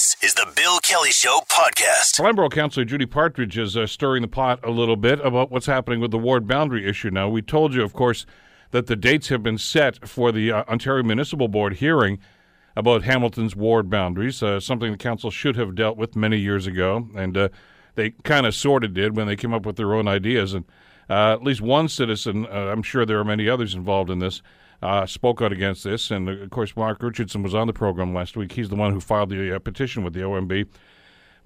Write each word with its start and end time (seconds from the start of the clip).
This 0.00 0.16
is 0.22 0.32
the 0.32 0.50
Bill 0.56 0.78
Kelly 0.78 1.10
Show 1.10 1.42
podcast. 1.46 2.16
Flamborough 2.16 2.48
Councillor 2.48 2.86
Judy 2.86 3.04
Partridge 3.04 3.58
is 3.58 3.76
uh, 3.76 3.86
stirring 3.86 4.22
the 4.22 4.28
pot 4.28 4.58
a 4.64 4.70
little 4.70 4.96
bit 4.96 5.20
about 5.20 5.50
what's 5.50 5.66
happening 5.66 6.00
with 6.00 6.10
the 6.10 6.16
ward 6.16 6.46
boundary 6.46 6.88
issue 6.88 7.10
now. 7.10 7.28
We 7.28 7.42
told 7.42 7.74
you, 7.74 7.82
of 7.82 7.92
course, 7.92 8.24
that 8.70 8.86
the 8.86 8.96
dates 8.96 9.28
have 9.28 9.42
been 9.42 9.58
set 9.58 10.08
for 10.08 10.32
the 10.32 10.52
uh, 10.52 10.64
Ontario 10.68 11.02
Municipal 11.02 11.48
Board 11.48 11.74
hearing 11.74 12.18
about 12.76 13.02
Hamilton's 13.02 13.54
ward 13.54 13.90
boundaries, 13.90 14.42
uh, 14.42 14.58
something 14.58 14.90
the 14.90 14.96
council 14.96 15.30
should 15.30 15.56
have 15.56 15.74
dealt 15.74 15.98
with 15.98 16.16
many 16.16 16.38
years 16.38 16.66
ago, 16.66 17.06
and 17.14 17.36
uh, 17.36 17.50
they 17.94 18.12
kind 18.22 18.46
of 18.46 18.54
sort 18.54 18.84
of 18.84 18.94
did 18.94 19.14
when 19.18 19.26
they 19.26 19.36
came 19.36 19.52
up 19.52 19.66
with 19.66 19.76
their 19.76 19.92
own 19.92 20.08
ideas. 20.08 20.54
And 20.54 20.64
uh, 21.10 21.34
at 21.34 21.42
least 21.42 21.60
one 21.60 21.88
citizen, 21.88 22.46
uh, 22.46 22.72
I'm 22.72 22.82
sure 22.82 23.04
there 23.04 23.18
are 23.18 23.24
many 23.24 23.50
others 23.50 23.74
involved 23.74 24.08
in 24.08 24.18
this, 24.20 24.40
uh, 24.82 25.06
spoke 25.06 25.42
out 25.42 25.52
against 25.52 25.84
this. 25.84 26.10
And 26.10 26.28
of 26.28 26.50
course, 26.50 26.74
Mark 26.76 27.02
Richardson 27.02 27.42
was 27.42 27.54
on 27.54 27.66
the 27.66 27.72
program 27.72 28.14
last 28.14 28.36
week. 28.36 28.52
He's 28.52 28.68
the 28.68 28.76
one 28.76 28.92
who 28.92 29.00
filed 29.00 29.30
the 29.30 29.56
uh, 29.56 29.58
petition 29.58 30.04
with 30.04 30.14
the 30.14 30.20
OMB. 30.20 30.66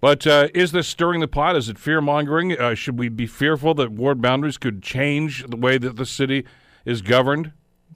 But 0.00 0.26
uh, 0.26 0.48
is 0.54 0.72
this 0.72 0.86
stirring 0.86 1.20
the 1.20 1.28
pot? 1.28 1.56
Is 1.56 1.68
it 1.68 1.78
fear 1.78 2.00
mongering? 2.00 2.58
Uh, 2.58 2.74
should 2.74 2.98
we 2.98 3.08
be 3.08 3.26
fearful 3.26 3.74
that 3.74 3.90
ward 3.90 4.20
boundaries 4.20 4.58
could 4.58 4.82
change 4.82 5.44
the 5.48 5.56
way 5.56 5.78
that 5.78 5.96
the 5.96 6.06
city 6.06 6.44
is 6.84 7.00
governed? 7.00 7.52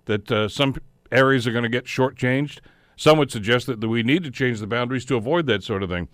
That 0.06 0.32
uh, 0.32 0.48
some 0.48 0.76
areas 1.12 1.46
are 1.46 1.52
going 1.52 1.64
to 1.64 1.68
get 1.68 1.84
shortchanged? 1.84 2.60
Some 2.96 3.18
would 3.18 3.30
suggest 3.30 3.66
that 3.66 3.86
we 3.86 4.02
need 4.02 4.24
to 4.24 4.30
change 4.30 4.58
the 4.58 4.66
boundaries 4.66 5.04
to 5.04 5.16
avoid 5.16 5.46
that 5.46 5.62
sort 5.62 5.82
of 5.82 5.90
thing. 5.90 6.08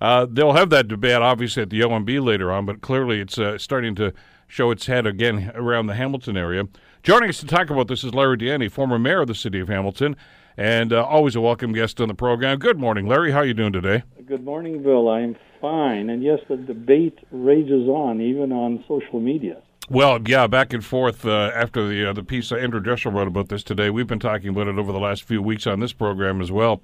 Uh, 0.00 0.26
they'll 0.30 0.52
have 0.52 0.70
that 0.70 0.88
debate, 0.88 1.16
obviously, 1.16 1.62
at 1.62 1.70
the 1.70 1.80
OMB 1.80 2.24
later 2.24 2.52
on, 2.52 2.66
but 2.66 2.80
clearly 2.80 3.20
it's 3.20 3.38
uh, 3.38 3.58
starting 3.58 3.94
to 3.96 4.12
show 4.46 4.70
its 4.70 4.86
head 4.86 5.06
again 5.06 5.50
around 5.54 5.86
the 5.86 5.94
Hamilton 5.94 6.36
area. 6.36 6.64
Joining 7.06 7.28
us 7.28 7.38
to 7.38 7.46
talk 7.46 7.70
about 7.70 7.86
this 7.86 8.02
is 8.02 8.14
Larry 8.14 8.36
Di 8.36 8.66
former 8.66 8.98
mayor 8.98 9.20
of 9.20 9.28
the 9.28 9.34
city 9.36 9.60
of 9.60 9.68
Hamilton, 9.68 10.16
and 10.56 10.92
uh, 10.92 11.04
always 11.04 11.36
a 11.36 11.40
welcome 11.40 11.72
guest 11.72 12.00
on 12.00 12.08
the 12.08 12.14
program. 12.14 12.58
Good 12.58 12.80
morning, 12.80 13.06
Larry. 13.06 13.30
How 13.30 13.38
are 13.38 13.44
you 13.44 13.54
doing 13.54 13.72
today? 13.72 14.02
Good 14.26 14.44
morning, 14.44 14.82
Bill. 14.82 15.08
I'm 15.08 15.36
fine. 15.60 16.10
And 16.10 16.20
yes, 16.20 16.40
the 16.48 16.56
debate 16.56 17.16
rages 17.30 17.88
on, 17.88 18.20
even 18.20 18.50
on 18.50 18.84
social 18.88 19.20
media. 19.20 19.62
Well, 19.88 20.18
yeah, 20.26 20.48
back 20.48 20.72
and 20.72 20.84
forth 20.84 21.24
uh, 21.24 21.52
after 21.54 21.86
the 21.86 22.10
uh, 22.10 22.12
the 22.12 22.24
piece 22.24 22.50
uh, 22.50 22.56
Andrew 22.56 22.80
Dreschel 22.80 23.14
wrote 23.14 23.28
about 23.28 23.50
this 23.50 23.62
today. 23.62 23.88
We've 23.88 24.08
been 24.08 24.18
talking 24.18 24.48
about 24.48 24.66
it 24.66 24.76
over 24.76 24.90
the 24.90 24.98
last 24.98 25.22
few 25.22 25.40
weeks 25.40 25.64
on 25.64 25.78
this 25.78 25.92
program 25.92 26.40
as 26.40 26.50
well. 26.50 26.82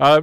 Uh, 0.00 0.22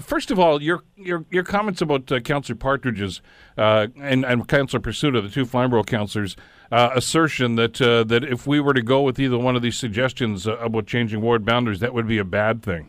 first 0.00 0.32
of 0.32 0.40
all, 0.40 0.60
your 0.60 0.82
your 0.96 1.24
your 1.30 1.44
comments 1.44 1.80
about 1.80 2.10
uh, 2.10 2.18
Councillor 2.18 2.56
Partridge's 2.56 3.22
uh, 3.56 3.86
and 4.00 4.24
and 4.24 4.48
Councillor 4.48 4.80
Pasuta, 4.80 5.22
the 5.22 5.28
two 5.28 5.44
Flamborough 5.44 5.84
councillors, 5.84 6.34
uh, 6.72 6.90
assertion 6.94 7.56
that 7.56 7.80
uh, 7.80 8.04
that 8.04 8.24
if 8.24 8.46
we 8.46 8.60
were 8.60 8.74
to 8.74 8.82
go 8.82 9.02
with 9.02 9.18
either 9.18 9.38
one 9.38 9.56
of 9.56 9.62
these 9.62 9.76
suggestions 9.76 10.46
uh, 10.46 10.56
about 10.58 10.86
changing 10.86 11.20
ward 11.20 11.44
boundaries, 11.44 11.80
that 11.80 11.94
would 11.94 12.08
be 12.08 12.18
a 12.18 12.24
bad 12.24 12.62
thing. 12.62 12.88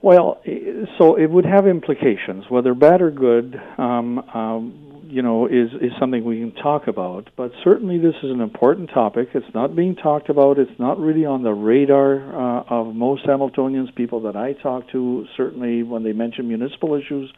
Well, 0.00 0.40
so 0.96 1.16
it 1.16 1.28
would 1.28 1.44
have 1.44 1.66
implications, 1.66 2.44
whether 2.48 2.72
bad 2.74 3.02
or 3.02 3.10
good. 3.10 3.60
Um, 3.78 4.18
um, 4.32 4.84
you 5.08 5.22
know, 5.22 5.46
is 5.46 5.70
is 5.80 5.90
something 5.98 6.22
we 6.22 6.38
can 6.38 6.52
talk 6.52 6.86
about. 6.86 7.30
But 7.36 7.52
certainly, 7.64 7.98
this 7.98 8.14
is 8.22 8.30
an 8.30 8.40
important 8.40 8.90
topic. 8.90 9.28
It's 9.34 9.54
not 9.54 9.74
being 9.74 9.96
talked 9.96 10.28
about. 10.28 10.58
It's 10.58 10.78
not 10.78 11.00
really 11.00 11.24
on 11.24 11.42
the 11.42 11.52
radar 11.52 12.16
uh, 12.16 12.64
of 12.68 12.94
most 12.94 13.24
Hamiltonians. 13.24 13.94
People 13.94 14.20
that 14.22 14.36
I 14.36 14.52
talk 14.52 14.90
to, 14.92 15.26
certainly 15.36 15.82
when 15.82 16.04
they 16.04 16.12
mention 16.12 16.46
municipal 16.46 16.94
issues, 16.94 17.32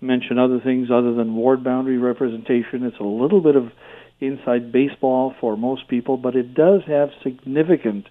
mention 0.00 0.38
other 0.38 0.60
things 0.60 0.88
other 0.92 1.14
than 1.14 1.34
ward 1.34 1.64
boundary 1.64 1.98
representation. 1.98 2.84
It's 2.84 3.00
a 3.00 3.04
little 3.04 3.40
bit 3.40 3.56
of 3.56 3.72
inside 4.20 4.72
baseball 4.72 5.34
for 5.40 5.56
most 5.56 5.88
people, 5.88 6.16
but 6.16 6.36
it 6.36 6.54
does 6.54 6.82
have 6.86 7.10
significant 7.22 8.06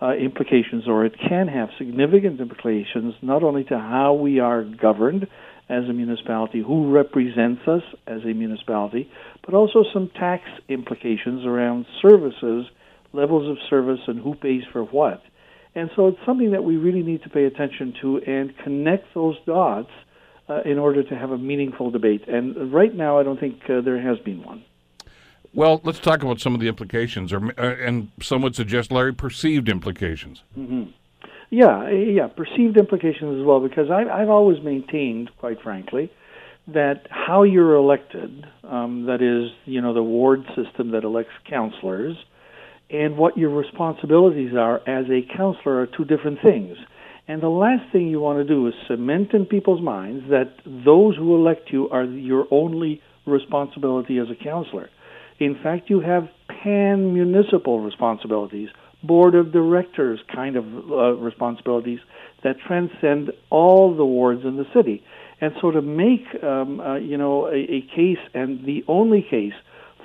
uh, 0.00 0.12
implications, 0.12 0.86
or 0.86 1.04
it 1.06 1.14
can 1.28 1.48
have 1.48 1.68
significant 1.78 2.40
implications, 2.40 3.14
not 3.22 3.42
only 3.42 3.64
to 3.64 3.78
how 3.78 4.12
we 4.14 4.40
are 4.40 4.62
governed 4.62 5.26
as 5.68 5.84
a 5.84 5.92
municipality, 5.92 6.62
who 6.64 6.92
represents 6.92 7.62
us 7.66 7.82
as 8.06 8.22
a 8.22 8.34
municipality, 8.34 9.10
but 9.44 9.54
also 9.54 9.84
some 9.92 10.10
tax 10.18 10.42
implications 10.68 11.44
around 11.44 11.86
services, 12.02 12.66
levels 13.12 13.50
of 13.50 13.56
service, 13.68 14.00
and 14.06 14.20
who 14.20 14.34
pays 14.34 14.62
for 14.72 14.84
what. 14.84 15.22
And 15.74 15.90
so 15.96 16.08
it's 16.08 16.18
something 16.24 16.52
that 16.52 16.64
we 16.64 16.76
really 16.76 17.02
need 17.02 17.22
to 17.24 17.30
pay 17.30 17.44
attention 17.44 17.94
to 18.00 18.20
and 18.26 18.56
connect 18.64 19.12
those 19.14 19.36
dots 19.46 19.90
uh, 20.48 20.60
in 20.64 20.78
order 20.78 21.02
to 21.02 21.14
have 21.14 21.30
a 21.30 21.38
meaningful 21.38 21.90
debate. 21.90 22.28
And 22.28 22.72
right 22.72 22.94
now, 22.94 23.18
I 23.18 23.24
don't 23.24 23.38
think 23.38 23.60
uh, 23.68 23.80
there 23.80 24.00
has 24.00 24.18
been 24.24 24.42
one. 24.44 24.64
Well, 25.56 25.80
let's 25.84 25.98
talk 25.98 26.22
about 26.22 26.38
some 26.38 26.54
of 26.54 26.60
the 26.60 26.68
implications, 26.68 27.32
or 27.32 27.38
uh, 27.58 27.76
and 27.82 28.10
some 28.20 28.42
would 28.42 28.54
suggest, 28.54 28.92
Larry, 28.92 29.14
perceived 29.14 29.70
implications. 29.70 30.42
Mm-hmm. 30.56 30.90
Yeah, 31.48 31.88
yeah, 31.88 32.26
perceived 32.26 32.76
implications 32.76 33.40
as 33.40 33.46
well, 33.46 33.60
because 33.60 33.90
I've, 33.90 34.08
I've 34.08 34.28
always 34.28 34.62
maintained, 34.62 35.30
quite 35.38 35.62
frankly, 35.62 36.12
that 36.68 37.06
how 37.08 37.42
you're 37.42 37.74
elected, 37.74 38.46
um, 38.64 39.06
that 39.06 39.22
is, 39.22 39.50
you 39.64 39.80
know, 39.80 39.94
the 39.94 40.02
ward 40.02 40.44
system 40.54 40.90
that 40.90 41.04
elects 41.04 41.32
councillors, 41.48 42.16
and 42.90 43.16
what 43.16 43.38
your 43.38 43.48
responsibilities 43.48 44.52
are 44.54 44.76
as 44.86 45.06
a 45.08 45.22
councillor 45.34 45.80
are 45.80 45.86
two 45.86 46.04
different 46.04 46.42
things. 46.42 46.76
And 47.28 47.42
the 47.42 47.48
last 47.48 47.90
thing 47.92 48.08
you 48.08 48.20
want 48.20 48.40
to 48.40 48.44
do 48.44 48.66
is 48.66 48.74
cement 48.86 49.32
in 49.32 49.46
people's 49.46 49.80
minds 49.80 50.28
that 50.28 50.52
those 50.66 51.16
who 51.16 51.34
elect 51.34 51.72
you 51.72 51.88
are 51.88 52.04
your 52.04 52.46
only 52.50 53.00
responsibility 53.24 54.18
as 54.18 54.26
a 54.30 54.44
councillor. 54.44 54.90
In 55.38 55.54
fact, 55.62 55.90
you 55.90 56.00
have 56.00 56.28
pan 56.48 57.12
municipal 57.12 57.80
responsibilities, 57.80 58.68
board 59.02 59.34
of 59.34 59.52
directors 59.52 60.20
kind 60.34 60.56
of 60.56 60.64
uh, 60.90 61.12
responsibilities 61.14 62.00
that 62.42 62.56
transcend 62.66 63.32
all 63.50 63.94
the 63.94 64.04
wards 64.04 64.44
in 64.44 64.56
the 64.56 64.66
city. 64.74 65.04
And 65.40 65.52
so 65.60 65.70
to 65.70 65.82
make, 65.82 66.24
um, 66.42 66.80
uh, 66.80 66.96
you 66.96 67.16
know, 67.16 67.46
a, 67.46 67.56
a 67.56 67.80
case 67.94 68.18
and 68.34 68.64
the 68.64 68.84
only 68.88 69.22
case 69.22 69.52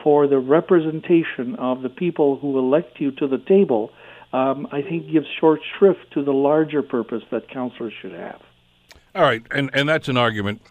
for 0.04 0.28
the 0.28 0.40
representation 0.40 1.56
of 1.56 1.82
the 1.82 1.90
people 1.90 2.38
who 2.38 2.58
elect 2.58 3.00
you 3.00 3.12
to 3.12 3.28
the 3.28 3.38
table, 3.38 3.92
um, 4.34 4.68
I 4.72 4.82
think 4.82 5.12
gives 5.12 5.28
short 5.40 5.62
shrift 5.78 6.12
to 6.14 6.24
the 6.24 6.34
larger 6.34 6.82
purpose 6.82 7.24
that 7.32 7.50
councillors 7.50 7.94
should 8.02 8.14
have. 8.14 8.42
All 9.14 9.24
right, 9.24 9.44
and 9.52 9.70
and 9.74 9.90
that's 9.90 10.08
an 10.08 10.18
argument 10.18 10.62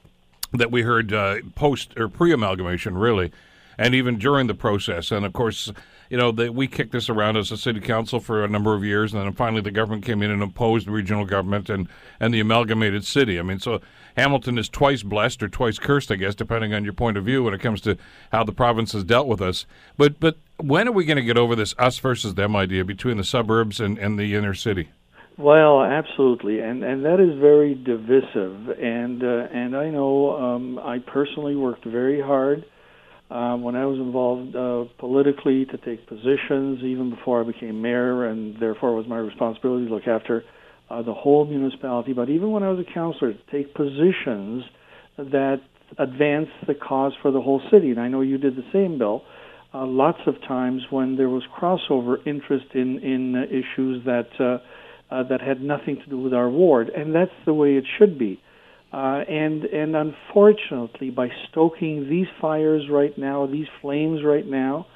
that 0.52 0.70
we 0.70 0.82
heard 0.82 1.12
uh, 1.12 1.36
post 1.54 1.94
or 1.98 2.08
pre-amalgamation, 2.08 2.96
really, 2.96 3.32
and 3.80 3.94
even 3.94 4.18
during 4.18 4.46
the 4.46 4.54
process. 4.54 5.10
And 5.10 5.24
of 5.24 5.32
course, 5.32 5.72
you 6.10 6.18
know, 6.18 6.30
we 6.30 6.68
kicked 6.68 6.92
this 6.92 7.08
around 7.08 7.38
as 7.38 7.50
a 7.50 7.56
city 7.56 7.80
council 7.80 8.20
for 8.20 8.44
a 8.44 8.48
number 8.48 8.74
of 8.74 8.84
years, 8.84 9.14
and 9.14 9.22
then 9.22 9.32
finally 9.32 9.62
the 9.62 9.70
government 9.70 10.04
came 10.04 10.22
in 10.22 10.30
and 10.30 10.42
imposed 10.42 10.86
regional 10.86 11.24
government 11.24 11.70
and, 11.70 11.88
and 12.20 12.34
the 12.34 12.40
amalgamated 12.40 13.06
city. 13.06 13.38
I 13.38 13.42
mean, 13.42 13.58
so 13.58 13.80
Hamilton 14.18 14.58
is 14.58 14.68
twice 14.68 15.02
blessed 15.02 15.42
or 15.42 15.48
twice 15.48 15.78
cursed, 15.78 16.12
I 16.12 16.16
guess, 16.16 16.34
depending 16.34 16.74
on 16.74 16.84
your 16.84 16.92
point 16.92 17.16
of 17.16 17.24
view 17.24 17.42
when 17.42 17.54
it 17.54 17.60
comes 17.60 17.80
to 17.82 17.96
how 18.32 18.44
the 18.44 18.52
province 18.52 18.92
has 18.92 19.02
dealt 19.02 19.26
with 19.26 19.40
us. 19.40 19.64
But 19.96 20.20
but 20.20 20.36
when 20.58 20.86
are 20.86 20.92
we 20.92 21.06
going 21.06 21.16
to 21.16 21.22
get 21.22 21.38
over 21.38 21.56
this 21.56 21.74
us 21.78 21.98
versus 21.98 22.34
them 22.34 22.54
idea 22.54 22.84
between 22.84 23.16
the 23.16 23.24
suburbs 23.24 23.80
and, 23.80 23.96
and 23.96 24.18
the 24.18 24.34
inner 24.34 24.52
city? 24.52 24.90
Well, 25.38 25.80
absolutely, 25.82 26.60
and 26.60 26.84
and 26.84 27.02
that 27.06 27.18
is 27.18 27.38
very 27.40 27.74
divisive. 27.74 28.68
And 28.78 29.24
uh, 29.24 29.48
and 29.54 29.74
I 29.74 29.88
know 29.88 30.36
um, 30.36 30.78
I 30.80 30.98
personally 30.98 31.56
worked 31.56 31.86
very 31.86 32.20
hard 32.20 32.66
um, 33.30 33.62
when 33.62 33.76
I 33.76 33.86
was 33.86 33.98
involved 33.98 34.56
uh, 34.56 34.92
politically 34.98 35.64
to 35.66 35.76
take 35.78 36.06
positions, 36.06 36.82
even 36.82 37.10
before 37.10 37.42
I 37.42 37.46
became 37.46 37.80
mayor, 37.80 38.26
and 38.26 38.60
therefore 38.60 38.90
it 38.90 38.96
was 38.96 39.06
my 39.08 39.18
responsibility 39.18 39.86
to 39.86 39.94
look 39.94 40.08
after 40.08 40.42
uh, 40.90 41.02
the 41.02 41.14
whole 41.14 41.44
municipality. 41.44 42.12
But 42.12 42.28
even 42.28 42.50
when 42.50 42.62
I 42.62 42.70
was 42.70 42.84
a 42.84 42.92
councillor, 42.92 43.32
to 43.32 43.38
take 43.52 43.74
positions 43.74 44.64
that 45.16 45.60
advance 45.98 46.48
the 46.66 46.74
cause 46.74 47.12
for 47.22 47.30
the 47.30 47.40
whole 47.40 47.62
city. 47.70 47.90
And 47.90 48.00
I 48.00 48.08
know 48.08 48.20
you 48.20 48.38
did 48.38 48.56
the 48.56 48.64
same, 48.72 48.98
Bill. 48.98 49.22
Uh, 49.72 49.86
lots 49.86 50.18
of 50.26 50.34
times 50.48 50.82
when 50.90 51.16
there 51.16 51.28
was 51.28 51.44
crossover 51.56 52.16
interest 52.26 52.66
in 52.74 52.98
in 52.98 53.36
uh, 53.36 53.44
issues 53.44 54.04
that 54.04 54.28
uh, 54.40 55.14
uh, 55.14 55.22
that 55.28 55.40
had 55.40 55.60
nothing 55.60 55.96
to 56.02 56.10
do 56.10 56.18
with 56.18 56.34
our 56.34 56.48
ward, 56.48 56.88
and 56.88 57.14
that's 57.14 57.30
the 57.46 57.54
way 57.54 57.76
it 57.76 57.84
should 57.98 58.18
be. 58.18 58.40
Uh, 58.92 59.22
and 59.28 59.64
and 59.64 59.94
unfortunately, 59.94 61.10
by 61.10 61.28
stoking 61.50 62.08
these 62.08 62.26
fires 62.40 62.82
right 62.90 63.16
now, 63.16 63.46
these 63.46 63.68
flames 63.80 64.20
right 64.24 64.46
now, 64.46 64.86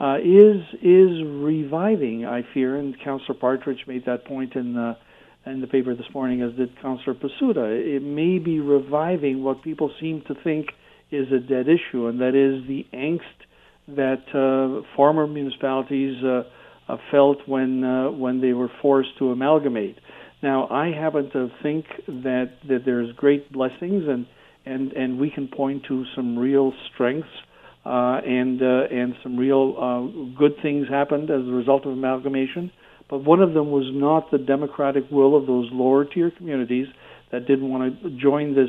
uh, 0.00 0.16
is 0.18 0.62
is 0.82 1.24
reviving. 1.24 2.26
I 2.26 2.42
fear, 2.52 2.76
and 2.76 2.96
Councillor 3.04 3.38
Partridge 3.38 3.84
made 3.86 4.06
that 4.06 4.24
point 4.24 4.56
in 4.56 4.74
the 4.74 4.96
in 5.46 5.60
the 5.60 5.66
paper 5.66 5.94
this 5.94 6.06
morning, 6.12 6.42
as 6.42 6.52
did 6.54 6.80
Councillor 6.80 7.14
Pasuta. 7.14 7.96
It 7.96 8.02
may 8.02 8.38
be 8.38 8.60
reviving 8.60 9.44
what 9.44 9.62
people 9.62 9.92
seem 10.00 10.22
to 10.26 10.34
think 10.42 10.68
is 11.10 11.30
a 11.30 11.38
dead 11.38 11.66
issue, 11.68 12.08
and 12.08 12.20
that 12.20 12.34
is 12.34 12.66
the 12.66 12.86
angst 12.92 13.20
that 13.86 14.24
uh, 14.34 14.82
former 14.96 15.26
municipalities 15.26 16.16
uh, 16.24 16.42
uh, 16.88 16.96
felt 17.10 17.38
when 17.46 17.84
uh, 17.84 18.10
when 18.10 18.40
they 18.40 18.52
were 18.52 18.70
forced 18.82 19.16
to 19.18 19.30
amalgamate. 19.30 19.96
Now, 20.44 20.68
I 20.68 20.92
happen 20.92 21.30
to 21.30 21.48
think 21.62 21.86
that, 22.06 22.50
that 22.68 22.80
there's 22.84 23.10
great 23.16 23.50
blessings, 23.50 24.04
and, 24.06 24.26
and, 24.66 24.92
and 24.92 25.18
we 25.18 25.30
can 25.30 25.48
point 25.48 25.84
to 25.88 26.04
some 26.14 26.38
real 26.38 26.74
strengths 26.92 27.30
uh, 27.86 28.20
and, 28.26 28.60
uh, 28.60 28.94
and 28.94 29.14
some 29.22 29.38
real 29.38 29.74
uh, 29.80 30.36
good 30.38 30.52
things 30.60 30.86
happened 30.86 31.30
as 31.30 31.40
a 31.48 31.50
result 31.50 31.86
of 31.86 31.92
amalgamation. 31.92 32.70
But 33.08 33.24
one 33.24 33.40
of 33.40 33.54
them 33.54 33.70
was 33.70 33.86
not 33.90 34.30
the 34.30 34.36
democratic 34.36 35.04
will 35.10 35.34
of 35.34 35.46
those 35.46 35.70
lower 35.72 36.04
tier 36.04 36.30
communities 36.30 36.88
that 37.32 37.46
didn't 37.46 37.70
want 37.70 38.02
to 38.02 38.10
join 38.10 38.54
this 38.54 38.68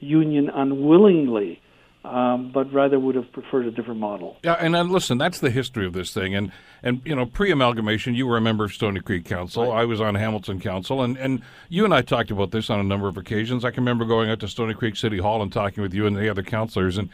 union 0.00 0.50
unwillingly 0.54 1.58
um, 2.04 2.50
but 2.52 2.70
rather 2.72 3.00
would 3.00 3.14
have 3.14 3.32
preferred 3.32 3.66
a 3.66 3.70
different 3.70 3.98
model. 3.98 4.36
Yeah, 4.44 4.54
and 4.54 4.74
then 4.74 4.90
listen, 4.90 5.16
that's 5.16 5.40
the 5.40 5.50
history 5.50 5.86
of 5.86 5.94
this 5.94 6.12
thing. 6.12 6.34
And 6.34 6.52
and 6.82 7.00
you 7.04 7.16
know, 7.16 7.24
pre-amalgamation, 7.24 8.14
you 8.14 8.26
were 8.26 8.36
a 8.36 8.40
member 8.40 8.64
of 8.64 8.72
Stoney 8.72 9.00
Creek 9.00 9.24
Council. 9.24 9.70
Right. 9.70 9.80
I 9.80 9.84
was 9.86 10.00
on 10.00 10.14
Hamilton 10.14 10.60
Council, 10.60 11.02
and 11.02 11.16
and 11.16 11.42
you 11.68 11.84
and 11.84 11.94
I 11.94 12.02
talked 12.02 12.30
about 12.30 12.50
this 12.50 12.68
on 12.68 12.78
a 12.78 12.84
number 12.84 13.08
of 13.08 13.16
occasions. 13.16 13.64
I 13.64 13.70
can 13.70 13.82
remember 13.82 14.04
going 14.04 14.28
out 14.30 14.40
to 14.40 14.48
Stoney 14.48 14.74
Creek 14.74 14.96
City 14.96 15.18
Hall 15.18 15.42
and 15.42 15.52
talking 15.52 15.82
with 15.82 15.94
you 15.94 16.06
and 16.06 16.14
the 16.14 16.28
other 16.28 16.42
councilors, 16.42 16.98
and 16.98 17.08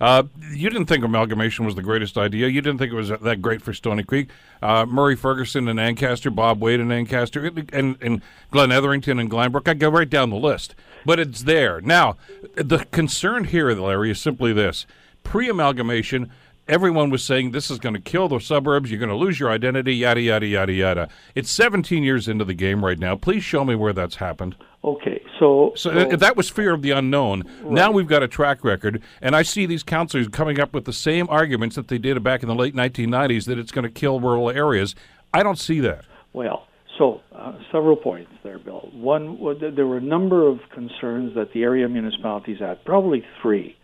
uh, 0.00 0.24
you 0.50 0.70
didn't 0.70 0.86
think 0.86 1.04
amalgamation 1.04 1.64
was 1.64 1.74
the 1.74 1.82
greatest 1.82 2.18
idea. 2.18 2.48
You 2.48 2.60
didn't 2.60 2.78
think 2.78 2.92
it 2.92 2.96
was 2.96 3.08
that 3.08 3.40
great 3.40 3.62
for 3.62 3.72
Stoney 3.72 4.02
Creek. 4.02 4.28
Uh, 4.62 4.86
Murray 4.86 5.16
Ferguson 5.16 5.68
and 5.68 5.78
Ancaster, 5.78 6.30
Bob 6.30 6.60
Wade 6.60 6.80
and 6.80 6.92
Ancaster, 6.92 7.46
and, 7.72 7.96
and 8.00 8.22
Glen 8.50 8.72
Etherington 8.72 9.18
and 9.18 9.30
Glanbrook. 9.30 9.68
I 9.68 9.74
go 9.74 9.88
right 9.88 10.08
down 10.08 10.30
the 10.30 10.36
list. 10.36 10.74
But 11.04 11.20
it's 11.20 11.42
there. 11.42 11.80
Now, 11.80 12.16
the 12.54 12.86
concern 12.90 13.44
here, 13.44 13.70
Larry, 13.72 14.10
is 14.10 14.20
simply 14.20 14.52
this. 14.52 14.86
Pre-amalgamation, 15.22 16.30
everyone 16.66 17.10
was 17.10 17.22
saying 17.22 17.50
this 17.50 17.70
is 17.70 17.78
going 17.78 17.94
to 17.94 18.00
kill 18.00 18.28
the 18.28 18.40
suburbs. 18.40 18.90
You're 18.90 19.00
going 19.00 19.10
to 19.10 19.16
lose 19.16 19.38
your 19.38 19.50
identity, 19.50 19.94
yada, 19.94 20.20
yada, 20.20 20.46
yada, 20.46 20.72
yada. 20.72 21.08
It's 21.34 21.50
17 21.50 22.02
years 22.02 22.28
into 22.28 22.44
the 22.44 22.54
game 22.54 22.84
right 22.84 22.98
now. 22.98 23.16
Please 23.16 23.44
show 23.44 23.64
me 23.64 23.74
where 23.74 23.92
that's 23.92 24.16
happened. 24.16 24.56
Okay, 24.82 25.22
so 25.38 25.72
so, 25.76 26.10
so 26.10 26.16
that 26.16 26.36
was 26.36 26.48
fear 26.48 26.72
of 26.72 26.82
the 26.82 26.92
unknown. 26.92 27.42
Right. 27.62 27.72
Now 27.72 27.90
we've 27.90 28.06
got 28.06 28.22
a 28.22 28.28
track 28.28 28.64
record, 28.64 29.02
and 29.20 29.34
I 29.34 29.42
see 29.42 29.66
these 29.66 29.82
councillors 29.82 30.28
coming 30.28 30.60
up 30.60 30.72
with 30.72 30.84
the 30.84 30.92
same 30.92 31.26
arguments 31.28 31.76
that 31.76 31.88
they 31.88 31.98
did 31.98 32.22
back 32.22 32.42
in 32.42 32.48
the 32.48 32.54
late 32.54 32.74
1990s 32.74 33.46
that 33.46 33.58
it's 33.58 33.72
going 33.72 33.84
to 33.84 33.90
kill 33.90 34.20
rural 34.20 34.50
areas. 34.50 34.94
I 35.32 35.42
don't 35.42 35.58
see 35.58 35.80
that. 35.80 36.04
Well, 36.32 36.66
so 36.98 37.20
uh, 37.34 37.54
several 37.72 37.96
points 37.96 38.30
there, 38.42 38.58
Bill. 38.58 38.88
One, 38.92 39.38
there 39.74 39.86
were 39.86 39.98
a 39.98 40.02
number 40.02 40.46
of 40.46 40.60
concerns 40.72 41.34
that 41.34 41.52
the 41.52 41.62
area 41.62 41.88
municipalities 41.88 42.58
had. 42.60 42.84
Probably 42.84 43.24
three. 43.42 43.76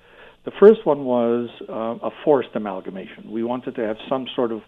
The 0.44 0.52
first 0.58 0.87
one 0.87 1.05
was 1.05 1.50
uh, 1.69 2.06
a 2.06 2.11
forced 2.25 2.50
amalgamation. 2.55 3.31
We 3.31 3.43
wanted 3.43 3.75
to 3.76 3.87
have 3.87 3.97
some 4.08 4.26
sort 4.35 4.52
of 4.52 4.62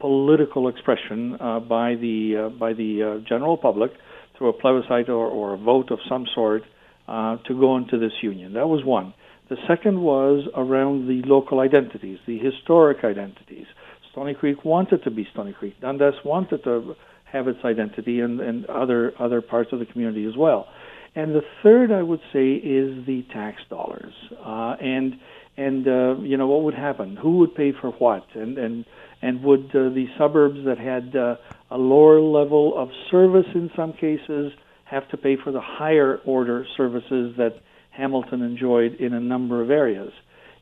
political 0.00 0.68
expression 0.68 1.36
uh, 1.40 1.60
by 1.60 1.94
the 1.94 2.36
uh, 2.36 2.48
by 2.50 2.74
the 2.74 3.02
uh, 3.02 3.28
general 3.28 3.56
public 3.56 3.92
through 4.36 4.48
a 4.48 4.52
plebiscite 4.52 5.08
or, 5.08 5.26
or 5.26 5.54
a 5.54 5.56
vote 5.56 5.90
of 5.90 5.98
some 6.08 6.26
sort 6.34 6.62
uh, 7.08 7.36
to 7.46 7.58
go 7.58 7.76
into 7.76 7.98
this 7.98 8.12
union. 8.22 8.54
That 8.54 8.68
was 8.68 8.84
one. 8.84 9.14
The 9.48 9.56
second 9.68 10.00
was 10.00 10.48
around 10.56 11.06
the 11.06 11.26
local 11.28 11.60
identities, 11.60 12.18
the 12.26 12.38
historic 12.38 13.04
identities. 13.04 13.66
Stoney 14.10 14.34
Creek 14.34 14.64
wanted 14.64 15.04
to 15.04 15.10
be 15.10 15.26
Stoney 15.32 15.52
Creek. 15.52 15.78
Dundas 15.80 16.14
wanted 16.24 16.64
to 16.64 16.94
have 17.24 17.48
its 17.48 17.58
identity, 17.64 18.20
and, 18.20 18.40
and 18.40 18.64
other 18.66 19.12
other 19.18 19.42
parts 19.42 19.72
of 19.72 19.80
the 19.80 19.86
community 19.86 20.24
as 20.24 20.36
well. 20.36 20.68
And 21.16 21.34
the 21.34 21.42
third, 21.62 21.92
I 21.92 22.02
would 22.02 22.20
say, 22.32 22.52
is 22.54 23.04
the 23.06 23.24
tax 23.32 23.60
dollars. 23.68 24.14
Uh, 24.44 24.76
and 24.80 25.14
and 25.56 25.86
uh, 25.86 26.16
you 26.20 26.36
know 26.36 26.46
what 26.46 26.62
would 26.62 26.74
happen? 26.74 27.16
Who 27.16 27.38
would 27.38 27.54
pay 27.54 27.72
for 27.72 27.90
what? 27.90 28.24
And 28.34 28.56
and 28.56 28.84
and 29.20 29.42
would 29.42 29.66
uh, 29.70 29.90
the 29.90 30.06
suburbs 30.16 30.60
that 30.64 30.78
had 30.78 31.14
uh, 31.16 31.36
a 31.70 31.78
lower 31.78 32.20
level 32.20 32.74
of 32.76 32.88
service 33.10 33.46
in 33.54 33.70
some 33.74 33.92
cases 33.92 34.52
have 34.84 35.08
to 35.10 35.16
pay 35.16 35.36
for 35.42 35.50
the 35.52 35.60
higher 35.60 36.20
order 36.24 36.66
services 36.76 37.34
that 37.36 37.54
Hamilton 37.90 38.42
enjoyed 38.42 38.94
in 38.94 39.14
a 39.14 39.20
number 39.20 39.62
of 39.62 39.70
areas. 39.70 40.12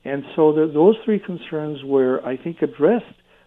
And 0.04 0.24
so 0.36 0.52
the, 0.52 0.70
those 0.72 0.96
three 1.04 1.18
concerns 1.18 1.78
were, 1.84 2.24
I 2.24 2.36
think, 2.36 2.62
addressed 2.62 3.04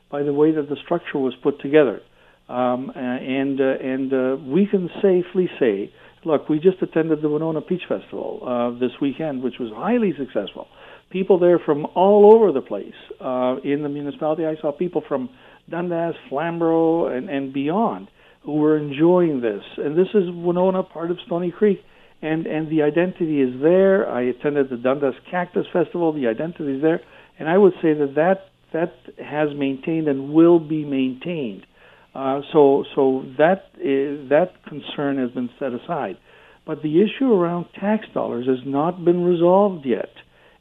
by 0.09 0.23
the 0.23 0.33
way 0.33 0.51
that 0.51 0.69
the 0.69 0.77
structure 0.83 1.17
was 1.17 1.33
put 1.41 1.59
together. 1.61 2.01
Um, 2.47 2.91
and 2.95 3.59
uh, 3.59 3.63
and 3.63 4.13
uh, 4.13 4.37
we 4.45 4.67
can 4.67 4.89
safely 5.01 5.49
say, 5.59 5.91
look, 6.23 6.47
we 6.47 6.59
just 6.59 6.79
attended 6.81 7.21
the 7.23 7.29
Winona 7.29 7.61
Peach 7.61 7.81
Festival 7.89 8.41
uh, 8.45 8.79
this 8.79 8.91
weekend, 9.01 9.41
which 9.41 9.55
was 9.59 9.71
highly 9.73 10.13
successful. 10.17 10.67
People 11.09 11.39
there 11.39 11.59
from 11.59 11.85
all 11.95 12.35
over 12.35 12.51
the 12.51 12.61
place 12.61 12.93
uh, 13.19 13.55
in 13.63 13.81
the 13.81 13.89
municipality. 13.89 14.45
I 14.45 14.55
saw 14.61 14.71
people 14.71 15.03
from 15.07 15.29
Dundas, 15.69 16.15
Flamborough, 16.29 17.07
and, 17.07 17.29
and 17.29 17.53
beyond 17.53 18.07
who 18.45 18.53
were 18.53 18.77
enjoying 18.77 19.41
this. 19.41 19.63
And 19.77 19.97
this 19.97 20.07
is 20.13 20.23
Winona, 20.29 20.83
part 20.83 21.09
of 21.11 21.17
Stoney 21.25 21.51
Creek, 21.51 21.79
and 22.21 22.45
and 22.45 22.69
the 22.69 22.83
identity 22.83 23.41
is 23.41 23.61
there. 23.61 24.09
I 24.09 24.21
attended 24.23 24.69
the 24.69 24.77
Dundas 24.77 25.15
Cactus 25.29 25.65
Festival. 25.73 26.13
The 26.13 26.27
identity 26.27 26.75
is 26.75 26.81
there, 26.81 27.01
and 27.39 27.49
I 27.49 27.57
would 27.57 27.73
say 27.81 27.93
that 27.93 28.13
that 28.15 28.45
that 28.73 28.93
has 29.23 29.49
maintained 29.55 30.07
and 30.07 30.33
will 30.33 30.59
be 30.59 30.85
maintained. 30.85 31.65
Uh, 32.13 32.41
so 32.53 32.85
so 32.95 33.25
that 33.37 33.65
is, 33.75 34.29
that 34.29 34.63
concern 34.67 35.17
has 35.17 35.31
been 35.31 35.49
set 35.59 35.73
aside, 35.73 36.17
but 36.65 36.81
the 36.83 37.01
issue 37.01 37.33
around 37.33 37.65
tax 37.79 38.05
dollars 38.13 38.45
has 38.47 38.65
not 38.65 39.03
been 39.03 39.23
resolved 39.23 39.85
yet, 39.85 40.11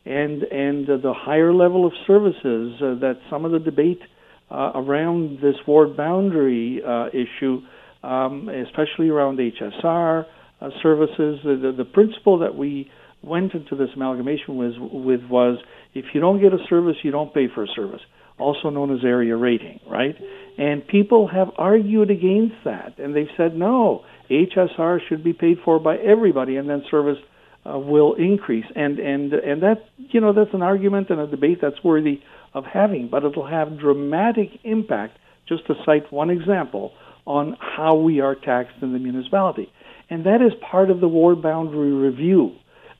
and 0.07 0.43
and 0.43 0.89
uh, 0.89 0.97
the 0.97 1.15
higher 1.15 1.53
level 1.53 1.87
of 1.87 1.93
services 2.07 2.81
uh, 2.81 2.95
that 3.01 3.19
some 3.31 3.45
of 3.45 3.53
the 3.53 3.59
debate 3.61 4.01
uh, 4.51 4.73
around 4.75 5.39
this 5.43 5.57
ward 5.67 5.97
boundary 5.97 6.81
uh, 6.87 7.07
issue, 7.09 7.61
um, 8.03 8.49
especially 8.49 9.09
around 9.09 9.39
HSR 9.39 10.25
uh, 10.61 10.69
services. 10.83 11.41
The, 11.45 11.59
the, 11.61 11.85
the, 11.85 11.85
principle 11.85 12.41
that 12.41 12.55
we 12.55 12.91
went 13.23 13.55
into 13.55 13.75
this 13.77 13.89
amalgamation 13.97 14.57
with, 14.57 14.75
with 14.79 15.21
was 15.29 15.59
if 15.95 16.05
you 16.15 16.21
don't 16.21 16.41
get 16.41 16.53
a 16.53 16.59
service, 16.69 16.97
you 17.03 17.11
don't 17.11 17.33
pay 17.33 17.47
for 17.55 17.65
a 17.65 17.69
service, 17.75 18.01
also 18.39 18.69
known 18.69 18.95
as 18.95 19.05
area 19.05 19.37
rating, 19.37 19.81
right? 19.89 20.15
And 20.59 20.87
people 20.87 21.29
have 21.29 21.49
argued 21.57 22.11
against 22.11 22.57
that, 22.65 22.99
and 22.99 23.17
they've 23.17 23.27
said 23.37 23.57
no, 23.57 24.05
HSR 24.31 24.99
should 25.09 25.25
be 25.25 25.33
paid 25.33 25.59
for 25.65 25.81
by 25.81 25.97
everybody, 25.97 26.57
and 26.57 26.69
then 26.69 26.83
service 26.91 27.19
uh, 27.67 27.79
will 27.79 28.15
increase. 28.15 28.67
And 28.75 28.99
and 28.99 29.33
and 29.33 29.63
that 29.63 29.87
you 29.97 30.21
know 30.21 30.33
that's 30.33 30.55
an 30.55 30.63
argument 30.63 31.11
and 31.11 31.21
a 31.21 31.27
debate 31.27 31.59
that's 31.61 31.83
worthy 31.83 32.23
of 32.55 32.65
having, 32.65 33.09
but 33.09 33.25
it'll 33.25 33.47
have 33.47 33.79
dramatic 33.79 34.49
impact, 34.63 35.19
just 35.49 35.67
to 35.67 35.75
cite 35.85 36.13
one 36.13 36.31
example, 36.31 36.93
on 37.27 37.57
how 37.59 37.97
we 37.97 38.21
are 38.21 38.35
taxed 38.35 38.77
in 38.81 38.93
the 38.93 38.99
municipality. 38.99 39.71
And 40.11 40.25
that 40.27 40.41
is 40.41 40.53
part 40.71 40.91
of 40.91 41.01
the 41.01 41.09
ward 41.09 41.43
boundary 41.43 41.93
review. 41.93 42.53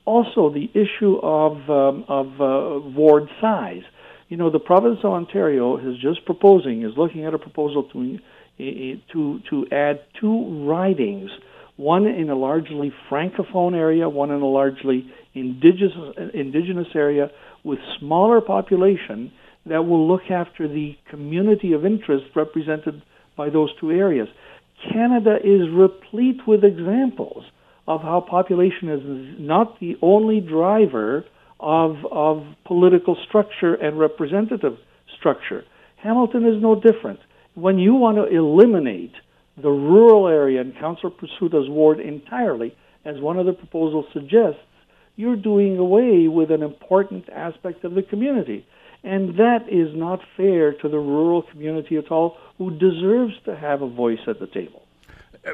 Also, 0.05 0.51
the 0.53 0.69
issue 0.73 1.17
of, 1.23 1.69
um, 1.69 2.05
of 2.07 2.27
uh, 2.39 2.87
ward 2.89 3.29
size. 3.41 3.81
You 4.27 4.37
know, 4.37 4.51
the 4.51 4.59
province 4.59 4.99
of 5.03 5.11
Ontario 5.11 5.77
is 5.77 5.99
just 6.01 6.25
proposing, 6.25 6.83
is 6.83 6.91
looking 6.97 7.25
at 7.25 7.33
a 7.33 7.39
proposal 7.39 7.83
to, 7.93 8.19
to, 8.57 9.39
to 9.49 9.65
add 9.71 10.01
two 10.19 10.65
ridings, 10.67 11.29
one 11.77 12.05
in 12.07 12.29
a 12.29 12.35
largely 12.35 12.91
francophone 13.09 13.75
area, 13.75 14.09
one 14.09 14.31
in 14.31 14.41
a 14.41 14.47
largely 14.47 15.11
indigenous, 15.33 15.93
indigenous 16.33 16.87
area 16.95 17.29
with 17.63 17.79
smaller 17.99 18.41
population 18.41 19.31
that 19.65 19.85
will 19.85 20.07
look 20.07 20.29
after 20.29 20.67
the 20.67 20.95
community 21.09 21.73
of 21.73 21.85
interest 21.85 22.25
represented 22.35 23.01
by 23.35 23.49
those 23.49 23.69
two 23.79 23.91
areas. 23.91 24.27
Canada 24.91 25.37
is 25.43 25.69
replete 25.71 26.41
with 26.47 26.63
examples 26.63 27.43
of 27.87 28.01
how 28.01 28.19
population 28.21 28.89
is 28.89 29.39
not 29.39 29.79
the 29.79 29.95
only 30.01 30.41
driver 30.41 31.25
of, 31.59 31.97
of 32.11 32.43
political 32.65 33.17
structure 33.27 33.75
and 33.75 33.97
representative 33.97 34.77
structure. 35.17 35.63
Hamilton 35.97 36.45
is 36.45 36.61
no 36.61 36.75
different. 36.75 37.19
When 37.55 37.79
you 37.79 37.95
want 37.95 38.17
to 38.17 38.25
eliminate 38.25 39.13
the 39.57 39.69
rural 39.69 40.27
area 40.27 40.61
in 40.61 40.73
Councillor 40.73 41.11
Pasuta's 41.11 41.69
ward 41.69 41.99
entirely, 41.99 42.75
as 43.05 43.19
one 43.19 43.39
of 43.39 43.45
the 43.45 43.53
proposals 43.53 44.05
suggests, 44.11 44.59
you're 45.15 45.37
doing 45.37 45.77
away 45.77 46.27
with 46.27 46.51
an 46.51 46.61
important 46.61 47.29
aspect 47.29 47.85
of 47.85 47.93
the 47.93 48.03
community. 48.03 48.65
And 49.05 49.37
that 49.37 49.69
is 49.69 49.95
not 49.95 50.19
fair 50.35 50.73
to 50.73 50.89
the 50.89 50.97
rural 50.97 51.43
community 51.43 51.95
at 51.95 52.11
all, 52.11 52.37
who 52.57 52.71
deserves 52.71 53.35
to 53.45 53.55
have 53.55 53.83
a 53.83 53.87
voice 53.87 54.19
at 54.27 54.39
the 54.39 54.47
table. 54.47 54.81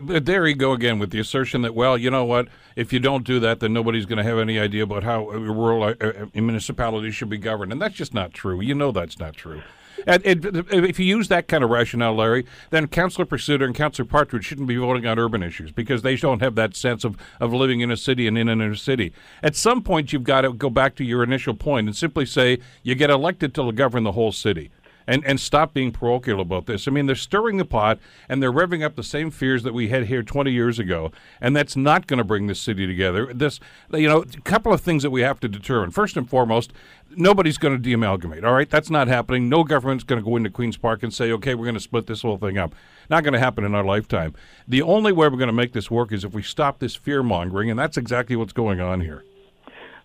But 0.01 0.15
uh, 0.15 0.19
there 0.23 0.47
you 0.47 0.55
go 0.55 0.71
again 0.71 0.99
with 0.99 1.09
the 1.09 1.19
assertion 1.19 1.61
that, 1.63 1.75
well, 1.75 1.97
you 1.97 2.09
know 2.09 2.23
what? 2.23 2.47
If 2.77 2.93
you 2.93 2.99
don't 2.99 3.25
do 3.25 3.41
that, 3.41 3.59
then 3.59 3.73
nobody's 3.73 4.05
going 4.05 4.17
to 4.19 4.23
have 4.23 4.39
any 4.39 4.57
idea 4.57 4.83
about 4.83 5.03
how 5.03 5.27
rural 5.27 5.83
uh, 5.83 5.95
uh, 5.99 6.27
municipalities 6.33 7.13
should 7.13 7.29
be 7.29 7.37
governed. 7.37 7.73
And 7.73 7.81
that's 7.81 7.95
just 7.95 8.13
not 8.13 8.33
true. 8.33 8.61
You 8.61 8.73
know 8.73 8.93
that's 8.93 9.19
not 9.19 9.33
true. 9.33 9.61
And, 10.07 10.21
if 10.25 10.99
you 10.99 11.05
use 11.05 11.27
that 11.27 11.47
kind 11.47 11.63
of 11.63 11.69
rationale, 11.69 12.15
Larry, 12.15 12.45
then 12.69 12.87
Councillor 12.87 13.25
Pasuta 13.25 13.63
and 13.63 13.75
Councillor 13.75 14.05
Partridge 14.05 14.45
shouldn't 14.45 14.67
be 14.67 14.75
voting 14.75 15.05
on 15.05 15.19
urban 15.19 15.43
issues 15.43 15.71
because 15.71 16.01
they 16.01 16.15
don't 16.15 16.41
have 16.41 16.55
that 16.55 16.75
sense 16.75 17.03
of, 17.03 17.17
of 17.39 17.53
living 17.53 17.81
in 17.81 17.91
a 17.91 17.97
city 17.97 18.27
and 18.27 18.37
in 18.37 18.49
an 18.49 18.61
inner 18.61 18.75
city. 18.75 19.13
At 19.43 19.55
some 19.55 19.81
point, 19.81 20.13
you've 20.13 20.23
got 20.23 20.41
to 20.41 20.53
go 20.53 20.69
back 20.69 20.95
to 20.95 21.03
your 21.03 21.23
initial 21.23 21.53
point 21.53 21.87
and 21.87 21.95
simply 21.95 22.25
say 22.25 22.59
you 22.83 22.95
get 22.95 23.09
elected 23.09 23.53
to 23.55 23.71
govern 23.71 24.03
the 24.03 24.13
whole 24.13 24.31
city. 24.31 24.71
And, 25.11 25.25
and 25.25 25.41
stop 25.41 25.73
being 25.73 25.91
parochial 25.91 26.39
about 26.39 26.67
this. 26.67 26.87
I 26.87 26.91
mean, 26.91 27.05
they're 27.05 27.15
stirring 27.15 27.57
the 27.57 27.65
pot 27.65 27.99
and 28.29 28.41
they're 28.41 28.51
revving 28.51 28.81
up 28.81 28.95
the 28.95 29.03
same 29.03 29.29
fears 29.29 29.63
that 29.63 29.73
we 29.73 29.89
had 29.89 30.05
here 30.05 30.23
20 30.23 30.51
years 30.51 30.79
ago, 30.79 31.11
and 31.41 31.53
that's 31.53 31.75
not 31.75 32.07
going 32.07 32.17
to 32.19 32.23
bring 32.23 32.47
this 32.47 32.61
city 32.61 32.87
together. 32.87 33.33
This, 33.33 33.59
you 33.91 34.07
know, 34.07 34.21
a 34.21 34.41
couple 34.41 34.71
of 34.71 34.79
things 34.79 35.03
that 35.03 35.09
we 35.09 35.21
have 35.21 35.41
to 35.41 35.49
determine. 35.49 35.91
First 35.91 36.15
and 36.15 36.29
foremost, 36.29 36.71
nobody's 37.09 37.57
going 37.57 37.73
to 37.75 37.81
deamalgamate. 37.81 38.45
All 38.45 38.53
right, 38.53 38.69
that's 38.69 38.89
not 38.89 39.09
happening. 39.09 39.49
No 39.49 39.65
government's 39.65 40.05
going 40.05 40.23
to 40.23 40.25
go 40.27 40.37
into 40.37 40.49
Queens 40.49 40.77
Park 40.77 41.03
and 41.03 41.13
say, 41.13 41.29
okay, 41.33 41.55
we're 41.55 41.65
going 41.65 41.75
to 41.75 41.81
split 41.81 42.07
this 42.07 42.21
whole 42.21 42.37
thing 42.37 42.57
up. 42.57 42.73
Not 43.09 43.25
going 43.25 43.33
to 43.33 43.39
happen 43.39 43.65
in 43.65 43.75
our 43.75 43.83
lifetime. 43.83 44.33
The 44.65 44.81
only 44.81 45.11
way 45.11 45.27
we're 45.27 45.37
going 45.37 45.47
to 45.47 45.53
make 45.53 45.73
this 45.73 45.91
work 45.91 46.13
is 46.13 46.23
if 46.23 46.33
we 46.33 46.41
stop 46.41 46.79
this 46.79 46.95
fear 46.95 47.21
mongering, 47.21 47.69
and 47.69 47.77
that's 47.77 47.97
exactly 47.97 48.37
what's 48.37 48.53
going 48.53 48.79
on 48.79 49.01
here. 49.01 49.25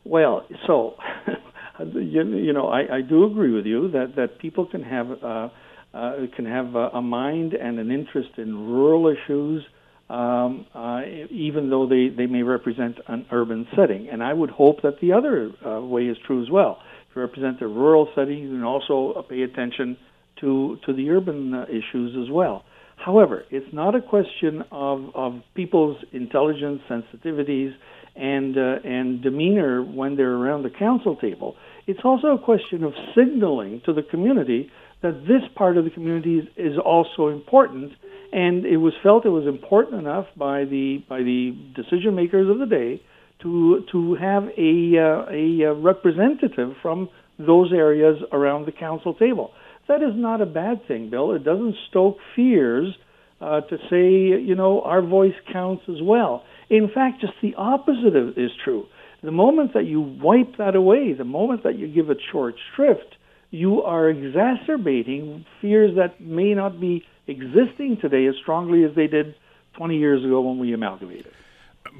Well, 0.04 0.46
so 0.66 0.96
you, 1.84 2.22
you 2.36 2.52
know, 2.52 2.68
I, 2.68 2.96
I 2.96 3.00
do 3.02 3.24
agree 3.24 3.52
with 3.52 3.66
you 3.66 3.90
that 3.92 4.14
that 4.16 4.38
people 4.38 4.66
can 4.66 4.82
have 4.82 5.10
uh, 5.22 5.48
uh, 5.94 6.12
can 6.34 6.46
have 6.46 6.74
a, 6.74 6.88
a 6.94 7.02
mind 7.02 7.54
and 7.54 7.78
an 7.78 7.90
interest 7.90 8.30
in 8.38 8.54
rural 8.68 9.08
issues, 9.08 9.64
um, 10.10 10.66
uh, 10.74 11.02
even 11.30 11.70
though 11.70 11.86
they 11.86 12.08
they 12.08 12.26
may 12.26 12.42
represent 12.42 12.98
an 13.08 13.26
urban 13.30 13.66
setting. 13.76 14.08
And 14.10 14.22
I 14.22 14.32
would 14.32 14.50
hope 14.50 14.82
that 14.82 15.00
the 15.00 15.12
other 15.12 15.50
uh, 15.64 15.80
way 15.80 16.02
is 16.02 16.16
true 16.26 16.42
as 16.42 16.50
well. 16.50 16.78
If 17.10 17.16
you 17.16 17.22
represent 17.22 17.62
a 17.62 17.66
rural 17.66 18.08
setting, 18.14 18.38
you 18.38 18.50
can 18.50 18.64
also 18.64 19.24
pay 19.28 19.42
attention 19.42 19.96
to 20.40 20.78
to 20.86 20.92
the 20.92 21.10
urban 21.10 21.54
uh, 21.54 21.64
issues 21.68 22.16
as 22.22 22.30
well. 22.30 22.64
However, 22.96 23.44
it's 23.50 23.72
not 23.72 23.94
a 23.94 24.00
question 24.00 24.64
of, 24.72 25.14
of 25.14 25.40
people's 25.54 25.98
intelligence, 26.12 26.80
sensitivities, 26.88 27.74
and 28.16 28.56
uh, 28.56 28.76
and 28.84 29.22
demeanor 29.22 29.82
when 29.82 30.16
they're 30.16 30.34
around 30.34 30.62
the 30.62 30.70
council 30.70 31.16
table. 31.16 31.56
It's 31.86 32.00
also 32.04 32.28
a 32.28 32.38
question 32.38 32.82
of 32.82 32.92
signaling 33.14 33.82
to 33.86 33.92
the 33.92 34.02
community 34.02 34.70
that 35.02 35.22
this 35.22 35.42
part 35.54 35.76
of 35.76 35.84
the 35.84 35.90
community 35.90 36.38
is, 36.38 36.46
is 36.56 36.78
also 36.78 37.28
important, 37.28 37.92
and 38.32 38.64
it 38.64 38.78
was 38.78 38.94
felt 39.02 39.24
it 39.24 39.30
was 39.30 39.46
important 39.46 40.00
enough 40.00 40.26
by 40.36 40.64
the 40.64 41.04
by 41.08 41.18
the 41.18 41.56
decision 41.74 42.14
makers 42.14 42.48
of 42.48 42.58
the 42.58 42.66
day 42.66 43.02
to 43.42 43.84
to 43.92 44.14
have 44.14 44.44
a 44.56 44.98
uh, 44.98 45.26
a 45.30 45.74
representative 45.74 46.74
from 46.82 47.08
those 47.38 47.72
areas 47.72 48.16
around 48.32 48.66
the 48.66 48.72
council 48.72 49.14
table. 49.14 49.52
That 49.88 50.02
is 50.02 50.14
not 50.14 50.40
a 50.40 50.46
bad 50.46 50.86
thing, 50.88 51.10
Bill. 51.10 51.32
It 51.32 51.44
doesn't 51.44 51.76
stoke 51.90 52.16
fears 52.34 52.96
uh, 53.40 53.60
to 53.60 53.76
say, 53.90 54.42
you 54.42 54.54
know, 54.54 54.80
our 54.82 55.02
voice 55.02 55.34
counts 55.52 55.84
as 55.88 56.02
well. 56.02 56.44
In 56.68 56.88
fact, 56.88 57.20
just 57.20 57.34
the 57.42 57.54
opposite 57.56 58.16
is 58.36 58.50
true. 58.64 58.86
The 59.22 59.30
moment 59.30 59.74
that 59.74 59.86
you 59.86 60.00
wipe 60.00 60.56
that 60.58 60.76
away, 60.76 61.12
the 61.12 61.24
moment 61.24 61.62
that 61.62 61.78
you 61.78 61.88
give 61.88 62.10
it 62.10 62.18
short 62.30 62.56
shrift, 62.74 63.16
you 63.50 63.82
are 63.82 64.08
exacerbating 64.08 65.44
fears 65.60 65.96
that 65.96 66.20
may 66.20 66.54
not 66.54 66.80
be 66.80 67.04
existing 67.26 67.98
today 68.00 68.26
as 68.26 68.34
strongly 68.42 68.84
as 68.84 68.94
they 68.94 69.06
did 69.06 69.34
20 69.76 69.96
years 69.96 70.24
ago 70.24 70.40
when 70.40 70.58
we 70.58 70.72
amalgamated. 70.72 71.32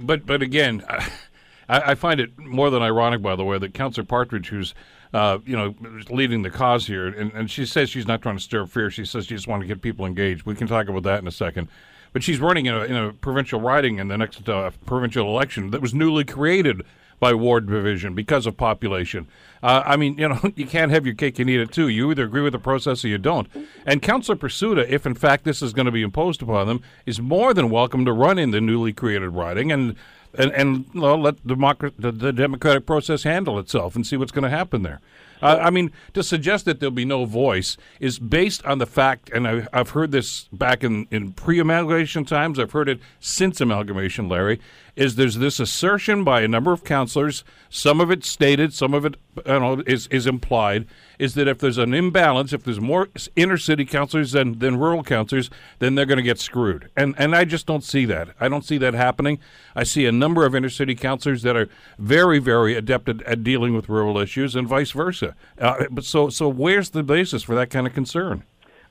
But 0.00 0.26
but 0.26 0.42
again, 0.42 0.84
I, 1.68 1.92
I 1.92 1.94
find 1.94 2.20
it 2.20 2.36
more 2.38 2.70
than 2.70 2.82
ironic, 2.82 3.22
by 3.22 3.36
the 3.36 3.44
way, 3.44 3.58
that 3.58 3.74
Councillor 3.74 4.04
Partridge, 4.04 4.48
who's 4.48 4.74
uh, 5.12 5.38
you 5.46 5.56
know, 5.56 5.74
leading 6.10 6.42
the 6.42 6.50
cause 6.50 6.86
here. 6.86 7.06
And, 7.06 7.32
and 7.32 7.50
she 7.50 7.64
says 7.64 7.90
she's 7.90 8.06
not 8.06 8.22
trying 8.22 8.36
to 8.36 8.42
stir 8.42 8.66
fear. 8.66 8.90
She 8.90 9.04
says 9.04 9.26
she 9.26 9.34
just 9.34 9.48
wants 9.48 9.64
to 9.64 9.68
get 9.68 9.80
people 9.80 10.04
engaged. 10.06 10.44
We 10.44 10.54
can 10.54 10.66
talk 10.66 10.88
about 10.88 11.04
that 11.04 11.20
in 11.20 11.26
a 11.26 11.32
second. 11.32 11.68
But 12.16 12.22
she's 12.22 12.40
running 12.40 12.64
in 12.64 12.74
a, 12.74 12.84
in 12.84 12.96
a 12.96 13.12
provincial 13.12 13.60
riding 13.60 13.98
in 13.98 14.08
the 14.08 14.16
next 14.16 14.48
uh, 14.48 14.70
provincial 14.86 15.28
election 15.28 15.70
that 15.72 15.82
was 15.82 15.92
newly 15.92 16.24
created 16.24 16.80
by 17.20 17.34
ward 17.34 17.66
division 17.66 18.14
because 18.14 18.46
of 18.46 18.56
population. 18.56 19.26
Uh, 19.62 19.82
I 19.84 19.98
mean, 19.98 20.16
you 20.16 20.30
know, 20.30 20.40
you 20.56 20.64
can't 20.64 20.90
have 20.90 21.04
your 21.04 21.14
cake 21.14 21.38
and 21.38 21.50
eat 21.50 21.60
it 21.60 21.72
too. 21.72 21.88
You 21.88 22.10
either 22.10 22.24
agree 22.24 22.40
with 22.40 22.54
the 22.54 22.58
process 22.58 23.04
or 23.04 23.08
you 23.08 23.18
don't. 23.18 23.48
And 23.84 24.00
Councillor 24.00 24.38
Pasuta, 24.38 24.88
if 24.88 25.04
in 25.04 25.14
fact 25.14 25.44
this 25.44 25.60
is 25.60 25.74
going 25.74 25.84
to 25.84 25.92
be 25.92 26.00
imposed 26.00 26.40
upon 26.40 26.66
them, 26.68 26.80
is 27.04 27.20
more 27.20 27.52
than 27.52 27.68
welcome 27.68 28.06
to 28.06 28.14
run 28.14 28.38
in 28.38 28.50
the 28.50 28.62
newly 28.62 28.94
created 28.94 29.28
riding 29.28 29.70
and 29.70 29.94
and, 30.38 30.52
and 30.52 30.86
well, 30.94 31.20
let 31.20 31.36
the, 31.44 32.12
the 32.12 32.32
democratic 32.32 32.86
process 32.86 33.24
handle 33.24 33.58
itself 33.58 33.94
and 33.94 34.06
see 34.06 34.16
what's 34.16 34.32
going 34.32 34.42
to 34.42 34.50
happen 34.50 34.82
there. 34.82 35.00
Uh, 35.42 35.58
I 35.60 35.70
mean, 35.70 35.92
to 36.14 36.22
suggest 36.22 36.64
that 36.64 36.80
there'll 36.80 36.90
be 36.90 37.04
no 37.04 37.24
voice 37.24 37.76
is 38.00 38.18
based 38.18 38.64
on 38.64 38.78
the 38.78 38.86
fact, 38.86 39.30
and 39.30 39.46
I, 39.46 39.66
have 39.72 39.90
heard 39.90 40.12
this 40.12 40.48
back 40.52 40.82
in, 40.82 41.06
in 41.10 41.32
pre 41.32 41.58
amalgamation 41.58 42.24
times, 42.24 42.58
I've 42.58 42.72
heard 42.72 42.88
it 42.88 43.00
since 43.20 43.60
amalgamation, 43.60 44.28
Larry, 44.28 44.60
is 44.96 45.16
there's 45.16 45.36
this 45.36 45.60
assertion 45.60 46.24
by 46.24 46.40
a 46.40 46.48
number 46.48 46.72
of 46.72 46.82
counselors, 46.82 47.44
some 47.68 48.00
of 48.00 48.10
it 48.10 48.24
stated, 48.24 48.72
some 48.72 48.94
of 48.94 49.04
it 49.04 49.16
know, 49.46 49.82
is, 49.86 50.06
is 50.06 50.26
implied, 50.26 50.86
is 51.18 51.34
that 51.34 51.46
if 51.46 51.58
there's 51.58 51.76
an 51.76 51.92
imbalance, 51.92 52.54
if 52.54 52.64
there's 52.64 52.80
more 52.80 53.08
inner 53.36 53.58
city 53.58 53.84
counselors 53.84 54.32
than, 54.32 54.58
than 54.58 54.78
rural 54.78 55.02
counselors, 55.02 55.50
then 55.78 55.94
they're 55.94 56.06
going 56.06 56.16
to 56.16 56.22
get 56.22 56.38
screwed. 56.38 56.90
And, 56.96 57.14
and 57.18 57.36
I 57.36 57.44
just 57.44 57.66
don't 57.66 57.84
see 57.84 58.06
that. 58.06 58.30
I 58.40 58.48
don't 58.48 58.64
see 58.64 58.78
that 58.78 58.94
happening. 58.94 59.38
I 59.74 59.84
see 59.84 60.06
a 60.06 60.12
number 60.12 60.46
of 60.46 60.54
inner 60.54 60.70
city 60.70 60.94
counselors 60.94 61.42
that 61.42 61.56
are 61.56 61.68
very, 61.98 62.38
very 62.38 62.74
adept 62.74 63.10
at, 63.10 63.22
at 63.22 63.44
dealing 63.44 63.74
with 63.74 63.90
rural 63.90 64.18
issues 64.18 64.56
and 64.56 64.66
vice 64.66 64.92
versa. 64.92 65.36
Uh, 65.58 65.84
but 65.90 66.04
so, 66.04 66.30
so 66.30 66.48
where's 66.48 66.90
the 66.90 67.02
basis 67.02 67.42
for 67.42 67.54
that 67.54 67.68
kind 67.68 67.86
of 67.86 67.92
concern? 67.92 68.44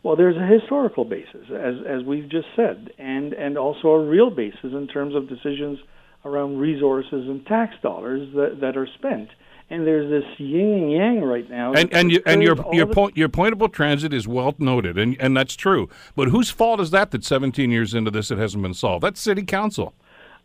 Well, 0.03 0.15
there's 0.15 0.37
a 0.37 0.45
historical 0.45 1.03
basis, 1.03 1.49
as 1.49 1.77
as 1.83 2.03
we've 2.03 2.29
just 2.29 2.45
said, 2.55 2.91
and 2.99 3.33
and 3.33 3.57
also 3.57 3.87
a 3.87 4.05
real 4.05 4.29
basis 4.29 4.71
in 4.71 4.87
terms 4.87 5.15
of 5.15 5.27
decisions 5.27 5.79
around 6.25 6.57
resources 6.57 7.27
and 7.27 7.45
tax 7.45 7.75
dollars 7.81 8.27
that, 8.33 8.59
that 8.59 8.75
are 8.75 8.87
spent. 8.97 9.29
And 9.69 9.87
there's 9.87 10.09
this 10.09 10.39
yin 10.39 10.73
and 10.73 10.91
yang 10.91 11.21
right 11.21 11.49
now. 11.49 11.73
And 11.73 11.91
and, 11.91 12.11
you, 12.11 12.21
and 12.27 12.43
your 12.43 12.55
your 12.71 12.85
point 12.85 13.17
your 13.17 13.29
pointable 13.29 13.71
transit 13.71 14.13
is 14.13 14.27
well 14.27 14.53
noted, 14.59 14.95
and 14.95 15.17
and 15.19 15.35
that's 15.35 15.55
true. 15.55 15.89
But 16.15 16.27
whose 16.27 16.51
fault 16.51 16.79
is 16.79 16.91
that? 16.91 17.09
That 17.09 17.25
17 17.25 17.71
years 17.71 17.95
into 17.95 18.11
this, 18.11 18.29
it 18.29 18.37
hasn't 18.37 18.61
been 18.61 18.75
solved. 18.75 19.03
That's 19.03 19.19
city 19.19 19.43
council. 19.43 19.95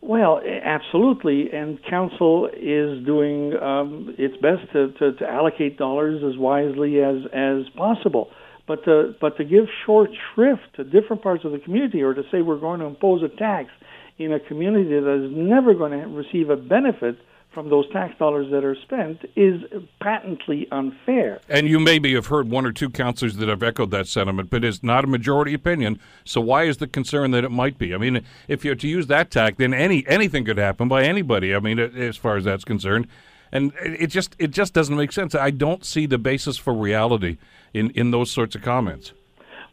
Well, 0.01 0.41
absolutely, 0.63 1.51
and 1.53 1.77
council 1.87 2.47
is 2.47 3.05
doing 3.05 3.55
um, 3.61 4.15
its 4.17 4.35
best 4.37 4.71
to, 4.73 4.91
to, 4.93 5.13
to 5.13 5.29
allocate 5.29 5.77
dollars 5.77 6.23
as 6.27 6.39
wisely 6.39 6.99
as 7.01 7.17
as 7.31 7.69
possible. 7.77 8.31
But 8.67 8.83
to, 8.85 9.13
but 9.21 9.37
to 9.37 9.43
give 9.43 9.65
short 9.85 10.09
shrift 10.33 10.61
to 10.77 10.83
different 10.83 11.21
parts 11.21 11.45
of 11.45 11.51
the 11.51 11.59
community, 11.59 12.01
or 12.01 12.15
to 12.15 12.23
say 12.31 12.41
we're 12.41 12.59
going 12.59 12.79
to 12.79 12.87
impose 12.87 13.21
a 13.21 13.27
tax 13.27 13.69
in 14.23 14.33
a 14.33 14.39
community 14.39 14.99
that 14.99 15.25
is 15.25 15.31
never 15.31 15.73
going 15.73 15.91
to 15.91 16.07
receive 16.07 16.49
a 16.49 16.55
benefit 16.55 17.17
from 17.53 17.69
those 17.69 17.89
tax 17.91 18.17
dollars 18.17 18.49
that 18.51 18.63
are 18.63 18.75
spent 18.75 19.19
is 19.35 19.61
patently 19.99 20.67
unfair. 20.71 21.41
And 21.49 21.67
you 21.67 21.79
maybe 21.79 22.13
have 22.13 22.27
heard 22.27 22.49
one 22.49 22.65
or 22.65 22.71
two 22.71 22.89
councillors 22.89 23.35
that 23.37 23.49
have 23.49 23.61
echoed 23.61 23.91
that 23.91 24.07
sentiment, 24.07 24.49
but 24.49 24.63
it's 24.63 24.81
not 24.81 25.03
a 25.03 25.07
majority 25.07 25.53
opinion. 25.53 25.99
So 26.23 26.39
why 26.39 26.63
is 26.63 26.77
the 26.77 26.87
concern 26.87 27.31
that 27.31 27.43
it 27.43 27.51
might 27.51 27.77
be? 27.77 27.93
I 27.93 27.97
mean, 27.97 28.23
if 28.47 28.63
you're 28.63 28.75
to 28.75 28.87
use 28.87 29.07
that 29.07 29.31
tack, 29.31 29.57
then 29.57 29.73
any 29.73 30.07
anything 30.07 30.45
could 30.45 30.57
happen 30.57 30.87
by 30.87 31.03
anybody. 31.03 31.53
I 31.53 31.59
mean, 31.59 31.77
as 31.77 32.15
far 32.15 32.37
as 32.37 32.45
that's 32.45 32.63
concerned, 32.63 33.07
and 33.51 33.73
it 33.81 34.07
just 34.07 34.35
it 34.39 34.51
just 34.51 34.73
doesn't 34.73 34.95
make 34.95 35.11
sense. 35.11 35.35
I 35.35 35.51
don't 35.51 35.83
see 35.83 36.05
the 36.05 36.17
basis 36.17 36.57
for 36.57 36.73
reality 36.73 37.37
in 37.73 37.89
in 37.91 38.11
those 38.11 38.31
sorts 38.31 38.55
of 38.55 38.61
comments. 38.61 39.11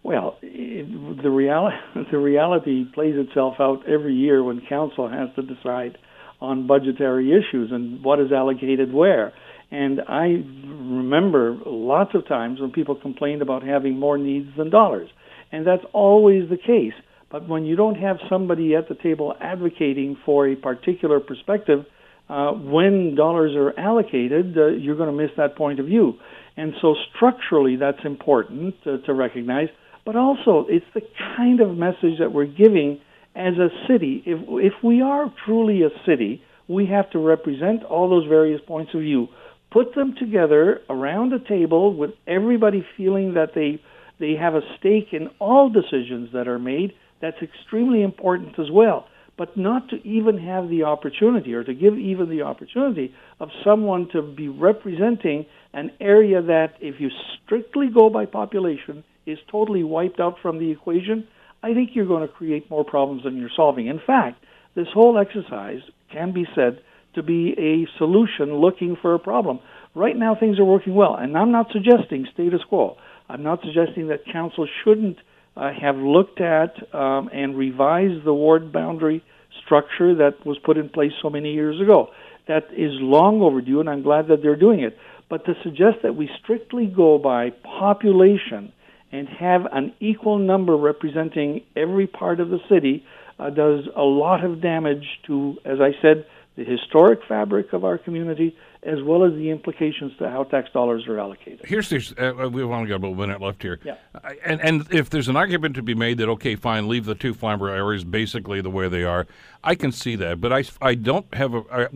Well, 0.02 0.38
it, 0.43 1.23
the 1.23 1.31
reality 1.31 1.76
the 2.12 2.19
reality 2.19 2.85
plays 2.95 3.14
itself 3.17 3.55
out 3.59 3.88
every 3.88 4.14
year 4.14 4.43
when 4.43 4.62
council 4.69 5.09
has 5.09 5.28
to 5.37 5.43
decide 5.43 5.99
on 6.40 6.67
budgetary 6.67 7.33
issues 7.33 7.71
and 7.73 8.05
what 8.05 8.21
is 8.21 8.31
allocated 8.33 8.93
where. 8.93 9.33
And 9.71 10.00
I 10.09 10.43
remember 10.67 11.59
lots 11.67 12.14
of 12.14 12.26
times 12.26 12.61
when 12.61 12.71
people 12.71 12.95
complained 12.95 13.43
about 13.43 13.62
having 13.62 13.99
more 13.99 14.17
needs 14.17 14.49
than 14.57 14.71
dollars, 14.71 15.11
and 15.52 15.67
that's 15.67 15.83
always 15.93 16.49
the 16.49 16.57
case. 16.57 16.95
But 17.31 17.47
when 17.47 17.67
you 17.67 17.76
don't 17.76 17.97
have 17.97 18.17
somebody 18.31 18.75
at 18.75 18.88
the 18.88 18.95
table 18.95 19.35
advocating 19.38 20.17
for 20.25 20.49
a 20.49 20.57
particular 20.57 21.21
perspective, 21.21 21.85
uh, 22.31 22.52
when 22.52 23.14
dollars 23.14 23.55
are 23.55 23.78
allocated, 23.78 24.57
uh, 24.57 24.69
you're 24.69 24.97
going 24.97 25.14
to 25.14 25.23
miss 25.23 25.31
that 25.37 25.57
point 25.57 25.81
of 25.81 25.87
view. 25.87 26.14
And 26.57 26.73
so 26.81 26.95
structurally, 27.14 27.76
that's 27.76 28.05
important 28.05 28.75
to 28.85 29.12
recognize 29.12 29.69
but 30.05 30.17
also 30.17 30.67
it's 30.69 30.87
the 30.95 31.02
kind 31.37 31.61
of 31.61 31.76
message 31.76 32.19
that 32.19 32.33
we're 32.33 32.47
giving 32.47 33.00
as 33.35 33.55
a 33.55 33.69
city. 33.87 34.23
If 34.26 34.40
if 34.49 34.83
we 34.83 35.00
are 35.02 35.33
truly 35.45 35.83
a 35.83 35.90
city, 36.07 36.43
we 36.67 36.87
have 36.87 37.11
to 37.11 37.19
represent 37.19 37.85
all 37.85 38.09
those 38.09 38.26
various 38.26 38.61
points 38.67 38.95
of 38.95 39.00
view, 39.00 39.28
put 39.71 39.95
them 39.95 40.14
together 40.19 40.81
around 40.90 41.33
a 41.33 41.38
table 41.38 41.95
with 41.95 42.11
everybody 42.26 42.87
feeling 42.97 43.35
that 43.35 43.55
they 43.55 43.81
they 44.19 44.35
have 44.35 44.55
a 44.55 44.62
stake 44.78 45.12
in 45.12 45.28
all 45.38 45.71
decisions 45.71 46.31
that 46.33 46.49
are 46.49 46.59
made. 46.59 46.93
That's 47.21 47.40
extremely 47.43 48.02
important 48.02 48.59
as 48.59 48.71
well. 48.71 49.07
But 49.37 49.57
not 49.57 49.88
to 49.90 50.05
even 50.05 50.38
have 50.38 50.69
the 50.69 50.83
opportunity 50.83 51.55
or 51.55 51.62
to 51.62 51.73
give 51.73 51.97
even 51.97 52.28
the 52.28 52.43
opportunity 52.43 53.14
of 53.38 53.50
someone 53.64 54.09
to 54.12 54.21
be 54.21 54.49
representing 54.49 55.47
an 55.73 55.93
area 56.00 56.43
that, 56.43 56.75
if 56.81 57.00
you 57.00 57.11
strictly 57.45 57.88
go 57.88 58.11
by 58.11 58.26
population, 58.26 59.05
is 59.28 59.38
totally 59.50 59.85
wiped 59.85 60.20
out 60.20 60.37
from 60.40 60.58
the 60.58 60.70
equation, 60.70 61.28
I 61.62 61.75
think 61.75 61.90
you're 61.92 62.06
going 62.06 62.26
to 62.26 62.32
create 62.32 62.70
more 62.70 62.85
problems 62.85 63.25
than 63.25 63.37
you're 63.37 63.50
solving. 63.54 63.87
In 63.87 64.00
fact, 64.04 64.44
this 64.75 64.87
whole 64.92 65.18
exercise 65.18 65.80
can 66.12 66.32
be 66.32 66.47
said 66.54 66.80
to 67.14 67.23
be 67.23 67.54
a 67.58 67.99
solution 67.99 68.54
looking 68.54 68.97
for 69.00 69.14
a 69.14 69.18
problem. 69.18 69.61
Right 69.94 70.16
now, 70.16 70.37
things 70.38 70.58
are 70.58 70.64
working 70.64 70.94
well, 70.94 71.16
and 71.16 71.37
I'm 71.37 71.50
not 71.50 71.66
suggesting 71.73 72.26
status 72.32 72.61
quo. 72.68 72.97
I'm 73.28 73.42
not 73.42 73.61
suggesting 73.62 74.08
that 74.08 74.20
council 74.32 74.68
shouldn't 74.85 75.18
uh, 75.56 75.70
have 75.80 75.97
looked 75.97 76.40
at 76.40 76.75
um, 76.94 77.28
and 77.32 77.56
revised 77.56 78.25
the 78.25 78.32
ward 78.32 78.73
boundary 78.73 79.25
structure 79.64 80.14
that 80.14 80.47
was 80.47 80.58
put 80.64 80.76
in 80.78 80.88
place 80.88 81.12
so 81.20 81.28
many 81.28 81.52
years 81.52 81.80
ago. 81.80 82.08
That 82.47 82.66
is 82.73 82.92
long 83.00 83.42
overdue, 83.42 83.80
and 83.80 83.90
I'm 83.90 84.02
glad 84.02 84.28
that 84.28 84.42
they're 84.42 84.56
doing 84.56 84.80
it. 84.80 84.97
But 85.28 85.44
to 85.47 85.54
suggest 85.62 85.99
that 86.02 86.14
we 86.14 86.30
strictly 86.42 86.87
go 86.87 87.18
by 87.18 87.50
population 87.50 88.73
and 89.12 89.29
have 89.29 89.62
an 89.73 89.93
equal 90.00 90.38
number 90.38 90.77
representing 90.77 91.62
every 91.77 92.07
part 92.07 92.41
of 92.41 92.50
the 92.50 92.59
city 92.69 93.05
uh, 93.38 93.50
does 93.50 93.85
a 93.97 94.03
lot 94.03 94.45
of 94.45 94.61
damage 94.61 95.05
to, 95.27 95.57
as 95.65 95.79
I 95.81 95.93
said, 96.03 96.27
the 96.57 96.65
historic 96.65 97.21
fabric 97.29 97.73
of 97.73 97.85
our 97.85 97.99
community, 97.99 98.57
as 98.88 99.02
well 99.02 99.23
as 99.25 99.33
the 99.35 99.50
implications 99.50 100.12
to 100.18 100.30
how 100.30 100.45
tax 100.45 100.71
dollars 100.73 101.07
are 101.07 101.21
allocated. 101.21 101.61
Here's 101.64 101.90
this. 101.90 102.12
Uh, 102.12 102.49
we've 102.50 102.64
only 102.64 102.88
got 102.88 102.97
about 102.97 103.12
a 103.12 103.16
minute 103.16 103.40
left 103.40 103.62
here. 103.62 103.78
Yeah. 103.85 103.97
Uh, 104.14 104.30
and 104.45 104.61
and 104.62 104.87
if 104.90 105.11
there's 105.11 105.28
an 105.28 105.37
argument 105.37 105.75
to 105.76 105.83
be 105.83 105.95
made 105.95 106.18
that 106.18 106.28
okay, 106.30 106.57
fine, 106.57 106.88
leave 106.88 107.04
the 107.04 107.14
two 107.14 107.35
Flamborough 107.35 107.75
areas 107.75 108.04
basically 108.04 108.61
the 108.62 108.71
way 108.71 108.88
they 108.88 109.04
are, 109.04 109.26
I 109.62 109.75
can 109.75 109.92
see 109.92 110.16
that. 110.16 110.40
But 110.40 110.52
I, 110.52 110.64
I 110.80 110.95
don't 110.95 111.33
have 111.35 111.54
a, 111.54 111.62
a, 111.71 111.88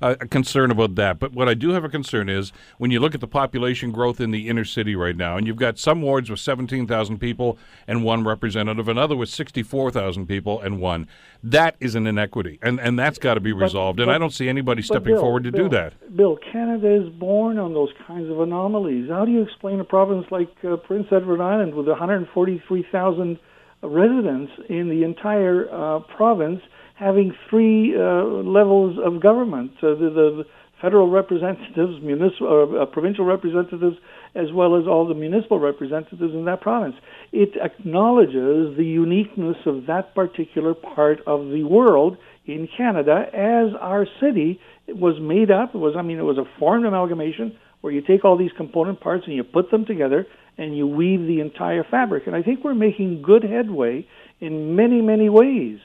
a 0.00 0.16
concern 0.28 0.70
about 0.70 0.94
that. 0.96 1.18
But 1.18 1.32
what 1.32 1.48
I 1.48 1.54
do 1.54 1.70
have 1.70 1.84
a 1.84 1.88
concern 1.88 2.28
is 2.28 2.52
when 2.78 2.90
you 2.90 3.00
look 3.00 3.14
at 3.14 3.20
the 3.20 3.26
population 3.26 3.90
growth 3.90 4.20
in 4.20 4.30
the 4.30 4.48
inner 4.48 4.64
city 4.64 4.94
right 4.94 5.16
now, 5.16 5.36
and 5.36 5.46
you've 5.46 5.56
got 5.56 5.78
some 5.78 6.02
wards 6.02 6.30
with 6.30 6.40
17,000 6.40 7.18
people 7.18 7.58
and 7.88 8.04
one 8.04 8.24
representative, 8.24 8.88
another 8.88 9.16
with 9.16 9.30
64,000 9.30 10.26
people 10.26 10.60
and 10.60 10.80
one. 10.80 11.08
That 11.42 11.76
is 11.80 11.94
an 11.94 12.06
inequity, 12.06 12.58
and 12.62 12.80
and 12.80 12.98
that's 12.98 13.18
got 13.18 13.34
to 13.34 13.40
be 13.40 13.52
resolved. 13.52 13.98
But, 13.98 14.04
and 14.04 14.08
but, 14.08 14.14
I 14.16 14.18
don't 14.18 14.32
see 14.32 14.48
anybody 14.48 14.82
stepping 14.82 15.14
Bill, 15.14 15.20
forward 15.20 15.44
to 15.44 15.52
Bill, 15.52 15.64
do 15.64 15.76
that. 15.76 16.16
Bill, 16.16 16.35
Canada 16.52 17.02
is 17.02 17.08
born 17.18 17.58
on 17.58 17.74
those 17.74 17.90
kinds 18.06 18.30
of 18.30 18.40
anomalies. 18.40 19.08
How 19.10 19.24
do 19.24 19.32
you 19.32 19.42
explain 19.42 19.80
a 19.80 19.84
province 19.84 20.26
like 20.30 20.50
uh, 20.64 20.76
Prince 20.76 21.06
Edward 21.12 21.40
Island 21.40 21.74
with 21.74 21.88
143,000 21.88 23.38
residents 23.82 24.52
in 24.68 24.88
the 24.88 25.04
entire 25.04 25.68
uh, 25.70 26.00
province 26.16 26.60
having 26.94 27.34
three 27.50 27.94
uh, 27.96 28.24
levels 28.24 28.98
of 29.04 29.20
government? 29.22 29.72
Uh, 29.82 29.94
the, 29.94 30.44
federal 30.80 31.10
representatives, 31.10 31.94
municipal, 32.02 32.80
uh, 32.80 32.86
provincial 32.86 33.24
representatives, 33.24 33.96
as 34.36 34.52
well 34.52 34.76
as 34.76 34.86
all 34.86 35.06
the 35.08 35.14
municipal 35.14 35.58
representatives 35.58 36.34
in 36.34 36.44
that 36.44 36.60
province. 36.60 36.96
It 37.32 37.50
acknowledges 37.60 38.76
the 38.76 38.84
uniqueness 38.84 39.56
of 39.66 39.86
that 39.86 40.14
particular 40.14 40.74
part 40.74 41.20
of 41.26 41.48
the 41.48 41.64
world 41.64 42.18
in 42.46 42.68
Canada 42.76 43.26
as 43.32 43.74
our 43.80 44.06
city 44.20 44.60
was 44.88 45.20
made 45.20 45.50
up. 45.50 45.74
It 45.74 45.78
was, 45.78 45.94
I 45.96 46.02
mean, 46.02 46.18
it 46.18 46.22
was 46.22 46.38
a 46.38 46.44
formed 46.58 46.86
amalgamation 46.86 47.56
where 47.80 47.92
you 47.92 48.00
take 48.00 48.24
all 48.24 48.36
these 48.36 48.52
component 48.56 49.00
parts 49.00 49.24
and 49.26 49.34
you 49.34 49.44
put 49.44 49.70
them 49.70 49.84
together 49.84 50.26
and 50.58 50.76
you 50.76 50.86
weave 50.86 51.20
the 51.26 51.40
entire 51.40 51.84
fabric. 51.84 52.26
And 52.26 52.34
I 52.34 52.42
think 52.42 52.64
we're 52.64 52.74
making 52.74 53.22
good 53.22 53.42
headway 53.42 54.06
in 54.40 54.76
many, 54.76 55.00
many 55.02 55.28
ways. 55.28 55.78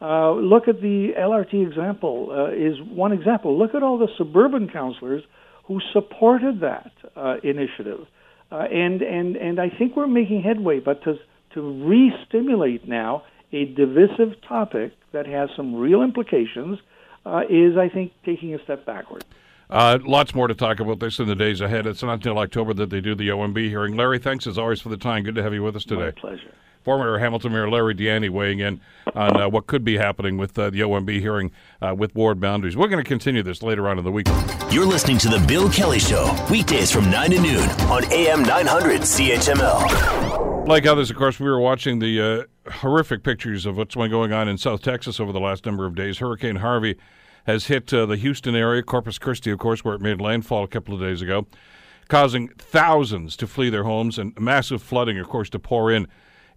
Uh, 0.00 0.32
look 0.32 0.68
at 0.68 0.80
the 0.80 1.10
LRT 1.18 1.66
example 1.66 2.28
uh, 2.30 2.52
is 2.52 2.80
one 2.80 3.12
example. 3.12 3.58
Look 3.58 3.74
at 3.74 3.82
all 3.82 3.98
the 3.98 4.08
suburban 4.16 4.68
councillors 4.68 5.22
who 5.68 5.80
supported 5.92 6.60
that 6.60 6.90
uh, 7.14 7.36
initiative, 7.44 8.06
uh, 8.50 8.56
and 8.56 9.02
and 9.02 9.36
and 9.36 9.60
I 9.60 9.68
think 9.68 9.96
we're 9.96 10.08
making 10.08 10.42
headway. 10.42 10.80
But 10.80 11.04
to 11.04 11.18
to 11.54 11.60
re-stimulate 11.84 12.88
now 12.88 13.22
a 13.52 13.66
divisive 13.66 14.40
topic 14.46 14.92
that 15.12 15.26
has 15.26 15.50
some 15.56 15.74
real 15.74 16.02
implications 16.02 16.78
uh, 17.24 17.42
is, 17.48 17.76
I 17.76 17.88
think, 17.88 18.12
taking 18.24 18.54
a 18.54 18.62
step 18.64 18.84
backward. 18.84 19.24
Uh, 19.70 19.98
lots 20.02 20.34
more 20.34 20.48
to 20.48 20.54
talk 20.54 20.80
about 20.80 20.98
this 21.00 21.18
in 21.18 21.28
the 21.28 21.34
days 21.34 21.60
ahead. 21.60 21.86
It's 21.86 22.02
not 22.02 22.14
until 22.14 22.38
October 22.38 22.72
that 22.74 22.88
they 22.90 23.00
do 23.00 23.14
the 23.14 23.28
OMB 23.28 23.68
hearing. 23.68 23.96
Larry, 23.96 24.18
thanks 24.18 24.46
as 24.46 24.56
always 24.56 24.80
for 24.80 24.88
the 24.88 24.96
time. 24.96 25.24
Good 25.24 25.34
to 25.34 25.42
have 25.42 25.52
you 25.52 25.62
with 25.62 25.76
us 25.76 25.84
today. 25.84 26.06
My 26.06 26.10
pleasure. 26.12 26.54
Former 26.88 27.18
Hamilton 27.18 27.52
Mayor 27.52 27.68
Larry 27.68 27.92
Di 27.92 28.04
Ianni 28.04 28.30
weighing 28.30 28.60
in 28.60 28.80
on 29.14 29.38
uh, 29.38 29.46
what 29.46 29.66
could 29.66 29.84
be 29.84 29.98
happening 29.98 30.38
with 30.38 30.58
uh, 30.58 30.70
the 30.70 30.80
OMB 30.80 31.20
hearing 31.20 31.50
uh, 31.82 31.94
with 31.94 32.14
ward 32.14 32.40
boundaries. 32.40 32.78
We're 32.78 32.88
going 32.88 33.04
to 33.04 33.06
continue 33.06 33.42
this 33.42 33.62
later 33.62 33.90
on 33.90 33.98
in 33.98 34.04
the 34.04 34.10
week. 34.10 34.26
You're 34.70 34.86
listening 34.86 35.18
to 35.18 35.28
The 35.28 35.38
Bill 35.46 35.68
Kelly 35.68 35.98
Show, 35.98 36.34
weekdays 36.50 36.90
from 36.90 37.10
9 37.10 37.32
to 37.32 37.40
noon 37.42 37.70
on 37.90 38.10
AM 38.10 38.40
900 38.40 39.02
CHML. 39.02 40.66
Like 40.66 40.86
others, 40.86 41.10
of 41.10 41.16
course, 41.16 41.38
we 41.38 41.50
were 41.50 41.60
watching 41.60 41.98
the 41.98 42.48
uh, 42.66 42.70
horrific 42.70 43.22
pictures 43.22 43.66
of 43.66 43.76
what's 43.76 43.94
been 43.94 44.10
going 44.10 44.32
on 44.32 44.48
in 44.48 44.56
South 44.56 44.80
Texas 44.80 45.20
over 45.20 45.30
the 45.30 45.40
last 45.40 45.66
number 45.66 45.84
of 45.84 45.94
days. 45.94 46.20
Hurricane 46.20 46.56
Harvey 46.56 46.96
has 47.44 47.66
hit 47.66 47.92
uh, 47.92 48.06
the 48.06 48.16
Houston 48.16 48.54
area, 48.56 48.82
Corpus 48.82 49.18
Christi, 49.18 49.50
of 49.50 49.58
course, 49.58 49.84
where 49.84 49.94
it 49.94 50.00
made 50.00 50.22
landfall 50.22 50.64
a 50.64 50.68
couple 50.68 50.94
of 50.94 51.00
days 51.00 51.20
ago, 51.20 51.46
causing 52.08 52.48
thousands 52.56 53.36
to 53.36 53.46
flee 53.46 53.68
their 53.68 53.84
homes 53.84 54.18
and 54.18 54.32
massive 54.40 54.82
flooding, 54.82 55.18
of 55.18 55.28
course, 55.28 55.50
to 55.50 55.58
pour 55.58 55.92
in 55.92 56.08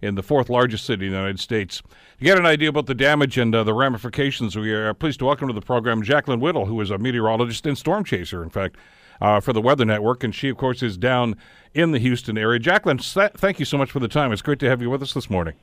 in 0.02 0.16
the 0.16 0.22
fourth 0.22 0.50
largest 0.50 0.84
city 0.84 1.06
in 1.06 1.12
the 1.12 1.18
United 1.18 1.40
States. 1.40 1.80
To 2.18 2.24
get 2.24 2.38
an 2.38 2.44
idea 2.44 2.68
about 2.68 2.86
the 2.86 2.94
damage 2.94 3.38
and 3.38 3.54
uh, 3.54 3.64
the 3.64 3.72
ramifications, 3.72 4.56
we 4.56 4.72
are 4.72 4.92
pleased 4.92 5.20
to 5.20 5.24
welcome 5.24 5.48
to 5.48 5.54
the 5.54 5.62
program 5.62 6.02
Jaclyn 6.02 6.40
Whittal, 6.40 6.66
who 6.66 6.80
is 6.80 6.90
a 6.90 6.98
meteorologist 6.98 7.64
and 7.66 7.78
storm 7.78 8.04
chaser, 8.04 8.42
in 8.42 8.50
fact, 8.50 8.76
uh, 9.20 9.40
for 9.40 9.52
the 9.52 9.62
Weather 9.62 9.84
Network. 9.84 10.24
And 10.24 10.34
she, 10.34 10.48
of 10.48 10.56
course, 10.56 10.82
is 10.82 10.98
down 10.98 11.36
in 11.72 11.92
the 11.92 11.98
Houston 11.98 12.36
area. 12.36 12.60
Jaclyn, 12.60 13.00
thank 13.36 13.58
you 13.58 13.64
so 13.64 13.78
much 13.78 13.90
for 13.90 14.00
the 14.00 14.08
time. 14.08 14.32
It's 14.32 14.42
great 14.42 14.58
to 14.58 14.68
have 14.68 14.82
you 14.82 14.90
with 14.90 15.02
us 15.02 15.14
this 15.14 15.30
morning. 15.30 15.54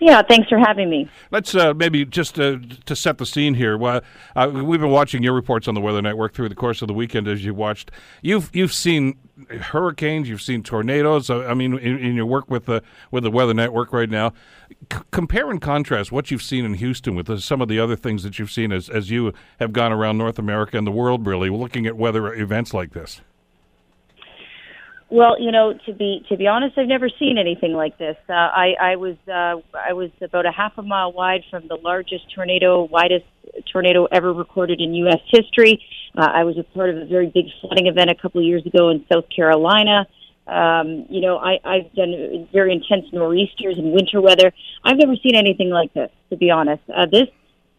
Yeah, 0.00 0.22
thanks 0.22 0.48
for 0.48 0.58
having 0.58 0.90
me. 0.90 1.08
Let's 1.30 1.54
uh, 1.54 1.74
maybe 1.74 2.04
just 2.04 2.38
uh, 2.38 2.58
to 2.86 2.96
set 2.96 3.18
the 3.18 3.26
scene 3.26 3.54
here. 3.54 3.76
Well, 3.76 4.02
uh, 4.36 4.50
we've 4.52 4.80
been 4.80 4.90
watching 4.90 5.22
your 5.22 5.32
reports 5.32 5.68
on 5.68 5.74
the 5.74 5.80
Weather 5.80 6.02
Network 6.02 6.34
through 6.34 6.48
the 6.48 6.54
course 6.54 6.82
of 6.82 6.88
the 6.88 6.94
weekend. 6.94 7.28
As 7.28 7.44
you 7.44 7.54
watched, 7.54 7.90
you've 8.22 8.50
you've 8.54 8.72
seen 8.72 9.18
hurricanes, 9.60 10.28
you've 10.28 10.42
seen 10.42 10.62
tornadoes. 10.62 11.30
Uh, 11.30 11.44
I 11.44 11.54
mean, 11.54 11.78
in, 11.78 11.98
in, 11.98 12.14
your 12.14 12.26
work 12.26 12.50
with 12.50 12.66
the 12.66 12.82
with 13.10 13.24
the 13.24 13.30
Weather 13.30 13.54
Network 13.54 13.92
right 13.92 14.10
now, 14.10 14.32
C- 14.92 14.98
compare 15.10 15.50
and 15.50 15.60
contrast 15.60 16.12
what 16.12 16.30
you've 16.30 16.42
seen 16.42 16.64
in 16.64 16.74
Houston 16.74 17.14
with 17.14 17.26
the, 17.26 17.40
some 17.40 17.60
of 17.60 17.68
the 17.68 17.78
other 17.78 17.96
things 17.96 18.22
that 18.22 18.38
you've 18.38 18.52
seen 18.52 18.72
as 18.72 18.88
as 18.88 19.10
you 19.10 19.32
have 19.58 19.72
gone 19.72 19.92
around 19.92 20.18
North 20.18 20.38
America 20.38 20.76
and 20.78 20.86
the 20.86 20.92
world, 20.92 21.26
really 21.26 21.50
looking 21.50 21.86
at 21.86 21.96
weather 21.96 22.32
events 22.34 22.72
like 22.74 22.92
this. 22.92 23.20
Well, 25.10 25.40
you 25.40 25.52
know, 25.52 25.74
to 25.86 25.92
be 25.92 26.24
to 26.28 26.36
be 26.36 26.46
honest, 26.46 26.78
I've 26.78 26.88
never 26.88 27.08
seen 27.08 27.36
anything 27.38 27.72
like 27.72 27.98
this. 27.98 28.16
Uh, 28.28 28.32
I 28.32 28.74
I 28.80 28.96
was 28.96 29.16
uh, 29.28 29.60
I 29.78 29.92
was 29.92 30.10
about 30.22 30.46
a 30.46 30.50
half 30.50 30.72
a 30.78 30.82
mile 30.82 31.12
wide 31.12 31.42
from 31.50 31.68
the 31.68 31.76
largest 31.76 32.24
tornado, 32.34 32.82
widest 32.84 33.26
tornado 33.70 34.06
ever 34.06 34.32
recorded 34.32 34.80
in 34.80 34.94
U.S. 34.94 35.20
history. 35.28 35.82
Uh, 36.16 36.28
I 36.32 36.44
was 36.44 36.56
a 36.58 36.62
part 36.62 36.90
of 36.90 36.96
a 36.96 37.04
very 37.04 37.26
big 37.26 37.46
flooding 37.60 37.86
event 37.86 38.10
a 38.10 38.14
couple 38.14 38.40
of 38.40 38.46
years 38.46 38.64
ago 38.66 38.88
in 38.88 39.04
South 39.12 39.26
Carolina. 39.34 40.06
Um, 40.46 41.06
you 41.08 41.20
know, 41.20 41.38
I, 41.38 41.58
I've 41.64 41.92
done 41.94 42.48
very 42.52 42.72
intense 42.72 43.06
nor'easters 43.12 43.78
and 43.78 43.92
winter 43.92 44.20
weather. 44.20 44.52
I've 44.84 44.98
never 44.98 45.16
seen 45.16 45.34
anything 45.34 45.70
like 45.70 45.94
this, 45.94 46.10
to 46.30 46.36
be 46.36 46.50
honest. 46.50 46.82
Uh, 46.94 47.06
this 47.06 47.28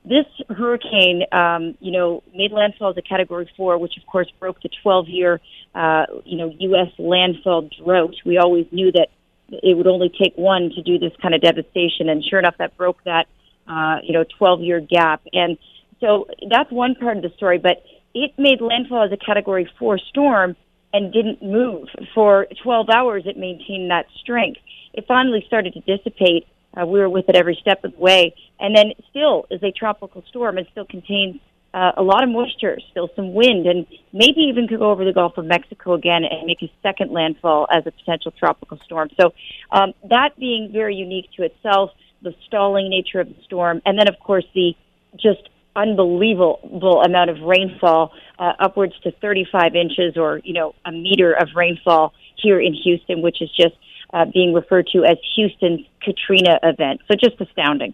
this 0.08 0.26
hurricane, 0.50 1.24
um, 1.32 1.76
you 1.80 1.92
know, 1.92 2.22
made 2.34 2.52
landfall 2.52 2.92
as 2.92 2.98
a 2.98 3.02
Category 3.02 3.50
Four, 3.58 3.78
which 3.80 3.98
of 3.98 4.06
course 4.06 4.32
broke 4.40 4.62
the 4.62 4.70
12-year, 4.86 5.42
uh, 5.76 6.06
you 6.24 6.38
know, 6.38 6.52
U.S. 6.58 6.92
landfall 6.98 7.70
drought. 7.84 8.16
We 8.26 8.38
always 8.38 8.66
knew 8.72 8.92
that 8.94 9.10
it 9.50 9.78
would 9.78 9.88
only 9.88 10.10
take 10.10 10.36
one 10.36 10.72
to 10.76 10.82
do 10.82 10.98
this 10.98 11.12
kind 11.22 11.36
of 11.36 11.42
devastation, 11.42 12.10
and 12.10 12.24
sure 12.24 12.40
enough, 12.40 12.56
that 12.58 12.76
broke 12.78 13.04
that, 13.04 13.28
uh, 13.68 13.98
you 14.04 14.14
know, 14.14 14.24
12-year 14.40 14.80
gap. 14.80 15.22
And 15.34 15.58
so 16.00 16.28
that's 16.50 16.72
one 16.72 16.96
part 16.96 17.18
of 17.18 17.24
the 17.24 17.32
story. 17.38 17.60
But 17.60 17.84
it 18.14 18.32
made 18.38 18.62
landfall 18.62 19.04
as 19.04 19.12
a 19.12 19.18
Category 19.18 19.70
Four 19.78 20.00
storm 20.10 20.56
and 20.94 21.12
didn't 21.12 21.44
move 21.44 21.90
for 22.16 22.48
12 22.64 22.90
hours. 22.90 23.24
It 23.26 23.38
maintained 23.38 23.92
that 23.92 24.06
strength. 24.22 24.62
It 24.94 25.06
finally 25.08 25.44
started 25.46 25.74
to 25.74 25.82
dissipate 25.82 26.48
uh, 26.76 26.86
we 26.86 27.00
were 27.00 27.10
with 27.10 27.30
it 27.30 27.36
every 27.36 27.58
step 27.62 27.84
of 27.84 27.94
the 27.94 27.98
way. 27.98 28.36
And 28.60 28.76
then 28.76 28.92
still 29.10 29.46
is 29.50 29.64
a 29.64 29.72
tropical 29.72 30.24
storm 30.30 30.58
and 30.58 30.68
still 30.72 30.86
contains 30.86 31.40
uh, 31.76 31.92
a 31.98 32.04
lot 32.04 32.24
of 32.24 32.30
moisture, 32.30 32.78
still 32.90 33.10
some 33.18 33.34
wind, 33.34 33.68
and 33.68 33.86
maybe 34.14 34.40
even 34.50 34.66
could 34.66 34.80
go 34.80 34.92
over 34.92 35.04
the 35.04 35.12
Gulf 35.12 35.38
of 35.38 35.44
Mexico 35.44 35.94
again 35.94 36.24
and 36.24 36.48
make 36.48 36.62
a 36.62 36.72
second 36.82 37.12
landfall 37.12 37.68
as 37.70 37.86
a 37.86 37.92
potential 37.92 38.32
tropical 38.32 38.80
storm. 38.86 39.10
So 39.20 39.34
um, 39.72 39.94
that 40.10 40.40
being 40.40 40.70
very 40.72 40.96
unique 40.96 41.30
to 41.36 41.44
itself, 41.44 41.92
the 42.22 42.34
stalling 42.48 42.90
nature 42.90 43.20
of 43.20 43.28
the 43.28 43.36
storm, 43.44 43.82
and 43.86 44.00
then 44.00 44.08
of 44.08 44.18
course 44.22 44.46
the 44.56 44.74
just 45.18 45.50
unbelievable 45.76 47.02
amount 47.06 47.30
of 47.30 47.42
rainfall, 47.42 48.14
uh, 48.40 48.54
upwards 48.58 48.94
to 49.04 49.12
35 49.12 49.76
inches 49.76 50.16
or 50.16 50.40
you 50.46 50.54
know 50.54 50.74
a 50.86 50.94
meter 50.94 51.34
of 51.34 51.50
rainfall 51.58 52.14
here 52.38 52.58
in 52.58 52.74
Houston, 52.74 53.22
which 53.22 53.42
is 53.42 53.50
just 53.52 53.76
uh, 54.14 54.24
being 54.34 54.54
referred 54.54 54.88
to 54.94 55.04
as 55.04 55.18
Houston's 55.36 55.82
Katrina 56.02 56.58
event. 56.64 57.02
So 57.10 57.16
just 57.16 57.42
astounding. 57.42 57.94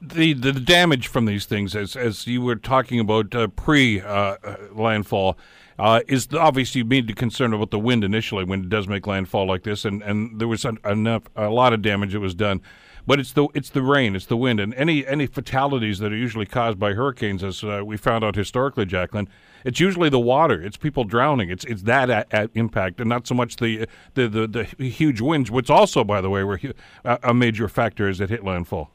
The 0.00 0.32
the 0.32 0.52
damage 0.52 1.08
from 1.08 1.24
these 1.24 1.44
things, 1.44 1.74
as 1.74 1.96
as 1.96 2.26
you 2.26 2.40
were 2.40 2.54
talking 2.54 3.00
about 3.00 3.34
uh, 3.34 3.48
pre 3.48 4.00
uh, 4.00 4.36
landfall, 4.72 5.36
uh, 5.76 6.02
is 6.06 6.28
obviously 6.32 6.80
you 6.80 6.84
made 6.84 7.08
the 7.08 7.14
concern 7.14 7.52
about 7.52 7.72
the 7.72 7.80
wind 7.80 8.04
initially 8.04 8.44
when 8.44 8.60
it 8.60 8.68
does 8.68 8.86
make 8.86 9.08
landfall 9.08 9.46
like 9.46 9.64
this, 9.64 9.84
and, 9.84 10.00
and 10.02 10.38
there 10.38 10.46
was 10.46 10.64
enough 10.84 11.24
a 11.34 11.48
lot 11.48 11.72
of 11.72 11.82
damage 11.82 12.12
that 12.12 12.20
was 12.20 12.36
done. 12.36 12.60
But 13.08 13.18
it's 13.18 13.32
the 13.32 13.48
it's 13.54 13.70
the 13.70 13.82
rain, 13.82 14.14
it's 14.14 14.26
the 14.26 14.36
wind, 14.36 14.60
and 14.60 14.72
any 14.74 15.04
any 15.04 15.26
fatalities 15.26 15.98
that 15.98 16.12
are 16.12 16.16
usually 16.16 16.46
caused 16.46 16.78
by 16.78 16.92
hurricanes, 16.92 17.42
as 17.42 17.64
uh, 17.64 17.82
we 17.84 17.96
found 17.96 18.22
out 18.22 18.36
historically, 18.36 18.86
Jaclyn, 18.86 19.26
it's 19.64 19.80
usually 19.80 20.10
the 20.10 20.20
water. 20.20 20.62
It's 20.62 20.76
people 20.76 21.02
drowning. 21.02 21.50
It's 21.50 21.64
it's 21.64 21.82
that 21.82 22.08
at, 22.08 22.32
at 22.32 22.50
impact, 22.54 23.00
and 23.00 23.08
not 23.08 23.26
so 23.26 23.34
much 23.34 23.56
the, 23.56 23.88
the 24.14 24.28
the 24.28 24.46
the 24.46 24.88
huge 24.88 25.20
winds, 25.20 25.50
which 25.50 25.70
also, 25.70 26.04
by 26.04 26.20
the 26.20 26.30
way, 26.30 26.44
were 26.44 26.60
a 27.04 27.34
major 27.34 27.66
factor 27.66 28.08
as 28.08 28.20
it 28.20 28.30
hit 28.30 28.44
landfall. 28.44 28.92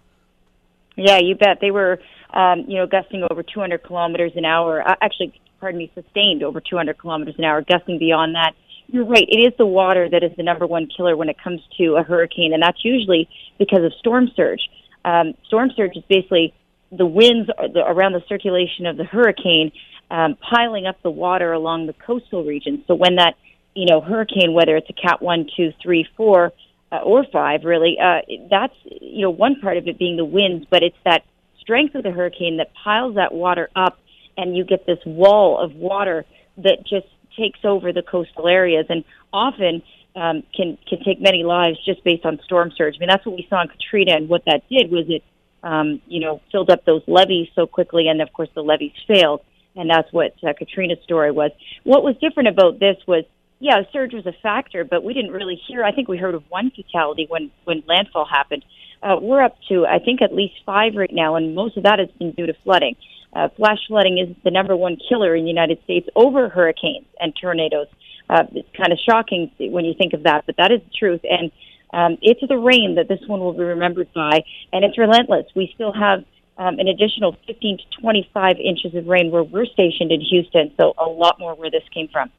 Yeah, 0.95 1.19
you 1.19 1.35
bet. 1.35 1.59
They 1.61 1.71
were, 1.71 1.99
um, 2.33 2.65
you 2.67 2.77
know, 2.77 2.87
gusting 2.87 3.23
over 3.29 3.43
200 3.43 3.83
kilometers 3.83 4.33
an 4.35 4.45
hour. 4.45 4.87
Uh, 4.87 4.95
actually, 5.01 5.39
pardon 5.59 5.79
me, 5.79 5.91
sustained 5.95 6.43
over 6.43 6.61
200 6.61 6.97
kilometers 6.97 7.35
an 7.37 7.45
hour, 7.45 7.61
gusting 7.61 7.99
beyond 7.99 8.35
that. 8.35 8.53
You're 8.87 9.05
right. 9.05 9.25
It 9.27 9.39
is 9.39 9.53
the 9.57 9.65
water 9.65 10.09
that 10.09 10.23
is 10.23 10.31
the 10.37 10.43
number 10.43 10.67
one 10.67 10.87
killer 10.95 11.15
when 11.17 11.29
it 11.29 11.37
comes 11.41 11.61
to 11.77 11.95
a 11.95 12.03
hurricane, 12.03 12.53
and 12.53 12.61
that's 12.61 12.83
usually 12.83 13.27
because 13.57 13.83
of 13.83 13.93
storm 13.99 14.29
surge. 14.35 14.61
Um, 15.05 15.33
storm 15.47 15.71
surge 15.75 15.95
is 15.95 16.03
basically 16.09 16.53
the 16.91 17.05
winds 17.05 17.49
around 17.75 18.13
the 18.13 18.23
circulation 18.27 18.85
of 18.85 18.97
the 18.97 19.03
hurricane 19.03 19.71
um, 20.11 20.35
piling 20.35 20.85
up 20.85 21.01
the 21.01 21.09
water 21.09 21.53
along 21.53 21.87
the 21.87 21.93
coastal 21.93 22.43
region. 22.43 22.83
So 22.87 22.93
when 22.93 23.15
that, 23.15 23.35
you 23.73 23.87
know, 23.87 23.99
hurricane, 23.99 24.53
whether 24.53 24.77
it's 24.77 24.89
a 24.89 24.93
Cat 24.93 25.21
one, 25.21 25.47
two, 25.57 25.73
three, 25.81 26.07
four, 26.15 26.53
uh, 26.93 26.97
or 26.97 27.25
five, 27.31 27.63
really, 27.63 27.97
uh, 27.99 28.19
that's 28.51 28.75
you 29.01 29.23
know 29.23 29.31
one 29.31 29.59
part 29.59 29.77
of 29.77 29.87
it 29.87 29.97
being 29.97 30.15
the 30.15 30.25
winds, 30.25 30.67
but 30.69 30.83
it's 30.83 30.97
that 31.05 31.23
strength 31.59 31.95
of 31.95 32.03
the 32.03 32.11
hurricane 32.11 32.57
that 32.57 32.71
piles 32.83 33.15
that 33.15 33.33
water 33.33 33.69
up, 33.75 33.97
and 34.37 34.55
you 34.55 34.63
get 34.63 34.85
this 34.85 34.99
wall 35.05 35.57
of 35.57 35.73
water 35.73 36.23
that 36.57 36.85
just 36.87 37.07
takes 37.35 37.59
over 37.63 37.91
the 37.91 38.03
coastal 38.03 38.47
areas, 38.47 38.85
and 38.89 39.03
often 39.31 39.81
um, 40.15 40.43
can 40.55 40.77
can 40.87 41.03
take 41.03 41.19
many 41.19 41.43
lives 41.43 41.83
just 41.83 42.03
based 42.03 42.25
on 42.25 42.39
storm 42.45 42.71
surge. 42.77 42.95
I 42.97 42.99
mean, 42.99 43.09
that's 43.09 43.25
what 43.25 43.35
we 43.35 43.47
saw 43.49 43.63
in 43.63 43.69
Katrina, 43.69 44.13
and 44.15 44.29
what 44.29 44.45
that 44.45 44.61
did 44.69 44.91
was 44.91 45.05
it, 45.09 45.23
um, 45.63 45.99
you 46.07 46.19
know, 46.19 46.41
filled 46.51 46.69
up 46.69 46.85
those 46.85 47.01
levees 47.07 47.47
so 47.55 47.65
quickly, 47.65 48.07
and 48.07 48.21
of 48.21 48.31
course 48.33 48.49
the 48.53 48.61
levees 48.61 48.93
failed, 49.07 49.41
and 49.75 49.89
that's 49.89 50.13
what 50.13 50.35
uh, 50.47 50.53
Katrina's 50.53 50.99
story 51.03 51.31
was. 51.31 51.49
What 51.85 52.03
was 52.03 52.15
different 52.21 52.49
about 52.49 52.79
this 52.79 52.97
was 53.07 53.25
yeah, 53.63 53.81
surge 53.93 54.13
was 54.13 54.25
a 54.25 54.33
factor, 54.43 54.83
but 54.83 55.05
we 55.05 55.13
didn't 55.13 55.31
really 55.31 55.55
hear. 55.55 55.85
I 55.85 55.93
think 55.93 56.09
we 56.09 56.17
heard 56.17 56.35
of 56.35 56.43
one 56.49 56.69
fatality 56.75 57.27
when 57.29 57.49
when 57.63 57.81
landfall 57.87 58.27
happened. 58.29 58.65
Uh, 59.01 59.15
we're 59.21 59.41
up 59.41 59.55
to 59.69 59.85
I 59.85 59.99
think 59.99 60.21
at 60.21 60.35
least 60.35 60.55
five 60.65 60.95
right 60.95 61.13
now, 61.13 61.37
and 61.37 61.55
most 61.55 61.77
of 61.77 61.83
that 61.83 61.97
has 61.97 62.09
been 62.19 62.31
due 62.33 62.45
to 62.45 62.53
flooding. 62.65 62.97
Uh, 63.33 63.47
flash 63.55 63.79
flooding 63.87 64.17
is 64.17 64.35
the 64.43 64.51
number 64.51 64.75
one 64.75 64.97
killer 65.07 65.33
in 65.33 65.45
the 65.45 65.49
United 65.49 65.81
States 65.85 66.09
over 66.13 66.49
hurricanes 66.49 67.05
and 67.21 67.33
tornadoes. 67.41 67.87
Uh, 68.29 68.43
it's 68.51 68.67
kind 68.75 68.91
of 68.91 68.99
shocking 68.99 69.49
when 69.57 69.85
you 69.85 69.93
think 69.97 70.11
of 70.11 70.23
that, 70.23 70.43
but 70.45 70.57
that 70.57 70.73
is 70.73 70.81
the 70.81 70.91
truth. 70.99 71.21
And 71.23 71.49
um, 71.93 72.17
it's 72.21 72.41
the 72.45 72.57
rain 72.57 72.95
that 72.95 73.07
this 73.07 73.21
one 73.27 73.39
will 73.39 73.53
be 73.53 73.63
remembered 73.63 74.11
by, 74.13 74.43
and 74.73 74.83
it's 74.83 74.97
relentless. 74.97 75.45
We 75.55 75.71
still 75.73 75.93
have 75.93 76.25
um, 76.57 76.79
an 76.79 76.89
additional 76.89 77.37
15 77.47 77.77
to 77.77 78.01
25 78.01 78.57
inches 78.57 78.93
of 78.93 79.07
rain 79.07 79.31
where 79.31 79.43
we're 79.43 79.67
stationed 79.67 80.11
in 80.11 80.19
Houston, 80.19 80.73
so 80.77 80.93
a 80.97 81.07
lot 81.07 81.39
more 81.39 81.55
where 81.55 81.71
this 81.71 81.87
came 81.93 82.09
from 82.09 82.29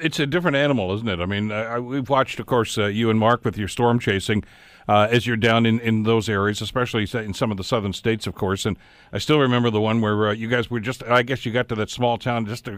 it's 0.00 0.20
a 0.20 0.26
different 0.26 0.56
animal, 0.56 0.94
isn't 0.94 1.08
it? 1.08 1.20
I 1.20 1.26
mean, 1.26 1.50
uh, 1.50 1.80
we've 1.80 2.08
watched, 2.08 2.38
of 2.38 2.46
course, 2.46 2.76
uh, 2.76 2.86
you 2.86 3.10
and 3.10 3.18
Mark 3.18 3.44
with 3.44 3.56
your 3.56 3.68
storm 3.68 3.98
chasing 3.98 4.44
uh, 4.88 5.06
as 5.10 5.26
you're 5.26 5.36
down 5.36 5.66
in, 5.66 5.80
in 5.80 6.04
those 6.04 6.28
areas, 6.28 6.62
especially 6.62 7.06
in 7.12 7.34
some 7.34 7.50
of 7.50 7.56
the 7.56 7.64
southern 7.64 7.92
states, 7.92 8.26
of 8.26 8.34
course. 8.34 8.64
And 8.64 8.76
I 9.12 9.18
still 9.18 9.38
remember 9.38 9.70
the 9.70 9.80
one 9.80 10.00
where 10.00 10.28
uh, 10.28 10.32
you 10.32 10.48
guys 10.48 10.70
were 10.70 10.80
just, 10.80 11.02
I 11.04 11.22
guess 11.22 11.44
you 11.44 11.52
got 11.52 11.68
to 11.68 11.74
that 11.76 11.90
small 11.90 12.16
town 12.18 12.46
just 12.46 12.68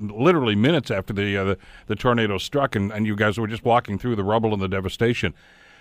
literally 0.00 0.54
minutes 0.54 0.90
after 0.90 1.12
the, 1.12 1.36
uh, 1.36 1.44
the, 1.44 1.58
the 1.86 1.96
tornado 1.96 2.38
struck, 2.38 2.76
and, 2.76 2.90
and 2.92 3.06
you 3.06 3.16
guys 3.16 3.38
were 3.38 3.46
just 3.46 3.64
walking 3.64 3.98
through 3.98 4.16
the 4.16 4.24
rubble 4.24 4.52
and 4.52 4.62
the 4.62 4.68
devastation. 4.68 5.34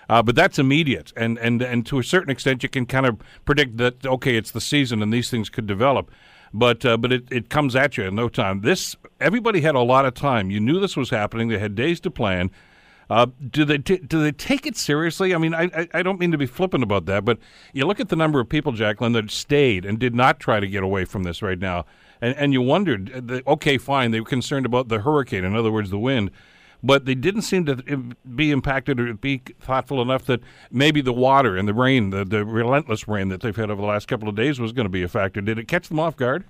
Uh, 0.10 0.24
but 0.24 0.36
that's 0.36 0.58
immediate, 0.58 1.14
and, 1.16 1.38
and 1.38 1.62
and 1.62 1.86
to 1.86 2.00
a 2.00 2.04
certain 2.04 2.32
extent, 2.32 2.64
you 2.64 2.70
can 2.70 2.88
kind 2.88 3.06
of 3.06 3.20
predict 3.46 3.78
that 3.78 4.04
okay, 4.04 4.38
it's 4.38 4.50
the 4.50 4.60
season, 4.60 5.04
and 5.04 5.14
these 5.14 5.30
things 5.30 5.52
could 5.52 5.68
develop 5.68 6.10
but 6.54 6.86
uh, 6.86 6.98
but 6.98 7.12
it, 7.12 7.32
it 7.32 7.50
comes 7.50 7.76
at 7.76 7.98
you 7.98 8.06
in 8.06 8.16
no 8.16 8.30
time. 8.30 8.62
This 8.62 8.96
everybody 9.20 9.62
had 9.62 9.76
a 9.76 9.82
lot 9.82 10.06
of 10.06 10.14
time. 10.14 10.50
You 10.50 10.60
knew 10.60 10.80
this 10.80 10.98
was 10.98 11.10
happening. 11.10 11.50
They 11.50 11.60
had 11.60 11.76
days 11.76 12.00
to 12.02 12.12
plan. 12.12 12.52
Uh, 13.10 13.26
do 13.50 13.66
they 13.66 13.80
t- 13.80 13.98
do 13.98 14.22
they 14.22 14.32
take 14.32 14.68
it 14.68 14.78
seriously? 14.78 15.34
I 15.34 15.40
mean, 15.40 15.56
I, 15.56 15.64
I, 15.76 15.88
I 15.96 16.04
don't 16.04 16.20
mean 16.20 16.32
to 16.32 16.38
be 16.38 16.46
flippant 16.46 16.84
about 16.84 17.06
that, 17.08 17.26
but 17.26 17.40
you 17.74 17.88
look 17.88 18.00
at 18.00 18.10
the 18.10 18.16
number 18.16 18.40
of 18.40 18.48
people, 18.48 18.72
Jaclyn, 18.72 19.14
that 19.14 19.32
stayed 19.32 19.84
and 19.84 19.98
did 19.98 20.14
not 20.14 20.40
try 20.40 20.60
to 20.60 20.68
get 20.68 20.84
away 20.84 21.06
from 21.06 21.24
this 21.24 21.42
right 21.42 21.58
now, 21.58 21.86
and 22.22 22.36
and 22.36 22.54
you 22.54 22.62
wondered, 22.62 23.32
uh, 23.32 23.42
okay, 23.52 23.80
fine, 23.80 24.12
they 24.12 24.20
were 24.20 24.28
concerned 24.28 24.66
about 24.68 24.90
the 24.90 25.00
hurricane, 25.00 25.44
in 25.44 25.56
other 25.56 25.72
words, 25.72 25.90
the 25.90 25.98
wind, 25.98 26.30
but 26.84 27.06
they 27.06 27.16
didn't 27.16 27.42
seem 27.42 27.66
to 27.66 27.76
be 28.36 28.52
impacted 28.52 29.00
or 29.00 29.14
be 29.14 29.42
thoughtful 29.60 30.02
enough 30.02 30.26
that 30.26 30.42
maybe 30.72 31.02
the 31.02 31.14
water 31.14 31.58
and 31.58 31.68
the 31.68 31.74
rain, 31.74 32.10
the, 32.12 32.24
the 32.24 32.46
relentless 32.46 33.08
rain 33.08 33.30
that 33.30 33.42
they've 33.42 33.56
had 33.56 33.70
over 33.70 33.82
the 33.82 33.88
last 33.88 34.08
couple 34.08 34.30
of 34.30 34.36
days, 34.36 34.60
was 34.60 34.72
going 34.72 34.86
to 34.86 34.90
be 34.90 35.04
a 35.04 35.08
factor. 35.08 35.42
Did 35.42 35.60
it 35.60 35.68
catch 35.68 35.90
them 35.90 36.00
off 36.00 36.16
guard? 36.16 36.46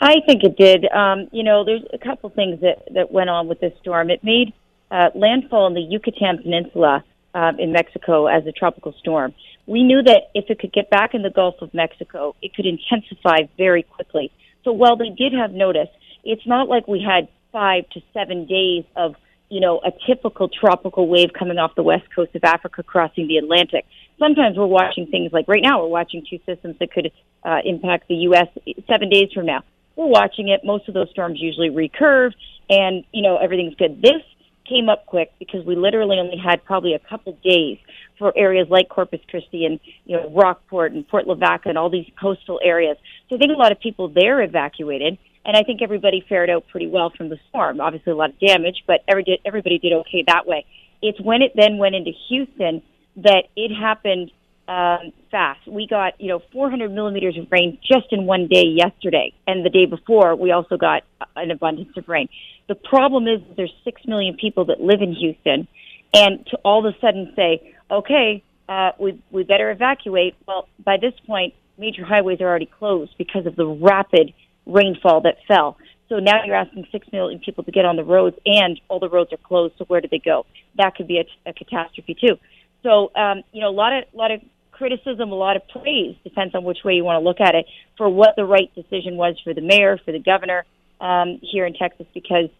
I 0.00 0.16
think 0.26 0.42
it 0.42 0.56
did. 0.56 0.90
Um, 0.90 1.28
you 1.30 1.44
know, 1.44 1.64
there's 1.64 1.84
a 1.92 1.98
couple 1.98 2.28
things 2.30 2.60
that 2.60 2.82
that 2.94 3.12
went 3.12 3.30
on 3.30 3.46
with 3.46 3.60
this 3.60 3.72
storm. 3.80 4.10
It 4.10 4.24
made 4.24 4.52
uh, 4.90 5.10
landfall 5.14 5.68
in 5.68 5.74
the 5.74 5.80
Yucatan 5.80 6.42
Peninsula 6.42 7.04
uh, 7.34 7.52
in 7.58 7.72
Mexico 7.72 8.26
as 8.26 8.44
a 8.46 8.52
tropical 8.52 8.94
storm. 8.98 9.32
We 9.66 9.84
knew 9.84 10.02
that 10.02 10.30
if 10.34 10.50
it 10.50 10.58
could 10.58 10.72
get 10.72 10.90
back 10.90 11.14
in 11.14 11.22
the 11.22 11.30
Gulf 11.30 11.62
of 11.62 11.72
Mexico, 11.72 12.34
it 12.42 12.52
could 12.52 12.66
intensify 12.66 13.42
very 13.56 13.84
quickly. 13.84 14.32
So 14.64 14.72
while 14.72 14.96
they 14.96 15.10
did 15.10 15.32
have 15.32 15.52
notice, 15.52 15.88
it's 16.24 16.46
not 16.46 16.68
like 16.68 16.88
we 16.88 17.00
had 17.00 17.28
five 17.52 17.88
to 17.90 18.00
seven 18.12 18.46
days 18.46 18.84
of, 18.96 19.14
you 19.48 19.60
know, 19.60 19.80
a 19.84 19.90
typical 20.06 20.48
tropical 20.48 21.08
wave 21.08 21.30
coming 21.38 21.58
off 21.58 21.74
the 21.74 21.82
west 21.82 22.04
coast 22.14 22.34
of 22.34 22.42
Africa 22.44 22.82
crossing 22.82 23.28
the 23.28 23.36
Atlantic. 23.36 23.84
Sometimes 24.18 24.56
we're 24.56 24.66
watching 24.66 25.06
things 25.06 25.32
like 25.32 25.46
right 25.48 25.62
now, 25.62 25.82
we're 25.82 25.88
watching 25.88 26.24
two 26.28 26.38
systems 26.46 26.76
that 26.80 26.92
could 26.92 27.12
uh, 27.44 27.58
impact 27.64 28.08
the 28.08 28.14
U.S. 28.14 28.48
seven 28.88 29.08
days 29.10 29.30
from 29.34 29.46
now. 29.46 29.62
We're 29.96 30.06
watching 30.06 30.48
it. 30.48 30.62
Most 30.64 30.88
of 30.88 30.94
those 30.94 31.10
storms 31.10 31.38
usually 31.40 31.68
recurve, 31.68 32.32
and, 32.70 33.04
you 33.12 33.22
know, 33.22 33.36
everything's 33.36 33.74
good. 33.74 34.00
This 34.00 34.22
came 34.68 34.88
up 34.88 35.06
quick 35.06 35.32
because 35.38 35.64
we 35.66 35.76
literally 35.76 36.18
only 36.18 36.38
had 36.38 36.64
probably 36.64 36.94
a 36.94 36.98
couple 36.98 37.36
days 37.44 37.78
for 38.18 38.32
areas 38.36 38.68
like 38.70 38.88
Corpus 38.88 39.20
Christi 39.28 39.64
and 39.64 39.80
you 40.04 40.16
know 40.16 40.30
Rockport 40.30 40.92
and 40.92 41.06
Port 41.06 41.26
Lavaca 41.26 41.68
and 41.68 41.78
all 41.78 41.90
these 41.90 42.06
coastal 42.20 42.60
areas. 42.62 42.96
So 43.28 43.36
I 43.36 43.38
think 43.38 43.50
a 43.50 43.58
lot 43.58 43.72
of 43.72 43.80
people 43.80 44.08
there 44.08 44.40
evacuated, 44.40 45.18
and 45.44 45.56
I 45.56 45.62
think 45.62 45.82
everybody 45.82 46.24
fared 46.28 46.50
out 46.50 46.64
pretty 46.70 46.86
well 46.86 47.10
from 47.16 47.28
the 47.28 47.38
storm. 47.48 47.80
Obviously, 47.80 48.12
a 48.12 48.16
lot 48.16 48.30
of 48.30 48.38
damage, 48.38 48.84
but 48.86 49.00
every, 49.08 49.40
everybody 49.44 49.78
did 49.78 49.92
okay 49.92 50.24
that 50.26 50.46
way. 50.46 50.66
It's 51.00 51.20
when 51.20 51.42
it 51.42 51.52
then 51.56 51.78
went 51.78 51.94
into 51.94 52.12
Houston 52.28 52.82
that 53.16 53.44
it 53.56 53.74
happened 53.74 54.30
um, 54.68 55.12
fast. 55.30 55.60
We 55.66 55.86
got 55.88 56.20
you 56.20 56.28
know 56.28 56.40
400 56.52 56.90
millimeters 56.90 57.36
of 57.36 57.50
rain 57.50 57.78
just 57.82 58.06
in 58.12 58.26
one 58.26 58.48
day 58.48 58.64
yesterday, 58.64 59.32
and 59.46 59.64
the 59.64 59.70
day 59.70 59.86
before 59.86 60.36
we 60.36 60.52
also 60.52 60.76
got 60.76 61.02
an 61.34 61.50
abundance 61.50 61.90
of 61.96 62.08
rain. 62.08 62.28
The 62.68 62.76
problem 62.76 63.26
is 63.26 63.40
there's 63.56 63.74
six 63.84 64.00
million 64.06 64.36
people 64.40 64.66
that 64.66 64.80
live 64.80 65.02
in 65.02 65.14
Houston, 65.14 65.66
and 66.14 66.46
to 66.46 66.56
all 66.64 66.86
of 66.86 66.94
a 66.94 66.96
sudden 67.00 67.32
say, 67.34 67.74
okay, 67.90 68.44
uh, 68.68 68.92
we 68.98 69.20
we 69.32 69.42
better 69.42 69.70
evacuate. 69.70 70.36
Well, 70.46 70.68
by 70.82 70.96
this 70.96 71.14
point, 71.26 71.54
major 71.76 72.04
highways 72.04 72.40
are 72.40 72.48
already 72.48 72.70
closed 72.78 73.12
because 73.18 73.46
of 73.46 73.56
the 73.56 73.66
rapid 73.66 74.32
rainfall 74.66 75.22
that 75.22 75.36
fell. 75.48 75.76
So 76.08 76.18
now 76.18 76.44
you're 76.44 76.56
asking 76.56 76.86
six 76.92 77.06
million 77.12 77.40
people 77.40 77.64
to 77.64 77.72
get 77.72 77.84
on 77.84 77.96
the 77.96 78.04
roads, 78.04 78.36
and 78.44 78.80
all 78.88 79.00
the 79.00 79.08
roads 79.08 79.32
are 79.32 79.38
closed. 79.38 79.74
So 79.78 79.84
where 79.86 80.00
do 80.00 80.08
they 80.10 80.18
go? 80.18 80.44
That 80.76 80.94
could 80.94 81.08
be 81.08 81.18
a, 81.18 81.48
a 81.48 81.52
catastrophe 81.52 82.14
too. 82.14 82.36
So 82.82 83.10
um, 83.14 83.42
you 83.52 83.60
know, 83.60 83.68
a 83.68 83.76
lot 83.76 83.96
of 83.96 84.04
a 84.12 84.16
lot 84.16 84.30
of 84.30 84.40
criticism, 84.72 85.30
a 85.30 85.34
lot 85.34 85.56
of 85.56 85.62
praise 85.68 86.16
depends 86.24 86.54
on 86.54 86.64
which 86.64 86.78
way 86.84 86.94
you 86.94 87.04
want 87.04 87.22
to 87.22 87.26
look 87.26 87.40
at 87.40 87.54
it 87.54 87.66
for 87.96 88.08
what 88.08 88.34
the 88.36 88.44
right 88.44 88.74
decision 88.74 89.16
was 89.16 89.40
for 89.42 89.54
the 89.54 89.60
mayor, 89.60 89.98
for 90.04 90.12
the 90.12 90.18
governor 90.18 90.64
um, 91.00 91.38
here 91.40 91.64
in 91.64 91.74
Texas, 91.74 92.06
because 92.12 92.50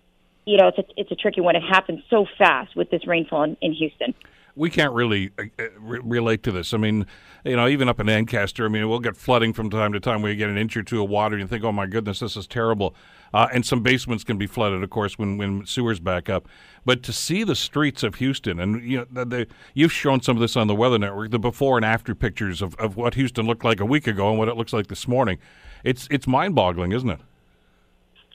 you 0.46 0.56
know 0.56 0.68
it's 0.68 0.78
a, 0.78 0.84
it's 0.96 1.12
a 1.12 1.16
tricky 1.16 1.40
one. 1.40 1.56
It 1.56 1.62
happened 1.62 2.02
so 2.08 2.26
fast 2.38 2.74
with 2.74 2.90
this 2.90 3.06
rainfall 3.06 3.42
in, 3.42 3.56
in 3.60 3.72
Houston 3.74 4.14
we 4.54 4.70
can't 4.70 4.92
really 4.92 5.30
uh, 5.38 5.44
uh, 5.58 5.64
re- 5.78 6.00
relate 6.02 6.42
to 6.44 6.52
this. 6.52 6.74
I 6.74 6.76
mean, 6.76 7.06
you 7.44 7.56
know, 7.56 7.68
even 7.68 7.88
up 7.88 8.00
in 8.00 8.08
Ancaster, 8.08 8.64
I 8.64 8.68
mean, 8.68 8.88
we'll 8.88 9.00
get 9.00 9.16
flooding 9.16 9.52
from 9.52 9.70
time 9.70 9.92
to 9.92 10.00
time 10.00 10.24
you 10.24 10.34
get 10.34 10.48
an 10.48 10.58
inch 10.58 10.76
or 10.76 10.82
two 10.82 11.02
of 11.02 11.10
water 11.10 11.34
and 11.34 11.42
you 11.42 11.48
think, 11.48 11.64
oh 11.64 11.72
my 11.72 11.86
goodness, 11.86 12.20
this 12.20 12.36
is 12.36 12.46
terrible. 12.46 12.94
Uh, 13.34 13.48
and 13.52 13.64
some 13.64 13.82
basements 13.82 14.24
can 14.24 14.36
be 14.36 14.46
flooded, 14.46 14.82
of 14.82 14.90
course, 14.90 15.18
when, 15.18 15.38
when 15.38 15.64
sewers 15.64 15.98
back 16.00 16.28
up. 16.28 16.46
But 16.84 17.02
to 17.04 17.12
see 17.12 17.44
the 17.44 17.54
streets 17.54 18.02
of 18.02 18.16
Houston, 18.16 18.60
and 18.60 18.82
you 18.82 19.06
know, 19.10 19.24
the, 19.24 19.46
you've 19.74 19.92
shown 19.92 20.20
some 20.20 20.36
of 20.36 20.40
this 20.40 20.56
on 20.56 20.66
the 20.66 20.74
Weather 20.74 20.98
Network, 20.98 21.30
the 21.30 21.38
before 21.38 21.78
and 21.78 21.84
after 21.84 22.14
pictures 22.14 22.60
of, 22.60 22.74
of 22.74 22.96
what 22.96 23.14
Houston 23.14 23.46
looked 23.46 23.64
like 23.64 23.80
a 23.80 23.86
week 23.86 24.06
ago 24.06 24.28
and 24.28 24.38
what 24.38 24.48
it 24.48 24.56
looks 24.56 24.72
like 24.72 24.88
this 24.88 25.08
morning, 25.08 25.38
it's 25.82 26.06
it's 26.10 26.26
mind 26.26 26.54
boggling, 26.54 26.92
isn't 26.92 27.08
it? 27.08 27.20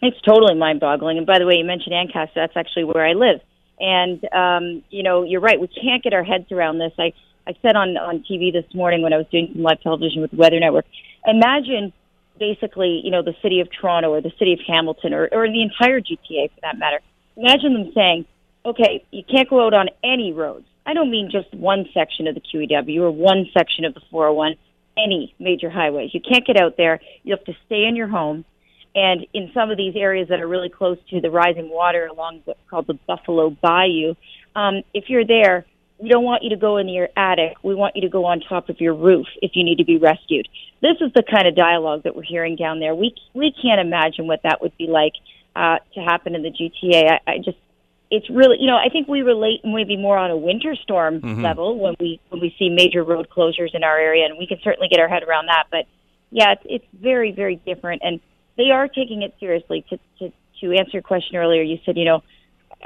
It's 0.01 0.19
totally 0.21 0.55
mind 0.55 0.79
boggling. 0.79 1.17
And 1.17 1.27
by 1.27 1.39
the 1.39 1.45
way, 1.45 1.55
you 1.55 1.65
mentioned 1.65 1.93
Ancaster, 1.93 2.33
that's 2.35 2.57
actually 2.57 2.85
where 2.85 3.05
I 3.05 3.13
live. 3.13 3.41
And 3.79 4.23
um, 4.33 4.83
you 4.89 5.03
know, 5.03 5.23
you're 5.23 5.41
right. 5.41 5.59
We 5.59 5.67
can't 5.67 6.03
get 6.03 6.13
our 6.13 6.23
heads 6.23 6.51
around 6.51 6.79
this. 6.79 6.93
I 6.97 7.13
I 7.45 7.53
said 7.61 7.75
on 7.75 7.97
on 7.97 8.23
TV 8.29 8.51
this 8.51 8.65
morning 8.73 9.01
when 9.01 9.13
I 9.13 9.17
was 9.17 9.27
doing 9.31 9.49
some 9.53 9.63
live 9.63 9.81
television 9.81 10.21
with 10.21 10.31
the 10.31 10.37
Weather 10.37 10.59
Network. 10.59 10.85
Imagine 11.25 11.93
basically, 12.39 13.01
you 13.03 13.11
know, 13.11 13.21
the 13.21 13.35
city 13.41 13.59
of 13.61 13.67
Toronto 13.71 14.11
or 14.11 14.21
the 14.21 14.33
city 14.39 14.53
of 14.53 14.59
Hamilton 14.67 15.13
or 15.13 15.27
or 15.31 15.47
the 15.47 15.61
entire 15.61 16.01
GTA 16.01 16.51
for 16.53 16.61
that 16.61 16.77
matter. 16.77 16.99
Imagine 17.35 17.73
them 17.73 17.91
saying, 17.93 18.25
"Okay, 18.65 19.05
you 19.11 19.23
can't 19.23 19.49
go 19.49 19.65
out 19.65 19.73
on 19.73 19.89
any 20.03 20.33
roads 20.33 20.65
I 20.87 20.93
don't 20.93 21.11
mean 21.11 21.29
just 21.29 21.53
one 21.53 21.85
section 21.93 22.27
of 22.27 22.35
the 22.35 22.41
QEW 22.41 23.01
or 23.01 23.11
one 23.11 23.45
section 23.53 23.83
of 23.83 23.93
the 23.93 23.99
401, 24.09 24.55
any 24.97 25.35
major 25.37 25.69
highways. 25.69 26.13
You 26.13 26.21
can't 26.21 26.47
get 26.47 26.55
out 26.55 26.77
there. 26.77 27.01
You 27.23 27.35
have 27.35 27.43
to 27.43 27.53
stay 27.65 27.83
in 27.83 27.97
your 27.97 28.07
home. 28.07 28.45
And 28.97 29.27
in 29.31 29.51
some 29.53 29.69
of 29.69 29.77
these 29.77 29.95
areas 29.95 30.29
that 30.29 30.39
are 30.41 30.47
really 30.47 30.69
close 30.69 30.97
to 31.11 31.21
the 31.21 31.29
rising 31.29 31.69
water 31.69 32.07
along 32.07 32.41
what's 32.45 32.59
called 32.67 32.87
the 32.87 32.95
Buffalo 33.05 33.51
Bayou, 33.51 34.15
um, 34.55 34.81
if 34.91 35.03
you're 35.07 35.23
there, 35.23 35.67
we 35.99 36.09
don't 36.09 36.23
want 36.23 36.41
you 36.41 36.49
to 36.49 36.55
go 36.55 36.77
in 36.77 36.89
your 36.89 37.07
attic. 37.15 37.57
We 37.61 37.75
want 37.75 37.95
you 37.95 38.01
to 38.01 38.09
go 38.09 38.25
on 38.25 38.39
top 38.39 38.69
of 38.69 38.81
your 38.81 38.95
roof 38.95 39.27
if 39.39 39.51
you 39.53 39.63
need 39.63 39.77
to 39.77 39.85
be 39.85 39.99
rescued. 39.99 40.47
This 40.81 40.97
is 40.99 41.13
the 41.13 41.21
kind 41.21 41.47
of 41.47 41.55
dialogue 41.55 42.03
that 42.05 42.15
we're 42.15 42.23
hearing 42.23 42.55
down 42.55 42.79
there. 42.79 42.95
We 42.95 43.13
we 43.35 43.53
can't 43.61 43.79
imagine 43.79 44.25
what 44.25 44.41
that 44.41 44.63
would 44.63 44.75
be 44.77 44.87
like 44.87 45.13
uh, 45.55 45.77
to 45.93 45.99
happen 45.99 46.33
in 46.33 46.41
the 46.41 46.49
GTA. 46.49 47.19
I, 47.27 47.31
I 47.33 47.37
just 47.37 47.57
it's 48.09 48.27
really 48.31 48.57
you 48.59 48.65
know 48.65 48.77
I 48.77 48.89
think 48.89 49.07
we 49.07 49.21
relate 49.21 49.61
maybe 49.63 49.95
more 49.95 50.17
on 50.17 50.31
a 50.31 50.37
winter 50.37 50.75
storm 50.75 51.21
mm-hmm. 51.21 51.43
level 51.43 51.77
when 51.77 51.95
we 51.99 52.19
when 52.29 52.41
we 52.41 52.55
see 52.57 52.69
major 52.69 53.03
road 53.03 53.27
closures 53.29 53.75
in 53.75 53.83
our 53.83 53.99
area, 53.99 54.25
and 54.25 54.39
we 54.39 54.47
can 54.47 54.57
certainly 54.63 54.87
get 54.87 54.99
our 54.99 55.07
head 55.07 55.21
around 55.21 55.47
that. 55.47 55.65
But 55.69 55.85
yeah, 56.31 56.53
it's, 56.53 56.63
it's 56.65 56.85
very 56.99 57.31
very 57.31 57.57
different, 57.57 58.01
and 58.03 58.19
they 58.57 58.71
are 58.71 58.87
taking 58.87 59.21
it 59.21 59.35
seriously. 59.39 59.85
To 59.89 59.97
to 60.19 60.33
to 60.61 60.77
answer 60.77 60.91
your 60.93 61.01
question 61.01 61.35
earlier, 61.35 61.61
you 61.61 61.79
said 61.85 61.97
you 61.97 62.05
know 62.05 62.23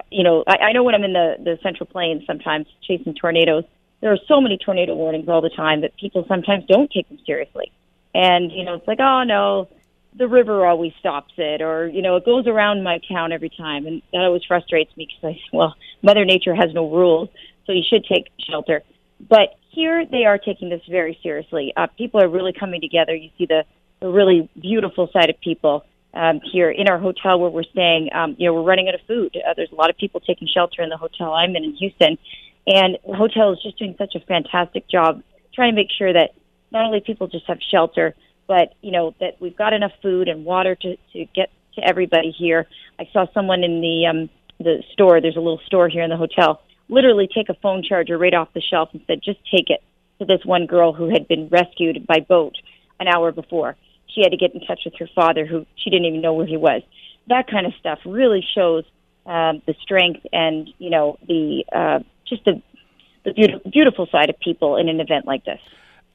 you 0.09 0.23
know 0.23 0.43
I, 0.47 0.57
I 0.57 0.71
know 0.73 0.83
when 0.83 0.95
I'm 0.95 1.03
in 1.03 1.13
the 1.13 1.35
the 1.39 1.59
Central 1.63 1.87
Plains 1.87 2.23
sometimes 2.27 2.67
chasing 2.87 3.13
tornadoes, 3.13 3.63
there 4.01 4.11
are 4.11 4.19
so 4.27 4.41
many 4.41 4.57
tornado 4.57 4.95
warnings 4.95 5.27
all 5.27 5.41
the 5.41 5.49
time 5.49 5.81
that 5.81 5.95
people 5.97 6.25
sometimes 6.27 6.65
don't 6.67 6.91
take 6.91 7.07
them 7.09 7.19
seriously, 7.25 7.71
and 8.13 8.51
you 8.51 8.63
know 8.63 8.75
it's 8.75 8.87
like 8.87 8.99
oh 8.99 9.23
no 9.23 9.67
the 10.17 10.27
river 10.27 10.65
always 10.65 10.91
stops 10.99 11.33
it 11.37 11.61
or 11.61 11.87
you 11.87 12.01
know 12.01 12.17
it 12.17 12.25
goes 12.25 12.47
around 12.47 12.83
my 12.83 12.99
town 13.09 13.31
every 13.31 13.49
time. 13.49 13.85
And 13.85 14.01
that 14.11 14.21
always 14.21 14.43
frustrates 14.47 14.95
me 14.97 15.07
because 15.07 15.35
i 15.35 15.55
well 15.55 15.75
mother 16.01 16.25
nature 16.25 16.53
has 16.53 16.73
no 16.73 16.89
rules 16.91 17.29
so 17.65 17.71
you 17.71 17.83
should 17.87 18.05
take 18.05 18.27
shelter. 18.39 18.83
But 19.29 19.55
here 19.69 20.05
they 20.05 20.25
are 20.25 20.37
taking 20.37 20.69
this 20.69 20.81
very 20.89 21.17
seriously. 21.23 21.73
Uh, 21.75 21.87
people 21.97 22.21
are 22.21 22.27
really 22.27 22.53
coming 22.53 22.81
together. 22.81 23.15
You 23.15 23.29
see 23.37 23.45
the, 23.45 23.63
the 24.01 24.09
really 24.09 24.49
beautiful 24.59 25.09
side 25.13 25.29
of 25.29 25.39
people 25.41 25.85
um, 26.13 26.41
here 26.51 26.69
in 26.69 26.89
our 26.89 26.99
hotel 26.99 27.39
where 27.39 27.49
we're 27.49 27.63
staying 27.63 28.09
um, 28.13 28.35
you 28.37 28.47
know 28.47 28.53
we're 28.53 28.63
running 28.63 28.87
out 28.87 28.95
of 28.95 29.01
food 29.07 29.35
uh, 29.35 29.53
there's 29.55 29.71
a 29.71 29.75
lot 29.75 29.89
of 29.89 29.97
people 29.97 30.19
taking 30.19 30.47
shelter 30.47 30.81
in 30.81 30.89
the 30.89 30.97
hotel 30.97 31.33
i'm 31.33 31.55
in 31.55 31.63
in 31.63 31.75
houston 31.75 32.17
and 32.67 32.97
the 33.07 33.15
hotel 33.15 33.53
is 33.53 33.59
just 33.63 33.77
doing 33.79 33.95
such 33.97 34.15
a 34.15 34.19
fantastic 34.25 34.89
job 34.89 35.21
trying 35.53 35.71
to 35.71 35.75
make 35.75 35.89
sure 35.97 36.11
that 36.11 36.31
not 36.71 36.85
only 36.85 36.99
people 36.99 37.27
just 37.27 37.45
have 37.47 37.59
shelter 37.71 38.15
but 38.47 38.73
you 38.81 38.91
know 38.91 39.15
that 39.21 39.37
we've 39.39 39.55
got 39.55 39.71
enough 39.71 39.93
food 40.01 40.27
and 40.27 40.43
water 40.43 40.75
to 40.75 40.97
to 41.13 41.25
get 41.33 41.49
to 41.75 41.81
everybody 41.87 42.31
here. 42.37 42.67
I 42.99 43.07
saw 43.13 43.25
someone 43.33 43.63
in 43.63 43.79
the 43.79 44.05
um 44.09 44.29
the 44.59 44.83
store. 44.91 45.21
There's 45.21 45.37
a 45.37 45.39
little 45.39 45.61
store 45.65 45.87
here 45.87 46.03
in 46.03 46.09
the 46.09 46.17
hotel. 46.17 46.61
Literally 46.89 47.29
take 47.33 47.47
a 47.47 47.53
phone 47.61 47.81
charger 47.81 48.17
right 48.17 48.33
off 48.33 48.49
the 48.53 48.61
shelf 48.61 48.89
and 48.91 49.01
said, 49.07 49.21
"Just 49.23 49.39
take 49.49 49.69
it." 49.69 49.81
To 50.19 50.25
this 50.25 50.45
one 50.45 50.67
girl 50.67 50.93
who 50.93 51.09
had 51.09 51.27
been 51.27 51.47
rescued 51.47 52.05
by 52.05 52.19
boat 52.19 52.55
an 52.99 53.07
hour 53.07 53.31
before. 53.31 53.75
She 54.13 54.21
had 54.21 54.31
to 54.31 54.37
get 54.37 54.53
in 54.53 54.61
touch 54.61 54.81
with 54.85 54.95
her 54.99 55.09
father, 55.13 55.45
who 55.45 55.65
she 55.75 55.89
didn't 55.89 56.05
even 56.05 56.21
know 56.21 56.33
where 56.33 56.45
he 56.45 56.57
was. 56.57 56.81
That 57.27 57.47
kind 57.49 57.65
of 57.65 57.73
stuff 57.79 57.99
really 58.05 58.45
shows 58.55 58.83
um, 59.25 59.61
the 59.65 59.75
strength 59.81 60.25
and 60.33 60.69
you 60.79 60.89
know 60.89 61.17
the 61.27 61.63
uh, 61.73 61.99
just 62.27 62.43
the 62.45 62.61
the 63.23 63.33
beautiful, 63.33 63.71
beautiful 63.71 64.07
side 64.11 64.29
of 64.29 64.39
people 64.39 64.77
in 64.77 64.89
an 64.89 64.99
event 64.99 65.25
like 65.27 65.45
this 65.45 65.59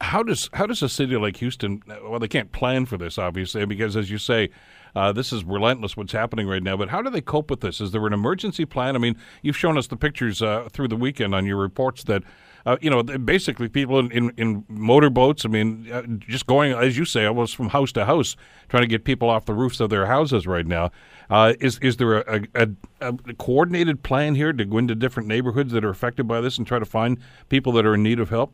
how 0.01 0.23
does 0.23 0.51
how 0.53 0.67
does 0.67 0.83
a 0.83 0.89
city 0.89 1.17
like 1.17 1.39
Houston? 1.39 1.83
Well, 2.05 2.19
they 2.19 2.29
can't 2.29 2.53
plan 2.53 2.87
for 2.87 2.97
this, 2.97 3.19
obviously, 3.19 3.65
because 3.65 3.97
as 3.97 4.11
you 4.11 4.19
say, 4.19 4.51
uh, 4.95 5.13
this 5.13 5.33
is 5.33 5.45
relentless 5.45 5.97
what's 5.97 6.13
happening 6.13 6.47
right 6.47 6.63
now. 6.63 6.77
But 6.77 6.91
how 6.91 7.03
do 7.03 7.11
they 7.11 7.21
cope 7.21 7.51
with 7.51 7.61
this? 7.61 7.81
Is 7.81 7.93
there 7.93 8.07
an 8.07 8.13
emergency 8.13 8.65
plan? 8.65 8.95
I 8.95 8.99
mean, 8.99 9.17
you've 9.43 9.57
shown 9.57 9.79
us 9.79 9.87
the 9.87 9.97
pictures 9.97 10.43
uh, 10.43 10.69
through 10.71 10.89
the 10.89 10.97
weekend 10.97 11.35
on 11.35 11.47
your 11.47 11.57
reports 11.57 12.05
that. 12.05 12.23
Uh, 12.67 12.77
you 12.81 12.91
know, 12.91 13.01
basically, 13.05 13.69
people 13.69 14.01
in, 14.01 14.11
in, 14.11 14.33
in 14.37 14.65
motorboats. 14.69 15.45
I 15.45 15.49
mean, 15.49 15.89
uh, 15.91 16.03
just 16.19 16.47
going, 16.47 16.73
as 16.73 16.99
you 16.99 17.05
say, 17.05 17.25
almost 17.25 17.55
from 17.55 17.69
house 17.69 17.93
to 17.93 18.05
house, 18.05 18.37
trying 18.69 18.83
to 18.83 18.89
get 18.89 19.05
people 19.05 19.31
off 19.31 19.45
the 19.45 19.55
roofs 19.55 19.79
of 19.79 19.89
their 19.89 20.07
houses 20.07 20.49
right 20.49 20.67
now. 20.67 20.91
Uh, 21.31 21.55
is 21.61 21.79
is 21.79 21.97
there 21.97 22.19
a, 22.23 22.43
a, 22.57 22.69
a, 23.01 23.13
coordinated 23.35 24.03
plan 24.03 24.35
here 24.35 24.53
to 24.53 24.65
go 24.65 24.79
into 24.79 24.97
different 24.97 25.29
neighborhoods 25.29 25.73
that 25.73 25.85
are 25.85 25.91
affected 25.91 26.27
by 26.27 26.41
this 26.41 26.59
and 26.59 26.67
try 26.67 26.81
to 26.81 26.85
find 26.85 27.19
people 27.49 27.73
that 27.73 27.87
are 27.87 27.95
in 27.95 28.03
need 28.03 28.19
of 28.19 28.31
help? 28.31 28.53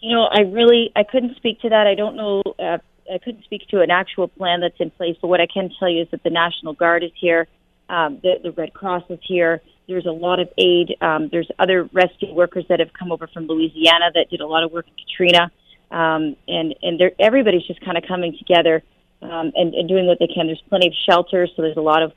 You 0.00 0.14
know, 0.14 0.24
I 0.24 0.40
really 0.40 0.92
I 0.94 1.04
couldn't 1.04 1.36
speak 1.36 1.62
to 1.62 1.70
that. 1.70 1.86
I 1.86 1.94
don't 1.94 2.16
know. 2.16 2.42
Uh, 2.58 2.78
I 3.12 3.18
couldn't 3.18 3.44
speak 3.44 3.66
to 3.68 3.80
an 3.80 3.90
actual 3.90 4.28
plan 4.28 4.60
that's 4.60 4.78
in 4.78 4.90
place. 4.90 5.16
But 5.22 5.28
what 5.28 5.40
I 5.40 5.46
can 5.46 5.70
tell 5.78 5.88
you 5.88 6.02
is 6.02 6.08
that 6.10 6.22
the 6.22 6.30
National 6.30 6.74
Guard 6.74 7.02
is 7.02 7.12
here. 7.18 7.46
Um, 7.88 8.20
the, 8.22 8.34
the 8.42 8.52
Red 8.52 8.74
Cross 8.74 9.04
is 9.08 9.20
here. 9.22 9.62
There's 9.86 10.06
a 10.06 10.12
lot 10.12 10.40
of 10.40 10.48
aid. 10.56 10.96
Um, 11.00 11.28
there's 11.30 11.50
other 11.58 11.88
rescue 11.92 12.32
workers 12.32 12.64
that 12.68 12.80
have 12.80 12.92
come 12.92 13.12
over 13.12 13.26
from 13.26 13.46
Louisiana 13.46 14.10
that 14.14 14.30
did 14.30 14.40
a 14.40 14.46
lot 14.46 14.64
of 14.64 14.72
work 14.72 14.86
in 14.86 14.94
Katrina, 15.04 15.50
um, 15.90 16.36
and 16.48 16.74
and 16.82 17.00
everybody's 17.18 17.66
just 17.66 17.80
kind 17.84 17.98
of 17.98 18.04
coming 18.08 18.36
together 18.38 18.82
um, 19.20 19.52
and, 19.54 19.74
and 19.74 19.88
doing 19.88 20.06
what 20.06 20.18
they 20.18 20.26
can. 20.26 20.46
There's 20.46 20.62
plenty 20.68 20.88
of 20.88 20.94
shelters, 21.08 21.52
so 21.54 21.62
there's 21.62 21.76
a 21.76 21.82
lot 21.82 22.02
of 22.02 22.12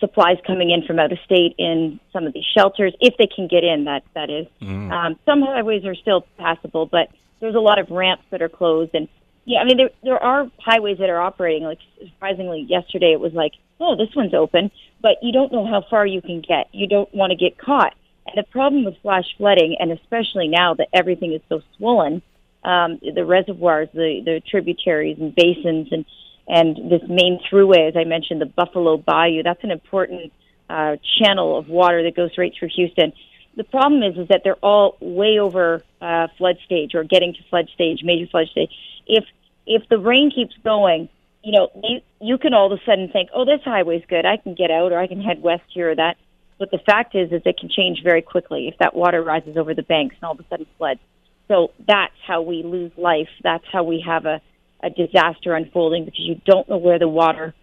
supplies 0.00 0.38
coming 0.46 0.70
in 0.70 0.82
from 0.86 0.98
out 0.98 1.12
of 1.12 1.18
state 1.24 1.54
in 1.58 2.00
some 2.12 2.26
of 2.26 2.32
these 2.32 2.44
shelters, 2.56 2.94
if 3.00 3.16
they 3.18 3.26
can 3.26 3.48
get 3.48 3.64
in. 3.64 3.84
That 3.84 4.02
that 4.14 4.30
is. 4.30 4.46
Mm. 4.60 4.92
Um, 4.92 5.18
some 5.24 5.42
highways 5.42 5.84
are 5.84 5.94
still 5.94 6.26
passable, 6.38 6.86
but 6.86 7.08
there's 7.40 7.54
a 7.54 7.60
lot 7.60 7.78
of 7.78 7.90
ramps 7.90 8.24
that 8.30 8.42
are 8.42 8.48
closed, 8.48 8.94
and 8.94 9.08
yeah, 9.44 9.58
I 9.60 9.64
mean 9.64 9.76
there 9.76 9.90
there 10.02 10.22
are 10.22 10.50
highways 10.58 10.98
that 10.98 11.10
are 11.10 11.20
operating. 11.20 11.64
Like 11.64 11.78
surprisingly, 11.98 12.66
yesterday 12.68 13.12
it 13.12 13.20
was 13.20 13.32
like, 13.32 13.52
oh, 13.80 13.96
this 13.96 14.14
one's 14.14 14.34
open, 14.34 14.70
but 15.00 15.16
you 15.22 15.32
don't 15.32 15.52
know 15.52 15.66
how 15.66 15.84
far 15.88 16.06
you 16.06 16.22
can 16.22 16.40
get. 16.40 16.68
You 16.72 16.86
don't 16.86 17.12
want 17.14 17.30
to 17.30 17.36
get 17.36 17.58
caught. 17.58 17.94
And 18.26 18.36
the 18.36 18.48
problem 18.50 18.84
with 18.84 18.94
flash 19.02 19.24
flooding, 19.36 19.76
and 19.80 19.90
especially 19.90 20.46
now 20.46 20.74
that 20.74 20.88
everything 20.92 21.32
is 21.32 21.40
so 21.48 21.60
swollen, 21.76 22.22
um, 22.64 23.00
the 23.02 23.24
reservoirs, 23.24 23.88
the 23.92 24.22
the 24.24 24.40
tributaries 24.48 25.18
and 25.18 25.34
basins, 25.34 25.88
and 25.90 26.04
and 26.46 26.90
this 26.90 27.02
main 27.08 27.40
throughway, 27.50 27.88
as 27.88 27.96
I 27.96 28.04
mentioned, 28.04 28.40
the 28.40 28.46
Buffalo 28.46 28.96
Bayou, 28.96 29.42
that's 29.42 29.64
an 29.64 29.70
important 29.72 30.32
uh, 30.70 30.96
channel 31.18 31.58
of 31.58 31.68
water 31.68 32.02
that 32.04 32.14
goes 32.14 32.30
right 32.38 32.52
through 32.56 32.70
Houston. 32.76 33.12
The 33.56 33.64
problem 33.64 34.02
is, 34.02 34.16
is 34.16 34.28
that 34.28 34.42
they're 34.44 34.56
all 34.56 34.96
way 35.00 35.38
over 35.38 35.82
uh, 36.00 36.28
flood 36.38 36.56
stage 36.64 36.94
or 36.94 37.04
getting 37.04 37.34
to 37.34 37.42
flood 37.50 37.68
stage, 37.74 38.00
major 38.02 38.26
flood 38.30 38.48
stage. 38.48 38.70
If 39.06 39.24
if 39.66 39.88
the 39.88 39.98
rain 39.98 40.30
keeps 40.34 40.54
going, 40.64 41.08
you 41.44 41.52
know, 41.52 41.68
you, 41.84 42.00
you 42.20 42.38
can 42.38 42.54
all 42.54 42.72
of 42.72 42.78
a 42.78 42.82
sudden 42.84 43.08
think, 43.08 43.30
oh, 43.34 43.44
this 43.44 43.60
highway's 43.64 44.02
good, 44.08 44.26
I 44.26 44.36
can 44.38 44.54
get 44.54 44.70
out, 44.70 44.90
or 44.90 44.98
I 44.98 45.06
can 45.06 45.20
head 45.20 45.42
west 45.42 45.62
here 45.72 45.90
or 45.90 45.94
that. 45.94 46.16
But 46.58 46.70
the 46.70 46.78
fact 46.78 47.14
is, 47.14 47.30
is 47.32 47.42
it 47.44 47.58
can 47.58 47.68
change 47.68 48.02
very 48.02 48.22
quickly 48.22 48.68
if 48.68 48.78
that 48.78 48.94
water 48.94 49.22
rises 49.22 49.56
over 49.56 49.74
the 49.74 49.82
banks 49.82 50.16
and 50.16 50.24
all 50.24 50.32
of 50.32 50.40
a 50.40 50.44
sudden 50.48 50.66
floods. 50.78 51.00
So 51.48 51.72
that's 51.86 52.14
how 52.26 52.42
we 52.42 52.62
lose 52.62 52.92
life. 52.96 53.28
That's 53.42 53.64
how 53.70 53.84
we 53.84 54.02
have 54.06 54.26
a 54.26 54.40
a 54.82 54.90
disaster 54.90 55.54
unfolding 55.54 56.04
because 56.04 56.26
you 56.26 56.40
don't 56.44 56.68
know 56.68 56.76
where 56.76 56.98
the 56.98 57.08
water 57.08 57.54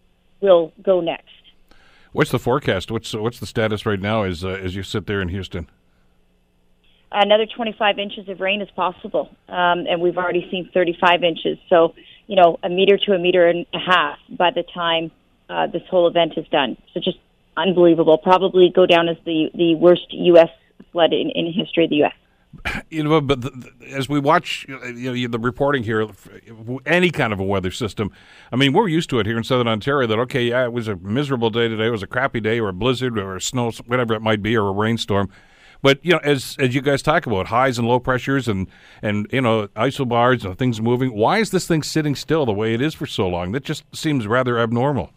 will 0.42 0.72
go 0.82 1.02
next. 1.02 1.26
What's 2.12 2.32
the 2.32 2.40
forecast? 2.40 2.92
What's 2.92 3.14
what's 3.14 3.40
the 3.40 3.46
status 3.46 3.86
right 3.86 4.00
now 4.00 4.24
as 4.24 4.44
uh, 4.44 4.50
as 4.50 4.76
you 4.76 4.84
sit 4.84 5.06
there 5.06 5.22
in 5.22 5.30
Houston? 5.30 5.68
Another 7.12 7.46
25 7.46 7.98
inches 7.98 8.30
of 8.30 8.40
rain 8.40 8.62
is 8.62 8.70
possible, 8.76 9.30
um, 9.48 9.86
and 9.88 10.00
we've 10.00 10.18
already 10.18 10.48
seen 10.52 10.70
35 10.74 11.24
inches. 11.24 11.58
So, 11.68 11.96
you 12.28 12.36
know, 12.36 12.60
a 12.62 12.70
meter 12.70 12.98
to 12.98 13.14
a 13.14 13.20
meter 13.20 13.48
and 13.48 13.66
a 13.74 13.80
half 13.80 14.20
by 14.30 14.52
the 14.52 14.64
time 14.64 15.12
uh, 15.50 15.68
this 15.68 15.82
whole 15.90 16.08
event 16.08 16.34
is 16.38 16.48
done. 16.50 16.78
So, 16.94 17.00
just 17.00 17.18
unbelievable. 17.58 18.20
Probably 18.20 18.72
go 18.74 18.86
down 18.86 19.10
as 19.10 19.18
the 19.26 19.50
the 19.56 19.76
worst 19.76 20.06
U.S. 20.12 20.50
flood 20.92 21.14
in, 21.14 21.32
in 21.32 21.52
history 21.52 21.86
of 21.86 21.90
the 21.90 21.98
U.S 21.98 22.14
you 22.90 23.04
know, 23.04 23.22
but 23.22 23.42
the, 23.42 23.50
the, 23.52 23.88
as 23.96 24.10
we 24.10 24.20
watch 24.20 24.66
you 24.68 24.80
know, 24.80 25.28
the 25.28 25.40
reporting 25.40 25.84
here, 25.84 26.08
any 26.86 27.12
kind 27.12 27.32
of 27.32 27.40
a 27.40 27.44
weather 27.44 27.72
system, 27.72 28.12
I 28.52 28.56
mean, 28.56 28.74
we're 28.74 28.88
used 28.88 29.10
to 29.12 29.20
it 29.20 29.26
here 29.26 29.38
in 29.38 29.44
Southern 29.44 29.68
Ontario. 29.68 30.08
That 30.08 30.20
okay, 30.20 30.46
yeah, 30.46 30.66
it 30.66 30.74
was 30.74 30.88
a 30.88 30.96
miserable 30.96 31.50
day 31.50 31.68
today, 31.68 31.88
it 31.88 31.92
was 31.92 32.04
a 32.04 32.08
crappy 32.08 32.40
day, 32.40 32.60
or 32.60 32.70
a 32.70 32.74
blizzard, 32.74 33.18
or 33.18 33.36
a 33.36 33.42
snow, 33.42 33.72
whatever 33.86 34.14
it 34.14 34.22
might 34.22 34.42
be, 34.42 34.58
or 34.58 34.68
a 34.68 34.72
rainstorm. 34.72 35.30
But 35.82 36.04
you 36.04 36.14
know, 36.14 36.20
as 36.24 36.56
as 36.60 36.76
you 36.76 36.82
guys 36.82 37.02
talk 37.02 37.26
about 37.26 37.48
highs 37.48 37.78
and 37.78 37.88
low 37.88 38.00
pressures 38.00 38.48
and 38.48 38.68
and 39.02 39.28
you 39.32 39.42
know 39.42 39.68
isobars 39.70 40.44
and 40.44 40.58
things 40.58 40.82
moving, 40.82 41.16
why 41.16 41.40
is 41.40 41.52
this 41.52 41.68
thing 41.68 41.84
sitting 41.84 42.16
still 42.16 42.46
the 42.46 42.54
way 42.54 42.74
it 42.74 42.82
is 42.82 42.94
for 42.94 43.06
so 43.06 43.28
long? 43.28 43.52
That 43.54 43.64
just 43.64 43.84
seems 43.96 44.28
rather 44.28 44.60
abnormal. 44.60 45.12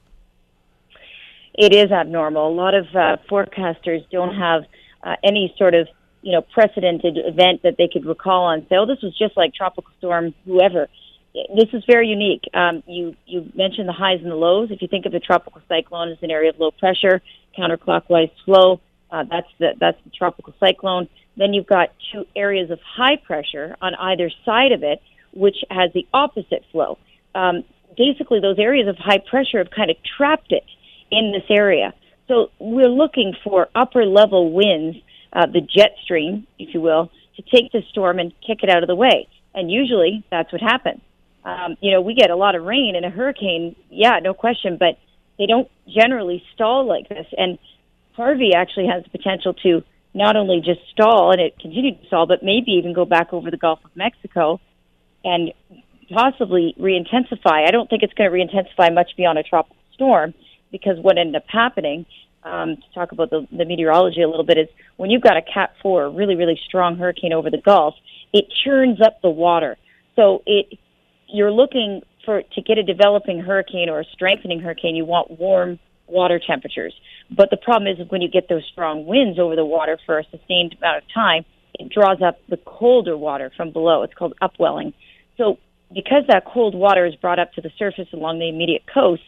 It 1.55 1.75
is 1.75 1.91
abnormal. 1.91 2.49
A 2.49 2.55
lot 2.55 2.75
of 2.75 2.87
uh, 2.95 3.17
forecasters 3.31 4.09
don't 4.11 4.35
have 4.35 4.63
uh, 5.03 5.17
any 5.23 5.55
sort 5.59 5.75
of 5.75 5.89
you 6.23 6.33
know, 6.33 6.41
precedented 6.41 7.19
event 7.19 7.63
that 7.65 7.75
they 7.77 7.89
could 7.93 8.07
recall 8.07 8.51
and 8.51 8.63
say, 8.69 8.77
oh, 8.77 8.87
this 8.87 9.03
was 9.03 9.17
just 9.19 9.37
like 9.37 9.53
tropical 9.55 9.91
storm, 9.99 10.33
whoever. 10.45 10.89
This 11.35 11.69
is 11.73 11.83
very 11.87 12.09
unique. 12.09 12.43
Um, 12.55 12.83
you 12.87 13.17
you 13.27 13.51
mentioned 13.55 13.89
the 13.89 13.93
highs 13.93 14.21
and 14.23 14.31
the 14.31 14.37
lows. 14.37 14.71
If 14.71 14.83
you 14.83 14.89
think 14.89 15.07
of 15.07 15.15
a 15.15 15.21
tropical 15.21 15.61
cyclone 15.69 16.11
as 16.11 16.19
an 16.23 16.31
area 16.31 16.51
of 16.51 16.59
low 16.59 16.71
pressure, 16.71 17.23
counterclockwise 17.59 18.31
flow, 18.45 18.81
uh, 19.13 19.25
that's 19.31 19.49
the 19.59 19.75
that's 19.79 19.99
the 20.05 20.11
tropical 20.11 20.55
cyclone. 20.59 21.09
Then 21.37 21.53
you've 21.53 21.67
got 21.67 21.91
two 22.13 22.25
areas 22.35 22.71
of 22.71 22.81
high 22.81 23.17
pressure 23.17 23.77
on 23.81 23.95
either 23.95 24.31
side 24.45 24.73
of 24.73 24.83
it, 24.83 25.01
which 25.33 25.57
has 25.71 25.93
the 25.93 26.07
opposite 26.13 26.65
flow. 26.73 26.99
Um, 27.35 27.65
basically, 27.97 28.41
those 28.41 28.59
areas 28.59 28.89
of 28.89 28.97
high 28.97 29.19
pressure 29.19 29.59
have 29.59 29.71
kind 29.71 29.91
of 29.91 29.97
trapped 30.17 30.51
it 30.51 30.65
in 31.11 31.33
this 31.33 31.45
area. 31.51 31.95
So 32.29 32.51
we're 32.59 32.89
looking 32.89 33.35
for 33.45 33.69
upper 33.75 34.07
level 34.07 34.53
winds 34.53 34.97
uh, 35.33 35.47
the 35.47 35.61
jet 35.61 35.97
stream, 36.05 36.47
if 36.59 36.75
you 36.75 36.81
will, 36.81 37.11
to 37.37 37.43
take 37.43 37.73
the 37.73 37.83
storm 37.91 38.19
and 38.19 38.33
kick 38.47 38.63
it 38.63 38.71
out 38.71 38.83
of 38.83 38.87
the 38.87 38.95
way. 38.95 39.29
And 39.55 39.71
usually 39.71 40.25
that's 40.31 40.53
what 40.53 40.63
happens. 40.63 41.01
Um, 41.45 41.77
you 41.81 41.91
know, 41.91 42.01
we 42.01 42.15
get 42.15 42.31
a 42.31 42.37
lot 42.37 42.55
of 42.55 42.65
rain 42.65 42.95
in 42.97 43.05
a 43.05 43.11
hurricane, 43.11 43.75
yeah, 43.91 44.19
no 44.23 44.33
question, 44.33 44.77
but 44.79 44.99
they 45.39 45.47
don't 45.47 45.69
generally 45.89 46.43
stall 46.55 46.87
like 46.87 47.09
this. 47.09 47.27
And 47.37 47.59
Harvey 48.15 48.53
actually 48.55 48.87
has 48.87 49.03
the 49.05 49.11
potential 49.11 49.55
to 49.63 49.83
not 50.15 50.37
only 50.37 50.61
just 50.61 50.81
stall 50.91 51.33
and 51.33 51.41
it 51.41 51.59
continued 51.59 52.01
to 52.01 52.07
stall, 52.07 52.27
but 52.27 52.43
maybe 52.43 52.73
even 52.73 52.93
go 52.93 53.05
back 53.05 53.33
over 53.33 53.51
the 53.51 53.57
Gulf 53.57 53.81
of 53.85 53.91
Mexico 53.97 54.61
and 55.25 55.53
possibly 56.13 56.75
re-intensify. 56.79 57.65
I 57.67 57.71
don't 57.71 57.89
think 57.89 58.03
it's 58.03 58.13
going 58.13 58.29
to 58.29 58.35
re-intensify 58.35 58.91
much 58.91 59.13
beyond 59.17 59.39
a 59.39 59.43
tropical 59.43 59.77
storm 59.95 60.35
because 60.71 60.99
what 61.01 61.17
ended 61.19 61.37
up 61.37 61.45
happening, 61.49 62.05
um, 62.45 62.77
to 62.77 62.95
talk 62.95 63.13
about 63.13 63.31
the, 63.31 63.47
the 63.51 63.65
meteorology 63.65 64.21
a 64.21 64.29
little 64.29 64.45
bit, 64.45 64.59
is 64.59 64.69
when 64.97 65.11
you've 65.11 65.23
got 65.23 65.37
a 65.37 65.43
Cat 65.43 65.75
4, 65.83 66.05
a 66.05 66.11
really, 66.11 66.35
really 66.35 66.61
strong 66.67 66.97
hurricane 66.97 67.33
over 67.33 67.51
the 67.51 67.61
Gulf, 67.65 67.95
it 68.33 68.45
churns 68.65 69.01
up 69.01 69.23
the 69.23 69.31
water. 69.31 69.77
So 70.17 70.43
it 70.45 70.79
you're 71.29 71.51
looking 71.51 72.03
for 72.25 72.43
to 72.43 72.61
get 72.61 72.79
a 72.79 72.83
developing 72.83 73.41
hurricane 73.41 73.89
or 73.89 74.01
a 74.01 74.05
strengthening 74.13 74.61
hurricane, 74.61 74.95
you 74.95 75.05
want 75.05 75.39
warm 75.39 75.79
water 76.13 76.41
temperatures. 76.45 76.95
But 77.35 77.51
the 77.51 77.57
problem 77.57 77.93
is 77.93 78.11
when 78.11 78.23
you 78.23 78.29
get 78.29 78.49
those 78.49 78.65
strong 78.71 79.07
winds 79.07 79.39
over 79.39 79.57
the 79.57 79.65
water 79.65 79.99
for 80.07 80.19
a 80.19 80.25
sustained 80.31 80.77
amount 80.79 80.99
of 80.99 81.05
time, 81.13 81.45
it 81.75 81.91
draws 81.91 82.21
up 82.23 82.39
the 82.49 82.59
colder 82.59 83.17
water 83.17 83.51
from 83.57 83.73
below. 83.73 84.03
It's 84.03 84.15
called 84.15 84.35
upwelling. 84.41 84.93
So 85.39 85.59
because 85.93 86.25
that 86.29 86.45
cold 86.47 86.75
water 86.75 87.07
is 87.07 87.15
brought 87.17 87.39
up 87.39 87.53
to 87.55 87.61
the 87.61 87.71
surface 87.79 88.09
along 88.13 88.39
the 88.39 88.49
immediate 88.49 88.83
coast, 88.93 89.23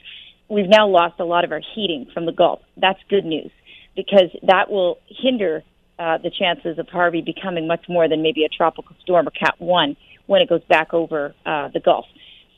we've 0.48 0.68
now 0.68 0.86
lost 0.88 1.18
a 1.20 1.24
lot 1.24 1.44
of 1.44 1.52
our 1.52 1.62
heating 1.74 2.06
from 2.12 2.26
the 2.26 2.32
Gulf. 2.32 2.60
That's 2.76 2.98
good 3.08 3.24
news 3.24 3.50
because 3.96 4.30
that 4.42 4.70
will 4.70 4.98
hinder 5.08 5.62
uh, 5.98 6.18
the 6.18 6.30
chances 6.30 6.78
of 6.78 6.88
Harvey 6.88 7.22
becoming 7.22 7.66
much 7.66 7.84
more 7.88 8.08
than 8.08 8.22
maybe 8.22 8.44
a 8.44 8.48
tropical 8.48 8.96
storm 9.02 9.28
or 9.28 9.30
Cat 9.30 9.54
1 9.58 9.96
when 10.26 10.42
it 10.42 10.48
goes 10.48 10.64
back 10.68 10.92
over 10.92 11.34
uh, 11.46 11.68
the 11.68 11.80
Gulf. 11.80 12.06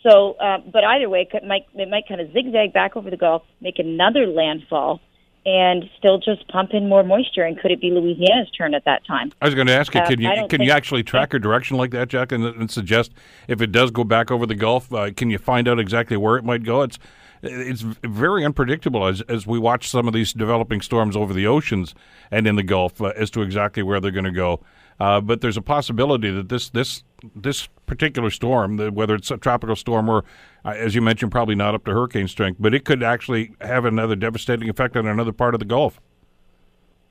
So, 0.07 0.35
uh, 0.35 0.59
but 0.73 0.85
either 0.85 1.09
way, 1.09 1.29
it, 1.33 1.45
might, 1.45 1.67
it 1.75 1.91
might 1.91 2.07
kind 2.07 2.21
of 2.21 2.33
zigzag 2.33 2.73
back 2.73 2.97
over 2.97 3.11
the 3.11 3.17
Gulf, 3.17 3.43
make 3.61 3.79
another 3.79 4.27
landfall, 4.27 5.01
and 5.45 5.85
still 5.99 6.19
just 6.19 6.47
pump 6.49 6.71
in 6.73 6.89
more 6.89 7.03
moisture. 7.03 7.43
And 7.43 7.59
could 7.59 7.73
it 7.73 7.81
be 7.81 7.91
Louisiana's 7.91 8.51
turn 8.51 8.75
at 8.75 8.85
that 8.85 9.05
time? 9.07 9.33
I 9.41 9.47
was 9.47 9.55
going 9.55 9.67
to 9.67 9.77
ask 9.77 9.95
you, 9.95 10.01
uh, 10.01 10.07
can 10.07 10.21
you 10.21 10.47
can 10.49 10.61
you 10.63 10.71
actually 10.71 11.03
track 11.03 11.35
a 11.35 11.39
direction 11.39 11.77
like 11.77 11.91
that, 11.91 12.09
Jack, 12.09 12.33
and, 12.33 12.45
and, 12.45 12.71
suggest 12.71 13.13
if 13.49 13.61
it 13.61 13.73
does 13.73 13.91
go 13.91 14.05
back 14.05 14.31
over 14.31 14.47
the 14.47 14.55
Gulf, 14.55 14.93
uh, 14.93 15.11
can 15.13 15.31
you 15.31 15.39
find 15.39 15.69
out 15.69 15.79
exactly 15.79 16.17
where 16.17 16.37
it 16.37 16.45
might 16.45 16.65
go? 16.65 16.83
It's 16.83 16.99
it's 17.43 17.83
very 17.83 18.45
unpredictable 18.45 19.07
as 19.07 19.21
as 19.23 19.47
we 19.47 19.59
watch 19.59 19.89
some 19.89 20.09
of 20.09 20.15
these 20.15 20.33
developing 20.33 20.81
storms 20.81 21.17
over 21.17 21.33
the 21.33 21.47
oceans 21.47 21.95
and 22.31 22.47
in 22.47 22.57
the 22.57 22.65
Gulf 22.65 23.01
uh, 23.01 23.13
as 23.17 23.31
to 23.31 23.43
exactly 23.43 23.83
where 23.83 24.01
they're 24.01 24.11
going 24.11 24.25
to 24.25 24.31
go. 24.33 24.61
Uh, 24.99 25.21
but 25.21 25.41
there's 25.41 25.57
a 25.57 25.63
possibility 25.63 26.31
that 26.31 26.49
this 26.49 26.71
this 26.71 27.03
this 27.35 27.69
particular 27.87 28.31
storm, 28.31 28.79
whether 28.95 29.15
it's 29.15 29.31
a 29.31 29.37
tropical 29.37 29.77
storm 29.77 30.09
or, 30.09 30.25
uh, 30.65 30.71
as 30.71 30.95
you 30.95 31.03
mentioned, 31.03 31.31
probably 31.31 31.55
not 31.55 31.75
up 31.75 31.85
to 31.85 31.93
hurricane 31.93 32.29
strength, 32.29 32.57
but 32.61 32.75
it 32.75 32.85
could 32.85 33.03
actually 33.03 33.55
have 33.61 33.85
another 33.85 34.17
devastating 34.17 34.69
effect 34.69 34.97
on 34.97 35.07
another 35.07 35.33
part 35.33 35.55
of 35.55 35.59
the 35.61 35.65
Gulf. 35.67 36.01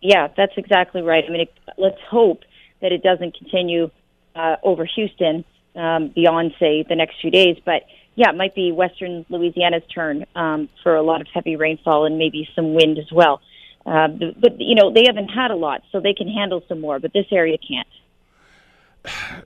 Yeah, 0.01 0.27
that's 0.35 0.53
exactly 0.57 1.01
right. 1.01 1.23
I 1.27 1.31
mean, 1.31 1.41
it, 1.41 1.53
let's 1.77 1.99
hope 2.09 2.41
that 2.81 2.91
it 2.91 3.01
doesn't 3.01 3.37
continue 3.37 3.89
uh, 4.35 4.57
over 4.63 4.85
Houston 4.85 5.43
um, 5.75 6.09
beyond, 6.09 6.53
say, 6.59 6.85
the 6.87 6.95
next 6.95 7.15
few 7.21 7.31
days. 7.31 7.57
But 7.65 7.83
yeah, 8.15 8.29
it 8.29 8.35
might 8.35 8.55
be 8.55 8.71
Western 8.71 9.25
Louisiana's 9.29 9.83
turn 9.93 10.25
um, 10.35 10.69
for 10.83 10.95
a 10.95 11.01
lot 11.01 11.21
of 11.21 11.27
heavy 11.33 11.55
rainfall 11.55 12.05
and 12.05 12.17
maybe 12.17 12.47
some 12.55 12.73
wind 12.73 12.97
as 12.99 13.11
well. 13.11 13.41
Uh, 13.85 14.07
but 14.39 14.59
you 14.59 14.73
know 14.73 14.91
they 14.91 15.03
haven't 15.05 15.29
had 15.29 15.51
a 15.51 15.55
lot, 15.55 15.83
so 15.91 15.99
they 15.99 16.13
can 16.13 16.27
handle 16.27 16.63
some 16.67 16.81
more. 16.81 16.99
But 16.99 17.13
this 17.13 17.27
area 17.31 17.57
can't. 17.57 17.87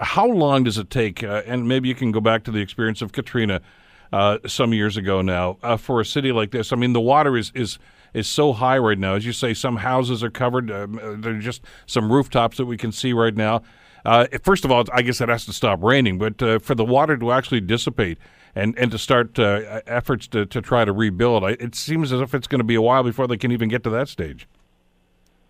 How 0.00 0.26
long 0.26 0.64
does 0.64 0.78
it 0.78 0.88
take? 0.88 1.22
Uh, 1.22 1.42
and 1.46 1.68
maybe 1.68 1.88
you 1.88 1.94
can 1.94 2.10
go 2.10 2.20
back 2.20 2.44
to 2.44 2.50
the 2.50 2.60
experience 2.60 3.02
of 3.02 3.12
Katrina 3.12 3.60
uh, 4.10 4.38
some 4.46 4.72
years 4.72 4.96
ago 4.96 5.20
now 5.20 5.58
uh, 5.62 5.76
for 5.76 6.00
a 6.00 6.04
city 6.04 6.32
like 6.32 6.50
this. 6.50 6.72
I 6.72 6.76
mean, 6.76 6.94
the 6.94 7.00
water 7.00 7.36
is 7.36 7.52
is 7.54 7.78
is 8.14 8.26
so 8.26 8.54
high 8.54 8.78
right 8.78 8.98
now. 8.98 9.16
As 9.16 9.26
you 9.26 9.32
say, 9.32 9.52
some 9.52 9.76
houses 9.76 10.24
are 10.24 10.30
covered. 10.30 10.70
Um, 10.70 10.98
uh, 10.98 11.16
there 11.18 11.34
are 11.34 11.40
just 11.40 11.62
some 11.84 12.10
rooftops 12.10 12.56
that 12.56 12.64
we 12.64 12.78
can 12.78 12.90
see 12.90 13.12
right 13.12 13.36
now. 13.36 13.62
Uh, 14.06 14.26
first 14.42 14.64
of 14.64 14.70
all, 14.70 14.84
I 14.92 15.02
guess 15.02 15.20
it 15.20 15.28
has 15.28 15.44
to 15.46 15.52
stop 15.52 15.82
raining, 15.82 16.18
but 16.18 16.62
for 16.62 16.74
the 16.74 16.84
water 16.84 17.16
to 17.16 17.32
actually 17.32 17.60
dissipate 17.60 18.18
and, 18.54 18.76
and 18.78 18.90
to 18.90 18.98
start 18.98 19.38
uh, 19.38 19.80
efforts 19.86 20.26
to, 20.28 20.46
to 20.46 20.60
try 20.60 20.84
to 20.84 20.92
rebuild, 20.92 21.44
it 21.44 21.74
seems 21.74 22.12
as 22.12 22.20
if 22.20 22.34
it's 22.34 22.46
going 22.46 22.60
to 22.60 22.64
be 22.64 22.74
a 22.74 22.82
while 22.82 23.02
before 23.02 23.26
they 23.26 23.36
can 23.36 23.52
even 23.52 23.68
get 23.68 23.82
to 23.84 23.90
that 23.90 24.08
stage. 24.08 24.46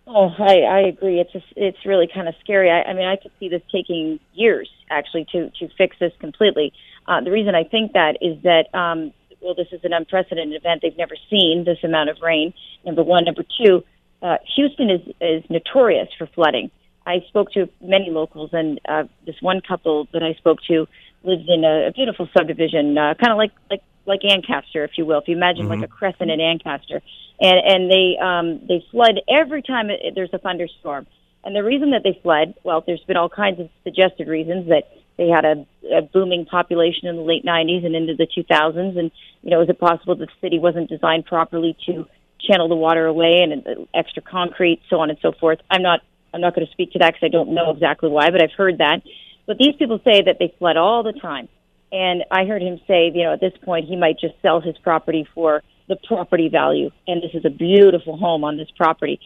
Oh, 0.07 0.29
I, 0.37 0.59
I 0.61 0.79
agree. 0.81 1.19
It's 1.19 1.31
just, 1.31 1.47
it's 1.55 1.83
really 1.85 2.07
kind 2.13 2.27
of 2.27 2.35
scary. 2.39 2.69
I, 2.69 2.83
I 2.83 2.93
mean, 2.93 3.07
I 3.07 3.15
could 3.15 3.31
see 3.39 3.49
this 3.49 3.63
taking 3.71 4.19
years 4.33 4.69
actually 4.89 5.25
to 5.31 5.49
to 5.59 5.67
fix 5.77 5.97
this 5.99 6.13
completely. 6.19 6.73
Uh, 7.07 7.21
the 7.21 7.31
reason 7.31 7.55
I 7.55 7.63
think 7.63 7.93
that 7.93 8.17
is 8.21 8.41
that 8.43 8.73
um, 8.77 9.11
well, 9.41 9.55
this 9.55 9.67
is 9.71 9.83
an 9.83 9.93
unprecedented 9.93 10.55
event. 10.55 10.81
They've 10.83 10.97
never 10.97 11.15
seen 11.29 11.63
this 11.65 11.79
amount 11.83 12.09
of 12.09 12.17
rain. 12.21 12.53
Number 12.85 13.03
one. 13.03 13.25
Number 13.25 13.43
two, 13.43 13.83
uh, 14.21 14.37
Houston 14.55 14.89
is 14.91 15.01
is 15.21 15.43
notorious 15.49 16.09
for 16.17 16.27
flooding. 16.27 16.69
I 17.07 17.21
spoke 17.27 17.51
to 17.51 17.69
many 17.81 18.09
locals, 18.09 18.51
and 18.53 18.79
uh, 18.87 19.03
this 19.25 19.35
one 19.41 19.61
couple 19.61 20.07
that 20.13 20.23
I 20.23 20.33
spoke 20.33 20.59
to 20.67 20.87
lives 21.25 21.45
in 21.47 21.63
a, 21.63 21.87
a 21.87 21.91
beautiful 21.91 22.29
subdivision, 22.37 22.97
uh, 22.97 23.13
kind 23.15 23.31
of 23.31 23.37
like 23.37 23.51
like 23.69 23.81
like 24.05 24.21
Ancaster, 24.23 24.83
if 24.83 24.91
you 24.97 25.05
will. 25.05 25.19
If 25.19 25.27
you 25.27 25.35
imagine 25.35 25.63
mm-hmm. 25.63 25.81
like 25.81 25.89
a 25.89 25.91
crescent 25.91 26.31
in 26.31 26.39
Ancaster, 26.39 27.01
and 27.39 27.57
and 27.65 27.91
they 27.91 28.17
um, 28.21 28.67
they 28.67 28.85
flood 28.91 29.19
every 29.29 29.61
time 29.61 29.89
it, 29.89 30.13
there's 30.15 30.33
a 30.33 30.37
thunderstorm. 30.39 31.07
And 31.43 31.55
the 31.55 31.63
reason 31.63 31.91
that 31.91 32.01
they 32.03 32.19
fled, 32.23 32.55
well, 32.63 32.83
there's 32.85 33.03
been 33.03 33.17
all 33.17 33.29
kinds 33.29 33.59
of 33.59 33.69
suggested 33.83 34.27
reasons 34.27 34.67
that 34.69 34.85
they 35.15 35.27
had 35.27 35.45
a, 35.45 35.65
a 35.95 36.01
booming 36.01 36.45
population 36.45 37.07
in 37.07 37.17
the 37.17 37.21
late 37.21 37.45
90s 37.45 37.85
and 37.85 37.95
into 37.95 38.15
the 38.15 38.25
2000s, 38.25 38.97
and 38.97 39.11
you 39.43 39.51
know, 39.51 39.61
is 39.61 39.69
it 39.69 39.79
possible 39.79 40.15
that 40.15 40.25
the 40.25 40.31
city 40.41 40.57
wasn't 40.57 40.89
designed 40.89 41.25
properly 41.25 41.77
to 41.85 42.07
channel 42.39 42.67
the 42.67 42.75
water 42.75 43.05
away 43.05 43.41
and 43.43 43.65
uh, 43.65 43.85
extra 43.93 44.23
concrete, 44.23 44.81
so 44.89 44.99
on 44.99 45.09
and 45.09 45.19
so 45.21 45.31
forth? 45.31 45.59
I'm 45.69 45.83
not 45.83 46.01
I'm 46.33 46.41
not 46.41 46.53
going 46.53 46.67
to 46.67 46.73
speak 46.73 46.91
to 46.91 46.99
that 46.99 47.13
because 47.13 47.25
I 47.25 47.29
don't 47.29 47.53
know 47.53 47.71
exactly 47.71 48.09
why, 48.09 48.29
but 48.29 48.43
I've 48.43 48.51
heard 48.51 48.79
that. 48.79 49.01
But 49.45 49.57
these 49.57 49.75
people 49.77 49.99
say 50.03 50.23
that 50.23 50.37
they 50.39 50.53
flood 50.57 50.77
all 50.77 51.03
the 51.03 51.13
time. 51.13 51.47
And 51.91 52.23
I 52.31 52.45
heard 52.45 52.61
him 52.61 52.79
say, 52.87 53.11
you 53.13 53.23
know, 53.23 53.33
at 53.33 53.39
this 53.39 53.53
point 53.63 53.87
he 53.87 53.95
might 53.95 54.19
just 54.19 54.33
sell 54.41 54.59
his 54.59 54.77
property 54.79 55.27
for 55.33 55.63
the 55.87 55.95
property 56.07 56.49
value. 56.49 56.89
And 57.07 57.21
this 57.21 57.31
is 57.33 57.45
a 57.45 57.49
beautiful 57.49 58.17
home 58.17 58.43
on 58.43 58.57
this 58.57 58.69
property. 58.75 59.19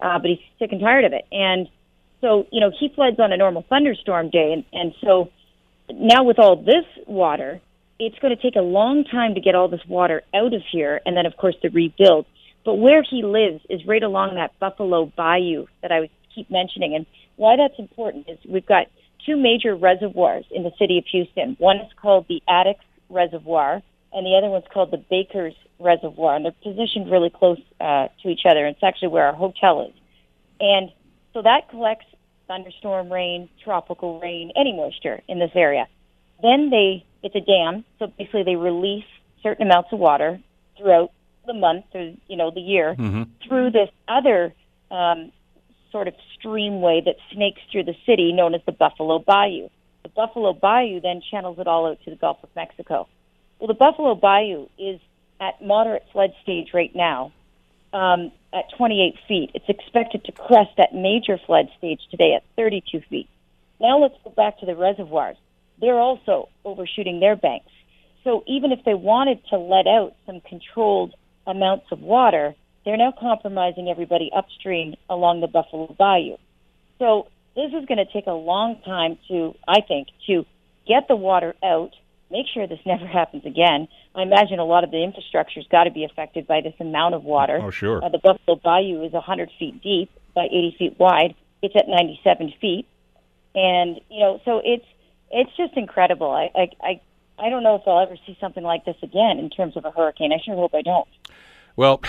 Uh, 0.00 0.18
but 0.18 0.30
he's 0.30 0.38
sick 0.58 0.72
and 0.72 0.80
tired 0.80 1.04
of 1.04 1.12
it. 1.12 1.24
And 1.32 1.68
so, 2.20 2.46
you 2.52 2.60
know, 2.60 2.70
he 2.78 2.90
floods 2.94 3.18
on 3.18 3.32
a 3.32 3.36
normal 3.36 3.64
thunderstorm 3.68 4.30
day. 4.30 4.52
And, 4.52 4.64
and 4.72 4.94
so 5.00 5.30
now 5.92 6.24
with 6.24 6.38
all 6.38 6.56
this 6.56 6.84
water, 7.06 7.60
it's 7.98 8.18
going 8.18 8.36
to 8.36 8.42
take 8.42 8.56
a 8.56 8.62
long 8.62 9.04
time 9.04 9.34
to 9.34 9.40
get 9.40 9.54
all 9.54 9.68
this 9.68 9.84
water 9.88 10.22
out 10.34 10.52
of 10.54 10.62
here. 10.70 11.00
And 11.06 11.16
then, 11.16 11.26
of 11.26 11.36
course, 11.36 11.54
to 11.62 11.70
rebuild. 11.70 12.26
But 12.64 12.74
where 12.74 13.02
he 13.02 13.22
lives 13.22 13.62
is 13.68 13.86
right 13.86 14.02
along 14.02 14.36
that 14.36 14.58
Buffalo 14.60 15.06
Bayou 15.16 15.66
that 15.82 15.90
I 15.90 16.10
keep 16.34 16.50
mentioning. 16.50 16.94
And 16.94 17.06
why 17.36 17.56
that's 17.56 17.78
important 17.78 18.28
is 18.28 18.38
we've 18.48 18.66
got 18.66 18.86
two 19.26 19.36
major 19.36 19.74
reservoirs 19.74 20.44
in 20.50 20.62
the 20.62 20.72
city 20.78 20.98
of 20.98 21.04
Houston. 21.10 21.56
One 21.58 21.76
is 21.76 21.92
called 22.00 22.26
the 22.28 22.42
Addicks 22.48 22.84
Reservoir, 23.08 23.82
and 24.12 24.26
the 24.26 24.36
other 24.36 24.48
one's 24.48 24.64
called 24.72 24.90
the 24.90 24.98
Barker's 24.98 25.54
Reservoir, 25.78 26.36
and 26.36 26.44
they're 26.44 26.52
positioned 26.62 27.10
really 27.10 27.30
close 27.30 27.58
uh, 27.80 28.08
to 28.22 28.28
each 28.28 28.42
other. 28.48 28.66
It's 28.66 28.82
actually 28.82 29.08
where 29.08 29.26
our 29.26 29.34
hotel 29.34 29.86
is, 29.86 29.94
and 30.60 30.90
so 31.32 31.42
that 31.42 31.68
collects 31.70 32.06
thunderstorm 32.46 33.10
rain, 33.12 33.48
tropical 33.64 34.20
rain, 34.20 34.52
any 34.56 34.72
moisture 34.72 35.22
in 35.28 35.38
this 35.38 35.52
area. 35.54 35.86
Then 36.42 36.70
they, 36.70 37.04
it's 37.22 37.34
a 37.34 37.40
dam, 37.40 37.84
so 37.98 38.08
basically 38.18 38.42
they 38.42 38.56
release 38.56 39.04
certain 39.42 39.66
amounts 39.66 39.90
of 39.92 39.98
water 39.98 40.40
throughout 40.76 41.12
the 41.46 41.54
month 41.54 41.84
or 41.94 42.12
you 42.28 42.36
know 42.36 42.50
the 42.50 42.60
year 42.60 42.94
mm-hmm. 42.96 43.22
through 43.46 43.70
this 43.70 43.88
other 44.08 44.54
um, 44.90 45.32
sort 45.92 46.08
of 46.08 46.14
streamway 46.36 47.04
that 47.04 47.16
snakes 47.32 47.60
through 47.70 47.84
the 47.84 47.94
city 48.06 48.32
known 48.32 48.54
as 48.54 48.62
the 48.66 48.72
Buffalo 48.72 49.18
Bayou. 49.18 49.68
The 50.02 50.08
Buffalo 50.08 50.52
Bayou 50.52 51.00
then 51.00 51.20
channels 51.30 51.58
it 51.58 51.68
all 51.68 51.86
out 51.86 51.98
to 52.04 52.10
the 52.10 52.16
Gulf 52.16 52.38
of 52.42 52.48
Mexico. 52.56 53.06
Well, 53.58 53.68
the 53.68 53.74
Buffalo 53.74 54.14
Bayou 54.14 54.66
is 54.78 55.00
at 55.40 55.64
moderate 55.64 56.04
flood 56.12 56.30
stage 56.42 56.68
right 56.74 56.94
now 56.94 57.32
um, 57.92 58.32
at 58.52 58.64
28 58.76 59.14
feet. 59.28 59.50
It's 59.54 59.68
expected 59.68 60.24
to 60.24 60.32
crest 60.32 60.70
that 60.78 60.94
major 60.94 61.38
flood 61.46 61.66
stage 61.78 62.00
today 62.10 62.34
at 62.34 62.42
32 62.56 63.02
feet. 63.08 63.28
Now 63.80 63.98
let's 63.98 64.14
go 64.24 64.30
back 64.30 64.58
to 64.60 64.66
the 64.66 64.74
reservoirs. 64.74 65.36
They're 65.80 65.98
also 65.98 66.48
overshooting 66.64 67.20
their 67.20 67.36
banks. 67.36 67.70
So 68.24 68.44
even 68.46 68.70
if 68.72 68.84
they 68.84 68.94
wanted 68.94 69.40
to 69.50 69.58
let 69.58 69.86
out 69.86 70.14
some 70.26 70.40
controlled 70.40 71.14
amounts 71.46 71.86
of 71.90 72.00
water, 72.00 72.54
they're 72.84 72.96
now 72.96 73.12
compromising 73.18 73.88
everybody 73.88 74.30
upstream 74.34 74.94
along 75.08 75.40
the 75.40 75.46
Buffalo 75.46 75.94
Bayou. 75.98 76.36
So 76.98 77.28
this 77.54 77.72
is 77.72 77.86
going 77.86 77.98
to 77.98 78.12
take 78.12 78.26
a 78.26 78.32
long 78.32 78.80
time 78.84 79.18
to, 79.28 79.54
I 79.68 79.80
think, 79.80 80.08
to 80.26 80.44
get 80.86 81.08
the 81.08 81.16
water 81.16 81.54
out, 81.62 81.90
make 82.30 82.46
sure 82.52 82.66
this 82.66 82.80
never 82.86 83.06
happens 83.06 83.44
again. 83.44 83.88
I 84.14 84.22
imagine 84.22 84.58
a 84.58 84.64
lot 84.64 84.84
of 84.84 84.90
the 84.90 85.02
infrastructure's 85.02 85.66
got 85.70 85.84
to 85.84 85.90
be 85.90 86.04
affected 86.04 86.46
by 86.46 86.60
this 86.60 86.74
amount 86.80 87.14
of 87.14 87.24
water. 87.24 87.60
Oh, 87.62 87.70
sure. 87.70 88.04
Uh, 88.04 88.08
the 88.08 88.18
Buffalo 88.18 88.60
Bayou 88.62 89.04
is 89.04 89.12
100 89.12 89.50
feet 89.58 89.82
deep. 89.82 90.10
by 90.34 90.46
80 90.46 90.76
feet 90.78 90.98
wide. 90.98 91.34
It's 91.62 91.76
at 91.76 91.88
97 91.88 92.54
feet, 92.60 92.86
and 93.54 94.00
you 94.10 94.20
know, 94.20 94.40
so 94.44 94.60
it's 94.64 94.84
it's 95.30 95.50
just 95.56 95.76
incredible. 95.76 96.30
I 96.30 96.50
I 96.54 96.68
I, 96.82 97.00
I 97.38 97.50
don't 97.50 97.62
know 97.62 97.76
if 97.76 97.82
I'll 97.86 98.00
ever 98.00 98.16
see 98.26 98.36
something 98.40 98.64
like 98.64 98.84
this 98.84 98.96
again 99.00 99.38
in 99.38 99.48
terms 99.48 99.76
of 99.76 99.84
a 99.84 99.92
hurricane. 99.92 100.32
I 100.32 100.42
sure 100.44 100.56
hope 100.56 100.74
I 100.74 100.82
don't. 100.82 101.06
Well, 101.76 102.00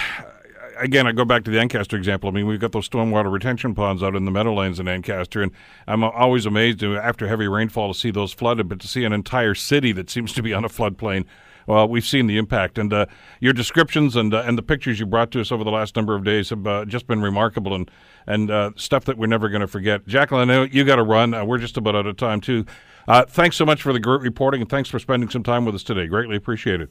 again, 0.78 1.08
I 1.08 1.12
go 1.12 1.26
back 1.26 1.44
to 1.46 1.52
the 1.52 1.60
Ancaster 1.60 1.98
example. 1.98 2.30
I 2.30 2.34
mean, 2.34 2.48
we've 2.48 2.60
got 2.60 2.72
those 2.72 2.88
stormwater 2.88 3.32
retention 3.32 3.76
ponds 3.76 4.04
out 4.04 4.16
in 4.16 4.26
the 4.26 4.32
Meadowlands 4.32 4.80
in 4.80 4.88
Ancaster, 4.88 5.42
and 5.42 5.52
I'm 5.88 6.04
always 6.04 6.46
amazed 6.46 6.84
after 6.84 7.28
heavy 7.28 7.48
rainfall 7.48 7.94
to 7.94 8.00
see 8.00 8.12
those 8.12 8.34
flooded, 8.34 8.70
but 8.70 8.80
to 8.80 8.88
see 8.88 9.04
an 9.04 9.14
entire 9.14 9.56
city 9.56 9.92
that 9.94 10.10
seems 10.10 10.34
to 10.34 10.44
be 10.44 10.54
on 10.54 10.66
a 10.66 10.70
floodplain. 10.70 11.26
Well, 11.66 11.88
we've 11.88 12.06
seen 12.06 12.28
the 12.28 12.38
impact, 12.38 12.78
and 12.78 12.92
uh, 12.92 13.06
your 13.40 13.54
descriptions 13.54 14.16
and 14.16 14.34
uh, 14.34 14.44
and 14.46 14.58
the 14.58 14.64
pictures 14.64 15.00
you 15.00 15.06
brought 15.06 15.32
to 15.32 15.42
us 15.42 15.52
over 15.52 15.64
the 15.64 15.72
last 15.72 15.96
number 15.96 16.14
of 16.16 16.24
days 16.24 16.50
have 16.50 16.68
uh, 16.68 16.86
just 16.86 17.08
been 17.08 17.22
remarkable, 17.22 17.74
and 17.74 17.90
and 18.28 18.52
uh, 18.52 18.72
stuff 18.76 19.06
that 19.06 19.18
we're 19.18 19.28
never 19.28 19.50
going 19.50 19.62
to 19.62 19.68
forget. 19.68 20.06
Jaclyn, 20.06 20.40
I 20.40 20.46
know 20.46 20.64
you 20.64 20.84
got 20.84 20.98
to 20.98 21.04
run. 21.04 21.34
Uh, 21.34 21.46
we're 21.46 21.60
just 21.60 21.78
about 21.78 21.96
out 21.96 22.06
of 22.06 22.18
time 22.18 22.42
too. 22.42 22.66
Uh, 23.08 23.26
thanks 23.26 23.56
so 23.56 23.66
much 23.66 23.82
for 23.82 23.94
the 23.94 24.00
great 24.00 24.22
reporting, 24.22 24.62
and 24.62 24.70
thanks 24.70 24.90
for 24.90 25.00
spending 25.00 25.30
some 25.30 25.44
time 25.44 25.66
with 25.66 25.76
us 25.76 25.84
today. 25.84 26.08
Greatly 26.08 26.36
appreciated. 26.36 26.90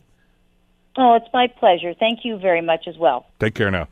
Oh, 0.97 1.15
it's 1.15 1.29
my 1.33 1.47
pleasure. 1.47 1.95
Thank 1.99 2.21
you 2.25 2.39
very 2.39 2.61
much 2.61 2.87
as 2.87 2.97
well. 2.99 3.27
Take 3.39 3.55
care 3.55 3.71
now 3.71 3.89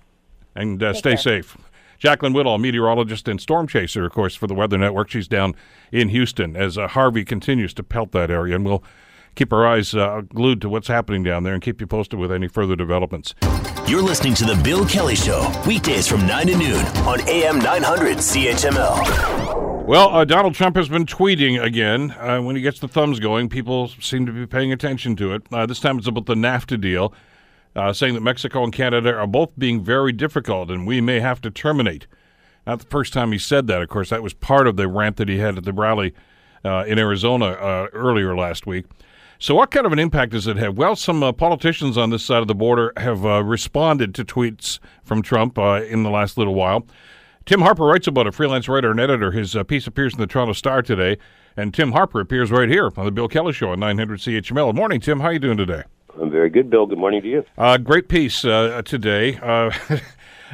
and 0.55 0.83
uh, 0.83 0.93
stay 0.93 1.11
care. 1.11 1.19
safe. 1.19 1.57
Jaclyn 2.01 2.35
Whittal, 2.35 2.59
meteorologist 2.59 3.29
and 3.29 3.41
storm 3.41 3.67
chaser, 3.67 4.07
of 4.07 4.13
course, 4.13 4.35
for 4.35 4.47
the 4.47 4.55
Weather 4.55 4.79
Network. 4.79 5.11
She's 5.11 5.29
down 5.29 5.55
in 5.93 6.09
Houston 6.09 6.57
as 6.57 6.79
uh, 6.79 6.89
Harvey 6.89 7.25
continues 7.25 7.75
to 7.75 7.83
pelt 7.83 8.13
that 8.13 8.31
area, 8.31 8.57
and 8.57 8.65
we'll 8.65 8.83
keep 9.35 9.53
our 9.53 9.67
eyes 9.67 9.95
uh, 9.95 10.23
glued 10.33 10.63
to 10.63 10.69
what's 10.69 10.89
happening 10.89 11.23
down 11.23 11.43
there 11.43 11.53
and 11.53 11.63
keep 11.63 11.81
you 11.81 11.87
posted 11.87 12.19
with 12.19 12.33
any 12.33 12.49
further 12.49 12.75
developments. 12.75 13.35
You're 13.87 14.03
listening 14.03 14.35
to 14.35 14.45
The 14.45 14.59
Bill 14.65 14.87
Kelly 14.87 15.15
Show, 15.15 15.53
weekdays 15.67 16.09
from 16.09 16.27
9 16.27 16.47
to 16.47 16.57
noon 16.57 16.87
on 17.07 17.21
AM 17.29 17.59
900 17.59 18.17
CHML. 18.17 19.50
Well, 19.91 20.15
uh, 20.15 20.25
Donald 20.25 20.55
Trump 20.55 20.77
has 20.77 20.89
been 20.89 21.05
tweeting 21.05 21.61
again. 21.61 22.13
Uh, 22.13 22.39
when 22.39 22.55
he 22.55 22.63
gets 22.63 22.79
the 22.79 22.87
thumbs 22.87 23.19
going, 23.19 23.49
people 23.49 23.89
seem 23.89 24.25
to 24.25 24.31
be 24.31 24.47
paying 24.47 24.73
attention 24.73 25.17
to 25.17 25.35
it. 25.35 25.43
Uh, 25.51 25.67
this 25.67 25.81
time 25.81 25.99
it's 25.99 26.07
about 26.07 26.27
the 26.27 26.37
NAFTA 26.37 26.81
deal 26.81 27.13
uh, 27.75 27.93
saying 27.93 28.15
that 28.15 28.21
Mexico 28.21 28.63
and 28.63 28.73
Canada 28.73 29.13
are 29.13 29.27
both 29.27 29.51
being 29.59 29.83
very 29.83 30.13
difficult 30.13 30.71
and 30.71 30.87
we 30.87 31.01
may 31.01 31.19
have 31.19 31.41
to 31.41 31.51
terminate. 31.51 32.07
Not 32.69 32.79
the 32.79 32.87
first 32.87 33.13
time 33.13 33.33
he 33.33 33.39
said 33.39 33.67
that, 33.67 33.83
of 33.83 33.89
course. 33.89 34.11
That 34.11 34.23
was 34.23 34.33
part 34.33 34.69
of 34.69 34.77
the 34.77 34.87
rant 34.87 35.17
that 35.17 35.29
he 35.29 35.39
had 35.39 35.59
at 35.59 35.65
the 35.65 35.73
rally 35.73 36.15
uh, 36.65 36.85
in 36.87 36.97
Arizona 37.01 37.47
uh, 37.47 37.89
earlier 37.93 38.37
last 38.37 38.69
week. 38.69 38.87
So, 39.41 39.57
what 39.57 39.73
kind 39.73 39.87
of 39.87 39.93
an 39.93 39.99
impact 39.99 40.31
does 40.31 40.47
it 40.47 40.57
have? 40.57 40.79
Well, 40.79 40.95
some 40.95 41.21
uh, 41.25 41.33
politicians 41.33 41.99
on 41.99 42.11
this 42.11 42.25
side 42.25 42.43
of 42.43 42.47
the 42.47 42.55
border 42.55 42.93
have 42.97 43.27
uh, 43.27 43.43
responded 43.43 44.15
to 44.15 44.25
tweets 44.25 44.79
from 45.03 45.21
Trump 45.21 45.59
uh, 45.59 45.83
in 45.83 46.05
the 46.05 46.11
last 46.11 46.39
little 46.39 46.55
while. 46.55 46.87
Tim 47.47 47.63
Harper 47.63 47.85
writes 47.85 48.07
about 48.07 48.27
a 48.27 48.33
freelance 48.33 48.69
writer 48.69 48.91
and 48.91 49.01
editor. 49.01 49.33
His 49.33 49.57
piece 49.67 49.87
appears 49.87 50.15
in 50.15 50.21
the 50.21 50.27
Toronto 50.27 50.53
Star 50.53 50.83
today, 50.83 51.17
and 51.57 51.73
Tim 51.73 51.93
Harper 51.93 52.21
appears 52.21 52.51
right 52.51 52.69
here 52.69 52.91
on 52.97 53.05
the 53.05 53.11
Bill 53.11 53.29
Kelly 53.29 53.53
Show 53.53 53.71
on 53.71 53.81
900 53.81 54.21
CHML. 54.21 54.69
Good 54.69 54.77
morning, 54.77 55.01
Tim. 55.01 55.21
How 55.21 55.27
are 55.27 55.33
you 55.33 55.39
doing 55.39 55.57
today? 55.57 55.85
I'm 56.21 56.31
very 56.31 56.51
good, 56.51 56.71
Bill. 56.71 56.87
Good 56.87 56.99
morning 56.99 57.23
to 57.23 57.29
you. 57.29 57.45
Uh, 57.57 57.79
great 57.79 58.09
piece 58.09 58.45
uh, 58.45 58.83
today. 58.85 59.39
Uh, 59.39 59.71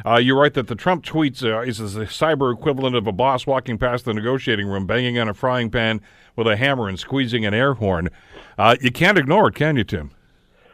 uh 0.05 0.15
you're 0.15 0.39
right 0.39 0.53
that 0.53 0.67
the 0.67 0.75
Trump 0.75 1.03
tweets 1.03 1.43
uh, 1.43 1.61
is 1.61 1.77
the 1.77 2.05
cyber 2.05 2.53
equivalent 2.53 2.95
of 2.95 3.05
a 3.05 3.11
boss 3.11 3.45
walking 3.45 3.77
past 3.77 4.05
the 4.05 4.13
negotiating 4.13 4.67
room, 4.67 4.87
banging 4.87 5.19
on 5.19 5.27
a 5.27 5.33
frying 5.33 5.69
pan 5.69 6.01
with 6.35 6.47
a 6.47 6.55
hammer 6.55 6.87
and 6.87 6.99
squeezing 6.99 7.45
an 7.45 7.53
air 7.53 7.73
horn. 7.73 8.09
Uh, 8.57 8.75
you 8.81 8.91
can't 8.91 9.17
ignore 9.17 9.49
it, 9.49 9.55
can 9.55 9.75
you, 9.75 9.83
Tim? 9.83 10.11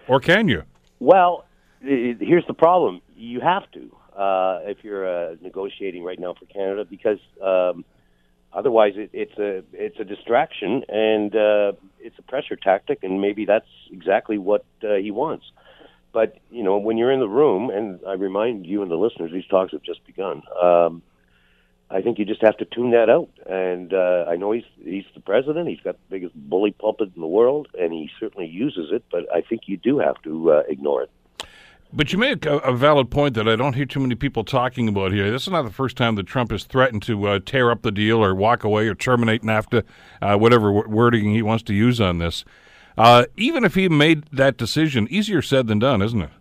Or 0.08 0.20
can 0.20 0.48
you? 0.48 0.64
Well, 1.00 1.46
here's 1.82 2.46
the 2.48 2.54
problem. 2.54 3.02
You 3.16 3.40
have 3.42 3.70
to 3.72 3.96
if 4.18 4.84
you're 4.84 5.36
negotiating 5.38 6.04
right 6.04 6.20
now 6.20 6.34
for 6.34 6.46
Canada 6.46 6.86
because 6.86 7.20
um, 7.42 7.86
otherwise 8.54 8.94
it, 8.96 9.10
it's 9.14 9.38
a 9.38 9.64
it's 9.74 10.00
a 10.00 10.04
distraction 10.04 10.84
and 10.90 11.36
uh, 11.36 11.74
it's 12.00 12.18
a 12.20 12.22
pressure 12.24 12.56
tactic, 12.56 13.04
and 13.04 13.22
maybe 13.22 13.46
that's 13.46 13.68
exactly 13.92 14.38
what 14.38 14.66
uh, 14.84 14.96
he 14.96 15.12
wants. 15.12 15.46
But 16.12 16.38
you 16.52 16.64
know, 16.64 16.78
when 16.78 16.98
you're 16.98 17.12
in 17.12 17.20
the 17.20 17.28
room, 17.28 17.70
and 17.70 18.00
I 18.08 18.14
remind 18.14 18.66
you 18.66 18.82
and 18.82 18.92
the 18.92 18.96
listeners, 18.96 19.32
these 19.32 19.48
talks 19.48 19.72
have 19.72 19.84
just 19.84 20.06
begun. 20.06 20.44
Um, 20.62 21.02
I 21.90 22.02
think 22.02 22.18
you 22.18 22.26
just 22.26 22.42
have 22.42 22.58
to 22.58 22.66
tune 22.66 22.92
that 22.92 23.10
out. 23.10 23.30
And 23.46 23.94
uh, 23.94 24.26
I 24.28 24.36
know 24.36 24.52
he's 24.52 24.64
he's 24.84 25.06
the 25.14 25.22
president. 25.22 25.70
He's 25.70 25.80
got 25.80 25.96
the 25.96 26.10
biggest 26.10 26.36
bully 26.36 26.72
pulpit 26.72 27.12
in 27.16 27.22
the 27.22 27.28
world, 27.28 27.68
and 27.80 27.92
he 27.92 28.10
certainly 28.20 28.48
uses 28.48 28.90
it. 28.92 29.04
But 29.12 29.34
I 29.34 29.42
think 29.42 29.62
you 29.66 29.78
do 29.78 30.00
have 30.00 30.22
to 30.24 30.52
uh, 30.52 30.64
ignore 30.68 31.04
it. 31.04 31.12
But 31.96 32.12
you 32.12 32.18
make 32.18 32.48
a, 32.48 32.58
a, 32.60 32.74
valid 32.76 33.12
point 33.12 33.36
that 33.36 33.48
I 33.48 33.56
don't 33.56 33.74
hear 33.74 33.86
too 33.86 34.00
many 34.00 34.16
people 34.16 34.44
talking 34.44 34.88
about 34.88 35.12
here. 35.12 35.30
This 35.30 35.44
is 35.44 35.50
not 35.50 35.62
the 35.62 35.72
first 35.72 35.96
time 35.96 36.16
that 36.16 36.26
Trump 36.26 36.50
has 36.50 36.64
threatened 36.64 37.04
to 37.04 37.28
uh, 37.28 37.40
tear 37.46 37.70
up 37.70 37.84
the 37.84 37.92
deal 37.92 38.24
or 38.24 38.34
walk 38.34 38.64
away 38.64 38.88
or 38.88 38.96
terminate 38.96 39.44
NAFTA, 39.44 39.84
uh, 40.20 40.36
whatever 40.36 40.74
w- 40.74 40.90
wording 40.90 41.32
he 41.32 41.44
wants 41.44 41.64
to 41.66 41.74
use 41.74 42.02
on 42.02 42.18
this. 42.18 42.46
Uh, 42.98 43.26
even 43.38 43.64
if 43.64 43.76
he 43.76 43.88
made 43.90 44.24
that 44.32 44.58
decision, 44.58 45.08
easier 45.12 45.44
said 45.44 45.68
than 45.68 45.78
done, 45.78 46.02
isn't 46.02 46.22
it? 46.24 46.32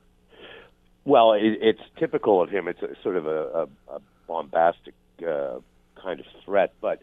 Well, 1.05 1.35
it, 1.35 1.59
it's 1.61 1.83
typical 1.99 2.41
of 2.41 2.49
him. 2.49 2.67
It's 2.67 2.81
a, 2.81 2.97
sort 3.03 3.17
of 3.17 3.27
a, 3.27 3.69
a, 3.89 4.01
bombastic 4.27 4.95
uh, 5.27 5.59
kind 6.01 6.21
of 6.21 6.27
threat, 6.47 6.73
but 6.81 7.03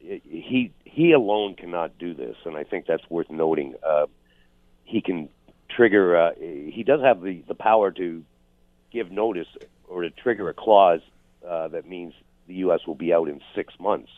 it, 0.00 0.22
he 0.24 0.72
he 0.84 1.12
alone 1.12 1.54
cannot 1.54 1.96
do 1.98 2.12
this, 2.12 2.36
and 2.44 2.56
I 2.56 2.64
think 2.64 2.86
that's 2.86 3.08
worth 3.08 3.30
noting. 3.30 3.74
Uh, 3.86 4.06
he 4.84 5.00
can 5.00 5.30
trigger. 5.70 6.16
Uh, 6.16 6.30
he 6.38 6.82
does 6.86 7.00
have 7.00 7.22
the 7.22 7.42
the 7.48 7.54
power 7.54 7.90
to 7.92 8.24
give 8.92 9.10
notice 9.10 9.48
or 9.88 10.02
to 10.02 10.10
trigger 10.10 10.48
a 10.48 10.54
clause 10.54 11.00
uh, 11.46 11.68
that 11.68 11.88
means 11.88 12.14
the 12.46 12.54
U.S. 12.54 12.80
will 12.86 12.94
be 12.94 13.12
out 13.12 13.28
in 13.28 13.40
six 13.54 13.74
months. 13.78 14.10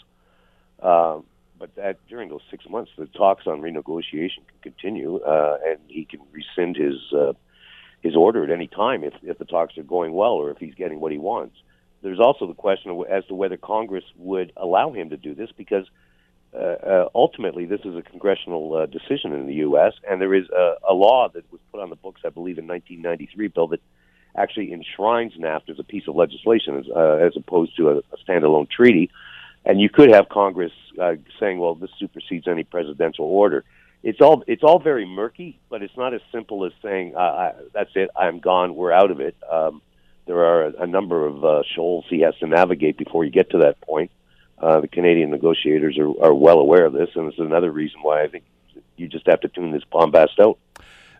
Uh, 0.82 1.20
but 1.58 1.74
that 1.76 1.98
during 2.08 2.30
those 2.30 2.40
six 2.50 2.64
months, 2.68 2.90
the 2.96 3.06
talks 3.06 3.46
on 3.46 3.60
renegotiation 3.60 4.42
can 4.48 4.72
continue, 4.72 5.18
uh, 5.18 5.58
and 5.66 5.78
he 5.88 6.04
can 6.04 6.20
rescind 6.32 6.76
his 6.76 7.12
uh, 7.12 7.34
his 8.00 8.16
order 8.16 8.42
at 8.42 8.50
any 8.50 8.66
time 8.66 9.04
if 9.04 9.12
if 9.22 9.38
the 9.38 9.44
talks 9.44 9.76
are 9.76 9.82
going 9.82 10.12
well 10.12 10.32
or 10.32 10.50
if 10.50 10.56
he's 10.58 10.74
getting 10.74 11.00
what 11.00 11.12
he 11.12 11.18
wants. 11.18 11.56
There's 12.02 12.18
also 12.18 12.46
the 12.46 12.54
question 12.54 13.04
as 13.10 13.26
to 13.26 13.34
whether 13.34 13.58
Congress 13.58 14.04
would 14.16 14.52
allow 14.56 14.90
him 14.90 15.10
to 15.10 15.18
do 15.18 15.34
this 15.34 15.50
because 15.54 15.84
ultimately, 17.14 17.66
this 17.66 17.80
is 17.84 17.96
a 17.96 18.02
congressional 18.02 18.74
uh, 18.74 18.86
decision 18.86 19.32
in 19.32 19.46
the 19.46 19.54
U.S., 19.54 19.92
and 20.08 20.20
there 20.20 20.34
is 20.34 20.48
a, 20.50 20.74
a 20.88 20.94
law 20.94 21.28
that 21.28 21.50
was 21.52 21.60
put 21.70 21.80
on 21.80 21.90
the 21.90 21.96
books, 21.96 22.22
I 22.24 22.30
believe, 22.30 22.58
in 22.58 22.66
1993, 22.66 23.48
Bill, 23.48 23.68
that 23.68 23.80
actually 24.36 24.72
enshrines 24.72 25.34
NAFTA 25.34 25.70
as 25.70 25.78
a 25.78 25.84
piece 25.84 26.06
of 26.08 26.16
legislation 26.16 26.78
as, 26.78 26.84
uh, 26.94 27.18
as 27.26 27.36
opposed 27.36 27.76
to 27.76 27.90
a, 27.90 27.96
a 27.98 28.16
standalone 28.26 28.68
treaty. 28.70 29.10
And 29.64 29.80
you 29.80 29.88
could 29.90 30.10
have 30.10 30.28
Congress 30.28 30.72
uh, 31.00 31.14
saying, 31.38 31.58
"Well, 31.58 31.74
this 31.74 31.90
supersedes 31.98 32.48
any 32.48 32.64
presidential 32.64 33.26
order." 33.26 33.64
It's 34.02 34.20
all 34.20 34.42
it's 34.46 34.62
all 34.62 34.78
very 34.78 35.04
murky, 35.04 35.60
but 35.68 35.82
it's 35.82 35.96
not 35.96 36.14
as 36.14 36.22
simple 36.32 36.64
as 36.64 36.72
saying, 36.82 37.14
uh, 37.14 37.18
I, 37.18 37.52
"That's 37.74 37.90
it, 37.94 38.08
I'm 38.16 38.38
gone, 38.38 38.74
we're 38.74 38.92
out 38.92 39.10
of 39.10 39.20
it." 39.20 39.36
Um, 39.50 39.82
there 40.26 40.44
are 40.44 40.66
a, 40.66 40.82
a 40.82 40.86
number 40.86 41.26
of 41.26 41.44
uh, 41.44 41.62
shoals 41.74 42.06
he 42.08 42.20
has 42.20 42.34
to 42.38 42.46
navigate 42.46 42.96
before 42.96 43.24
you 43.24 43.30
get 43.30 43.50
to 43.50 43.58
that 43.58 43.80
point. 43.82 44.10
Uh, 44.60 44.80
the 44.80 44.88
Canadian 44.88 45.30
negotiators 45.30 45.98
are, 45.98 46.10
are 46.22 46.34
well 46.34 46.58
aware 46.58 46.84
of 46.84 46.92
this, 46.92 47.08
and 47.14 47.28
it's 47.28 47.38
another 47.38 47.70
reason 47.70 48.00
why 48.02 48.22
I 48.22 48.28
think 48.28 48.44
you 48.96 49.08
just 49.08 49.26
have 49.26 49.40
to 49.40 49.48
tune 49.48 49.72
this 49.72 49.84
bombast 49.90 50.38
out. 50.38 50.58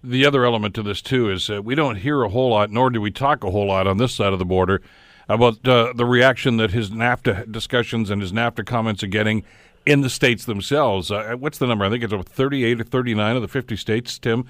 The 0.03 0.24
other 0.24 0.45
element 0.45 0.74
to 0.76 0.82
this 0.82 1.03
too 1.03 1.30
is 1.30 1.51
uh, 1.51 1.62
we 1.62 1.74
don't 1.74 1.97
hear 1.97 2.22
a 2.22 2.28
whole 2.28 2.51
lot, 2.51 2.70
nor 2.70 2.91
do 2.91 3.01
we 3.01 3.11
talk 3.11 3.45
a 3.45 3.51
whole 3.51 3.66
lot 3.66 3.86
on 3.86 3.99
this 3.99 4.14
side 4.14 4.32
of 4.32 4.38
the 4.38 4.45
border 4.45 4.82
about 5.28 5.66
uh, 5.66 5.93
the 5.95 6.05
reaction 6.05 6.57
that 6.57 6.70
his 6.70 6.91
NAFTA 6.91 7.51
discussions 7.51 8.11
and 8.11 8.20
his 8.20 8.32
NAFTA 8.32 8.66
comments 8.66 9.03
are 9.03 9.09
getting 9.09 9.45
in 9.86 10.01
the 10.01 10.11
states 10.11 10.45
themselves. 10.45 11.11
Uh, 11.11 11.36
what's 11.38 11.59
the 11.59 11.66
number? 11.66 11.84
I 11.84 11.91
think 11.91 12.03
it's 12.03 12.12
about 12.12 12.28
38 12.28 12.80
or 12.80 12.84
39 12.84 13.36
of 13.36 13.43
the 13.43 13.49
50 13.49 13.76
states, 13.76 14.18
Tim, 14.18 14.45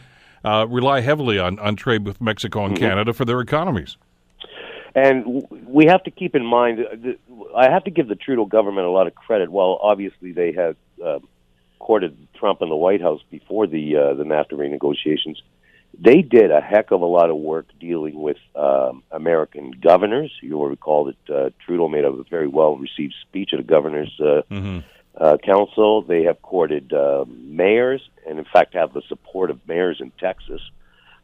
uh, 0.44 0.66
rely 0.68 1.00
heavily 1.00 1.38
on, 1.38 1.58
on 1.58 1.76
trade 1.76 2.06
with 2.06 2.20
Mexico 2.20 2.64
and 2.64 2.74
mm-hmm. 2.74 2.84
Canada 2.84 3.12
for 3.12 3.24
their 3.24 3.40
economies. 3.40 3.96
And 4.94 5.46
we 5.66 5.86
have 5.86 6.02
to 6.04 6.10
keep 6.10 6.34
in 6.34 6.44
mind, 6.44 6.80
uh, 6.80 7.56
I 7.56 7.70
have 7.70 7.84
to 7.84 7.90
give 7.90 8.08
the 8.08 8.16
Trudeau 8.16 8.44
government 8.44 8.86
a 8.86 8.90
lot 8.90 9.06
of 9.06 9.14
credit. 9.14 9.50
While 9.50 9.78
obviously 9.80 10.32
they 10.32 10.52
had 10.52 10.76
uh, 11.04 11.20
courted 11.78 12.16
Trump 12.34 12.62
in 12.62 12.68
the 12.68 12.76
White 12.76 13.00
House 13.00 13.20
before 13.30 13.66
the 13.66 13.96
uh, 13.96 14.14
the 14.14 14.24
NAFTA 14.24 14.52
renegotiations, 14.52 15.36
they 15.98 16.22
did 16.22 16.50
a 16.50 16.60
heck 16.60 16.90
of 16.90 17.02
a 17.02 17.06
lot 17.06 17.30
of 17.30 17.36
work 17.36 17.66
dealing 17.78 18.20
with 18.20 18.38
um, 18.56 19.02
American 19.10 19.72
governors. 19.72 20.32
You'll 20.40 20.68
recall 20.68 21.04
that 21.04 21.34
uh, 21.34 21.50
Trudeau 21.64 21.88
made 21.88 22.04
a 22.04 22.12
very 22.28 22.48
well 22.48 22.76
received 22.76 23.14
speech 23.22 23.50
at 23.52 23.60
a 23.60 23.64
governor's 23.64 24.14
uh, 24.20 24.42
mm-hmm. 24.50 24.78
uh, 25.16 25.36
council. 25.44 26.02
They 26.02 26.24
have 26.24 26.42
courted 26.42 26.92
uh, 26.92 27.24
mayors, 27.28 28.02
and 28.26 28.38
in 28.38 28.44
fact 28.44 28.74
have 28.74 28.92
the 28.92 29.02
support 29.08 29.50
of 29.50 29.60
mayors 29.68 30.00
in 30.00 30.10
Texas. 30.18 30.60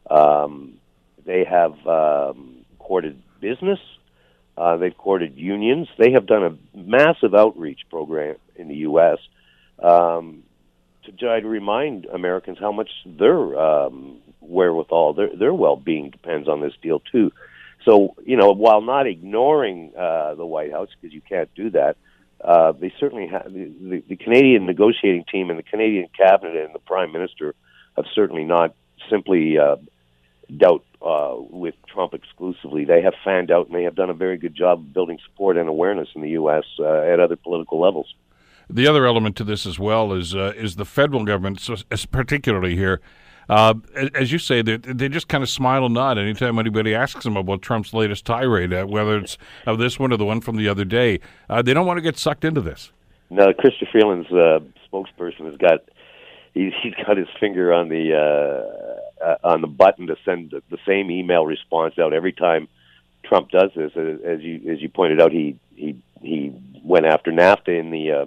Um, 0.09 0.75
they 1.25 1.43
have 1.43 1.75
um, 1.85 2.65
courted 2.79 3.21
business. 3.39 3.79
Uh, 4.57 4.77
they've 4.77 4.97
courted 4.97 5.37
unions. 5.37 5.87
They 5.97 6.11
have 6.11 6.25
done 6.25 6.43
a 6.43 6.77
massive 6.77 7.35
outreach 7.35 7.81
program 7.89 8.37
in 8.55 8.67
the 8.67 8.75
U.S. 8.77 9.19
Um, 9.81 10.43
to 11.03 11.11
try 11.11 11.39
to 11.39 11.47
remind 11.47 12.05
Americans 12.05 12.57
how 12.59 12.71
much 12.71 12.89
their 13.05 13.59
um, 13.59 14.17
wherewithal, 14.41 15.13
their 15.13 15.35
their 15.35 15.53
well-being 15.53 16.09
depends 16.09 16.47
on 16.47 16.61
this 16.61 16.73
deal 16.81 16.99
too. 17.11 17.31
So, 17.85 18.15
you 18.25 18.35
know, 18.35 18.51
while 18.51 18.81
not 18.81 19.07
ignoring 19.07 19.93
uh, 19.97 20.35
the 20.35 20.45
White 20.45 20.71
House, 20.71 20.89
because 20.99 21.13
you 21.13 21.21
can't 21.21 21.53
do 21.55 21.69
that, 21.69 21.95
uh, 22.43 22.73
they 22.73 22.93
certainly 22.99 23.27
have 23.27 23.51
the, 23.51 23.71
the, 23.79 24.03
the 24.09 24.15
Canadian 24.15 24.65
negotiating 24.65 25.25
team 25.31 25.49
and 25.49 25.57
the 25.57 25.63
Canadian 25.63 26.07
cabinet 26.17 26.55
and 26.55 26.75
the 26.75 26.79
Prime 26.79 27.11
Minister 27.11 27.55
have 27.95 28.05
certainly 28.13 28.43
not 28.43 28.75
simply 29.09 29.57
uh, 29.57 29.77
dealt 30.55 30.83
uh, 31.01 31.35
with 31.37 31.75
Trump 31.87 32.13
exclusively. 32.13 32.85
They 32.85 33.01
have 33.01 33.13
fanned 33.23 33.51
out 33.51 33.67
and 33.67 33.75
they 33.75 33.83
have 33.83 33.95
done 33.95 34.09
a 34.09 34.13
very 34.13 34.37
good 34.37 34.55
job 34.55 34.79
of 34.79 34.93
building 34.93 35.19
support 35.29 35.57
and 35.57 35.67
awareness 35.67 36.09
in 36.15 36.21
the 36.21 36.29
U.S. 36.31 36.63
Uh, 36.79 37.01
at 37.01 37.19
other 37.19 37.35
political 37.35 37.79
levels. 37.79 38.13
The 38.69 38.87
other 38.87 39.05
element 39.05 39.35
to 39.37 39.43
this 39.43 39.65
as 39.65 39.79
well 39.79 40.11
is 40.13 40.35
uh, 40.35 40.53
is 40.55 40.75
the 40.75 40.85
federal 40.85 41.23
government, 41.23 41.61
so, 41.61 41.75
particularly 42.11 42.75
here, 42.75 42.99
uh, 43.49 43.75
as 44.13 44.31
you 44.31 44.39
say, 44.39 44.61
they, 44.61 44.77
they 44.77 45.07
just 45.07 45.29
kind 45.29 45.41
of 45.41 45.49
smile 45.49 45.85
and 45.85 45.93
nod 45.93 46.17
anytime 46.17 46.59
anybody 46.59 46.93
asks 46.93 47.23
them 47.23 47.37
about 47.37 47.61
Trump's 47.61 47.93
latest 47.93 48.25
tirade, 48.25 48.73
uh, 48.73 48.85
whether 48.85 49.17
it's 49.17 49.37
of 49.65 49.77
this 49.77 49.97
one 49.97 50.11
or 50.11 50.17
the 50.17 50.25
one 50.25 50.41
from 50.41 50.57
the 50.57 50.67
other 50.67 50.83
day. 50.83 51.19
Uh, 51.49 51.61
they 51.61 51.73
don't 51.73 51.87
want 51.87 51.97
to 51.97 52.01
get 52.01 52.17
sucked 52.17 52.43
into 52.43 52.61
this. 52.61 52.91
No, 53.29 53.47
Chrystia 53.47 53.89
Freeland's 53.91 54.31
uh, 54.31 54.59
spokesperson 54.91 55.45
has 55.45 55.57
got 55.57 55.79
he's, 56.53 56.73
he's 56.83 56.93
got 57.05 57.15
his 57.15 57.27
finger 57.39 57.73
on 57.73 57.87
the 57.87 58.13
uh, 59.21 59.25
uh, 59.25 59.37
on 59.43 59.61
the 59.61 59.67
button 59.67 60.07
to 60.07 60.17
send 60.25 60.51
the, 60.51 60.61
the 60.69 60.77
same 60.85 61.11
email 61.11 61.45
response 61.45 61.97
out 61.99 62.13
every 62.13 62.33
time 62.33 62.67
Trump 63.23 63.49
does 63.51 63.71
this. 63.75 63.91
As 63.95 64.41
you 64.41 64.71
as 64.71 64.81
you 64.81 64.89
pointed 64.89 65.21
out, 65.21 65.31
he 65.31 65.59
he 65.75 66.01
he 66.21 66.53
went 66.83 67.05
after 67.05 67.31
NAFTA 67.31 67.79
in 67.79 67.91
the 67.91 68.11
uh, 68.11 68.25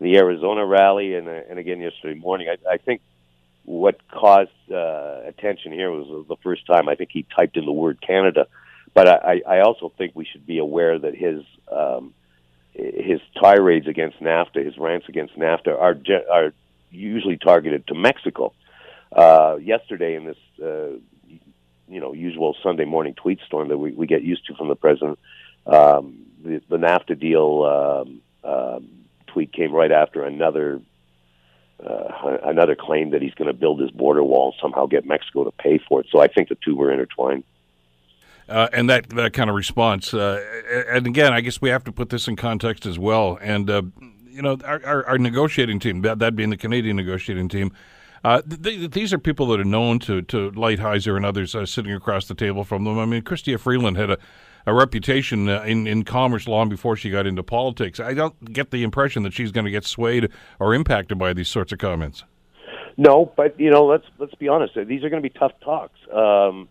the 0.00 0.16
Arizona 0.16 0.64
rally 0.64 1.14
and 1.14 1.28
uh, 1.28 1.40
and 1.50 1.58
again 1.58 1.80
yesterday 1.80 2.18
morning. 2.18 2.48
I, 2.48 2.74
I 2.74 2.76
think 2.78 3.00
what 3.64 3.98
caused 4.08 4.50
uh, 4.70 5.20
attention 5.26 5.72
here 5.72 5.90
was 5.90 6.26
the 6.28 6.36
first 6.36 6.66
time 6.66 6.88
I 6.88 6.94
think 6.94 7.10
he 7.12 7.26
typed 7.36 7.56
in 7.56 7.66
the 7.66 7.72
word 7.72 8.00
Canada. 8.00 8.46
But 8.94 9.08
I, 9.08 9.42
I 9.46 9.60
also 9.60 9.92
think 9.98 10.12
we 10.14 10.24
should 10.24 10.46
be 10.46 10.58
aware 10.58 10.98
that 10.98 11.14
his 11.14 11.44
um, 11.70 12.14
his 12.72 13.20
tirades 13.38 13.86
against 13.86 14.20
NAFTA, 14.20 14.64
his 14.64 14.78
rants 14.78 15.08
against 15.08 15.36
NAFTA, 15.36 15.78
are 15.78 15.96
are 16.32 16.52
usually 16.90 17.36
targeted 17.36 17.86
to 17.88 17.94
Mexico. 17.94 18.46
Uh, 18.46 18.52
yesterday, 19.16 20.14
in 20.14 20.24
this 20.24 20.38
uh, 20.62 20.98
you 21.88 22.00
know 22.00 22.12
usual 22.12 22.56
Sunday 22.62 22.84
morning 22.84 23.14
tweet 23.14 23.40
storm 23.46 23.68
that 23.68 23.78
we, 23.78 23.92
we 23.92 24.06
get 24.06 24.22
used 24.22 24.46
to 24.46 24.54
from 24.54 24.68
the 24.68 24.76
president, 24.76 25.18
um, 25.66 26.26
the, 26.42 26.60
the 26.68 26.76
NAFTA 26.76 27.18
deal 27.18 27.64
um, 27.64 28.20
um, 28.44 28.88
tweet 29.26 29.52
came 29.52 29.72
right 29.72 29.92
after 29.92 30.24
another 30.24 30.80
uh, 31.84 32.38
another 32.44 32.74
claim 32.74 33.10
that 33.10 33.22
he's 33.22 33.34
going 33.34 33.46
to 33.46 33.54
build 33.54 33.80
his 33.80 33.90
border 33.90 34.22
wall 34.22 34.52
and 34.52 34.60
somehow 34.60 34.86
get 34.86 35.04
Mexico 35.06 35.44
to 35.44 35.52
pay 35.52 35.78
for 35.78 36.00
it. 36.00 36.06
So 36.10 36.20
I 36.20 36.26
think 36.26 36.48
the 36.48 36.56
two 36.64 36.76
were 36.76 36.92
intertwined. 36.92 37.44
Uh, 38.48 38.68
and 38.72 38.88
that 38.88 39.10
that 39.10 39.34
kind 39.34 39.50
of 39.50 39.56
response, 39.56 40.14
uh, 40.14 40.42
and 40.88 41.06
again, 41.06 41.34
I 41.34 41.42
guess 41.42 41.60
we 41.60 41.68
have 41.68 41.84
to 41.84 41.92
put 41.92 42.08
this 42.08 42.28
in 42.28 42.34
context 42.34 42.86
as 42.86 42.98
well. 42.98 43.38
And 43.42 43.68
uh, 43.68 43.82
you 44.30 44.40
know, 44.40 44.56
our, 44.64 44.80
our, 44.84 45.06
our, 45.06 45.18
negotiating 45.18 45.80
team, 45.80 46.00
that, 46.02 46.20
that 46.20 46.34
being 46.34 46.48
the 46.48 46.56
Canadian 46.56 46.96
negotiating 46.96 47.48
team, 47.48 47.72
uh, 48.24 48.42
th- 48.42 48.90
these 48.90 49.12
are 49.12 49.18
people 49.18 49.46
that 49.48 49.60
are 49.60 49.64
known 49.64 49.98
to 50.00 50.22
to 50.22 50.50
Lighthizer 50.52 51.16
and 51.16 51.24
others 51.24 51.54
uh, 51.54 51.66
sitting 51.66 51.92
across 51.92 52.26
the 52.26 52.34
table 52.34 52.64
from 52.64 52.84
them. 52.84 52.98
I 52.98 53.06
mean, 53.06 53.22
Chrystia 53.22 53.58
Freeland 53.58 53.96
had 53.96 54.10
a 54.10 54.18
a 54.66 54.74
reputation 54.74 55.48
uh, 55.48 55.62
in 55.62 55.86
in 55.86 56.04
commerce 56.04 56.46
long 56.46 56.68
before 56.68 56.94
she 56.94 57.10
got 57.10 57.26
into 57.26 57.42
politics. 57.42 57.98
I 57.98 58.12
don't 58.12 58.52
get 58.52 58.70
the 58.70 58.82
impression 58.82 59.22
that 59.22 59.32
she's 59.32 59.50
going 59.50 59.64
to 59.64 59.70
get 59.70 59.84
swayed 59.84 60.30
or 60.60 60.74
impacted 60.74 61.18
by 61.18 61.32
these 61.32 61.48
sorts 61.48 61.72
of 61.72 61.78
comments. 61.78 62.24
No, 62.98 63.32
but 63.36 63.58
you 63.58 63.70
know, 63.70 63.86
let's 63.86 64.04
let's 64.18 64.34
be 64.34 64.48
honest. 64.48 64.74
These 64.74 65.04
are 65.04 65.08
going 65.08 65.22
to 65.22 65.28
be 65.28 65.36
tough 65.36 65.52
talks. 65.62 65.98
Um, 66.12 66.68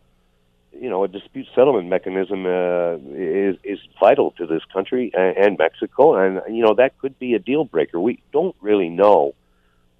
you 0.79 0.89
know, 0.89 1.03
a 1.03 1.07
dispute 1.07 1.47
settlement 1.55 1.87
mechanism 1.87 2.45
uh, 2.45 2.97
is 3.15 3.55
is 3.63 3.79
vital 3.99 4.31
to 4.31 4.45
this 4.45 4.61
country 4.71 5.11
and, 5.15 5.35
and 5.37 5.57
Mexico, 5.57 6.15
and 6.15 6.41
you 6.55 6.63
know 6.63 6.75
that 6.75 6.99
could 6.99 7.17
be 7.17 7.33
a 7.33 7.39
deal 7.39 7.65
breaker. 7.65 7.99
We 7.99 8.21
don't 8.31 8.55
really 8.61 8.89
know 8.89 9.33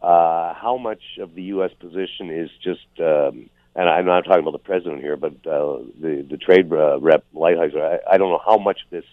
uh, 0.01 0.53
how 0.53 0.77
much 0.77 1.01
of 1.19 1.35
the 1.35 1.43
U.S. 1.43 1.71
position 1.79 2.29
is 2.29 2.49
just 2.63 2.87
um, 2.99 3.49
and 3.77 3.87
I'm 3.87 4.05
not 4.05 4.25
talking 4.25 4.41
about 4.41 4.51
the 4.51 4.57
president 4.57 5.01
here, 5.01 5.15
but 5.15 5.33
uh, 5.45 5.79
the 6.01 6.25
the 6.27 6.37
trade 6.37 6.71
uh, 6.73 6.99
rep 6.99 7.23
Lighthizer. 7.33 7.79
I, 7.79 8.13
I 8.13 8.17
don't 8.17 8.31
know 8.31 8.41
how 8.43 8.57
much 8.57 8.79
of 8.83 8.89
this 8.89 9.05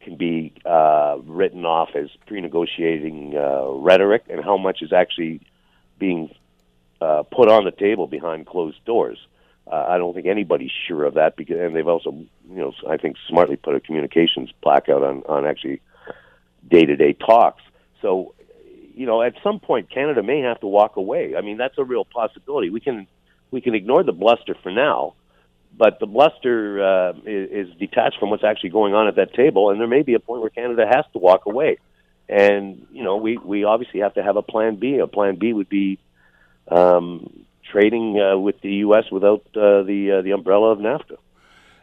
can 0.00 0.16
be 0.16 0.52
uh, 0.64 1.18
written 1.24 1.64
off 1.64 1.90
as 1.94 2.08
pre-negotiating 2.26 3.36
uh, 3.36 3.70
rhetoric, 3.70 4.24
and 4.28 4.42
how 4.42 4.56
much 4.56 4.82
is 4.82 4.92
actually 4.92 5.40
being 5.98 6.34
uh, 7.00 7.22
put 7.22 7.48
on 7.48 7.64
the 7.64 7.70
table 7.70 8.08
behind 8.08 8.46
closed 8.46 8.84
doors. 8.84 9.18
Uh, 9.70 9.86
I 9.88 9.98
don't 9.98 10.14
think 10.14 10.26
anybody's 10.26 10.72
sure 10.88 11.04
of 11.04 11.14
that 11.14 11.36
because, 11.36 11.58
and 11.60 11.76
they've 11.76 11.86
also, 11.86 12.10
you 12.10 12.56
know, 12.56 12.72
I 12.88 12.96
think 12.96 13.16
smartly 13.28 13.56
put 13.56 13.76
a 13.76 13.80
communications 13.80 14.50
blackout 14.62 15.04
on 15.04 15.22
on 15.28 15.46
actually 15.46 15.80
day-to-day 16.68 17.12
talks. 17.14 17.62
So, 18.02 18.34
you 19.00 19.06
know, 19.06 19.22
at 19.22 19.32
some 19.42 19.60
point, 19.60 19.88
Canada 19.88 20.22
may 20.22 20.40
have 20.40 20.60
to 20.60 20.66
walk 20.66 20.96
away. 20.96 21.34
I 21.34 21.40
mean, 21.40 21.56
that's 21.56 21.78
a 21.78 21.84
real 21.84 22.04
possibility. 22.04 22.68
We 22.68 22.80
can 22.80 23.06
we 23.50 23.62
can 23.62 23.74
ignore 23.74 24.02
the 24.02 24.12
bluster 24.12 24.54
for 24.62 24.70
now, 24.70 25.14
but 25.74 25.98
the 26.00 26.06
bluster 26.06 26.84
uh, 26.84 27.12
is, 27.24 27.68
is 27.68 27.76
detached 27.78 28.18
from 28.20 28.28
what's 28.28 28.44
actually 28.44 28.68
going 28.68 28.92
on 28.92 29.08
at 29.08 29.16
that 29.16 29.32
table, 29.32 29.70
and 29.70 29.80
there 29.80 29.88
may 29.88 30.02
be 30.02 30.12
a 30.12 30.20
point 30.20 30.42
where 30.42 30.50
Canada 30.50 30.84
has 30.86 31.06
to 31.14 31.18
walk 31.18 31.46
away. 31.46 31.78
And 32.28 32.86
you 32.92 33.02
know, 33.02 33.16
we 33.16 33.38
we 33.38 33.64
obviously 33.64 34.00
have 34.00 34.12
to 34.14 34.22
have 34.22 34.36
a 34.36 34.42
plan 34.42 34.76
B. 34.76 34.98
A 34.98 35.06
plan 35.06 35.36
B 35.36 35.54
would 35.54 35.70
be 35.70 35.98
um, 36.68 37.46
trading 37.72 38.20
uh, 38.20 38.36
with 38.36 38.60
the 38.60 38.72
U.S. 38.86 39.04
without 39.10 39.40
uh, 39.56 39.82
the 39.82 40.18
uh, 40.18 40.22
the 40.22 40.32
umbrella 40.32 40.72
of 40.72 40.78
NAFTA. 40.78 41.16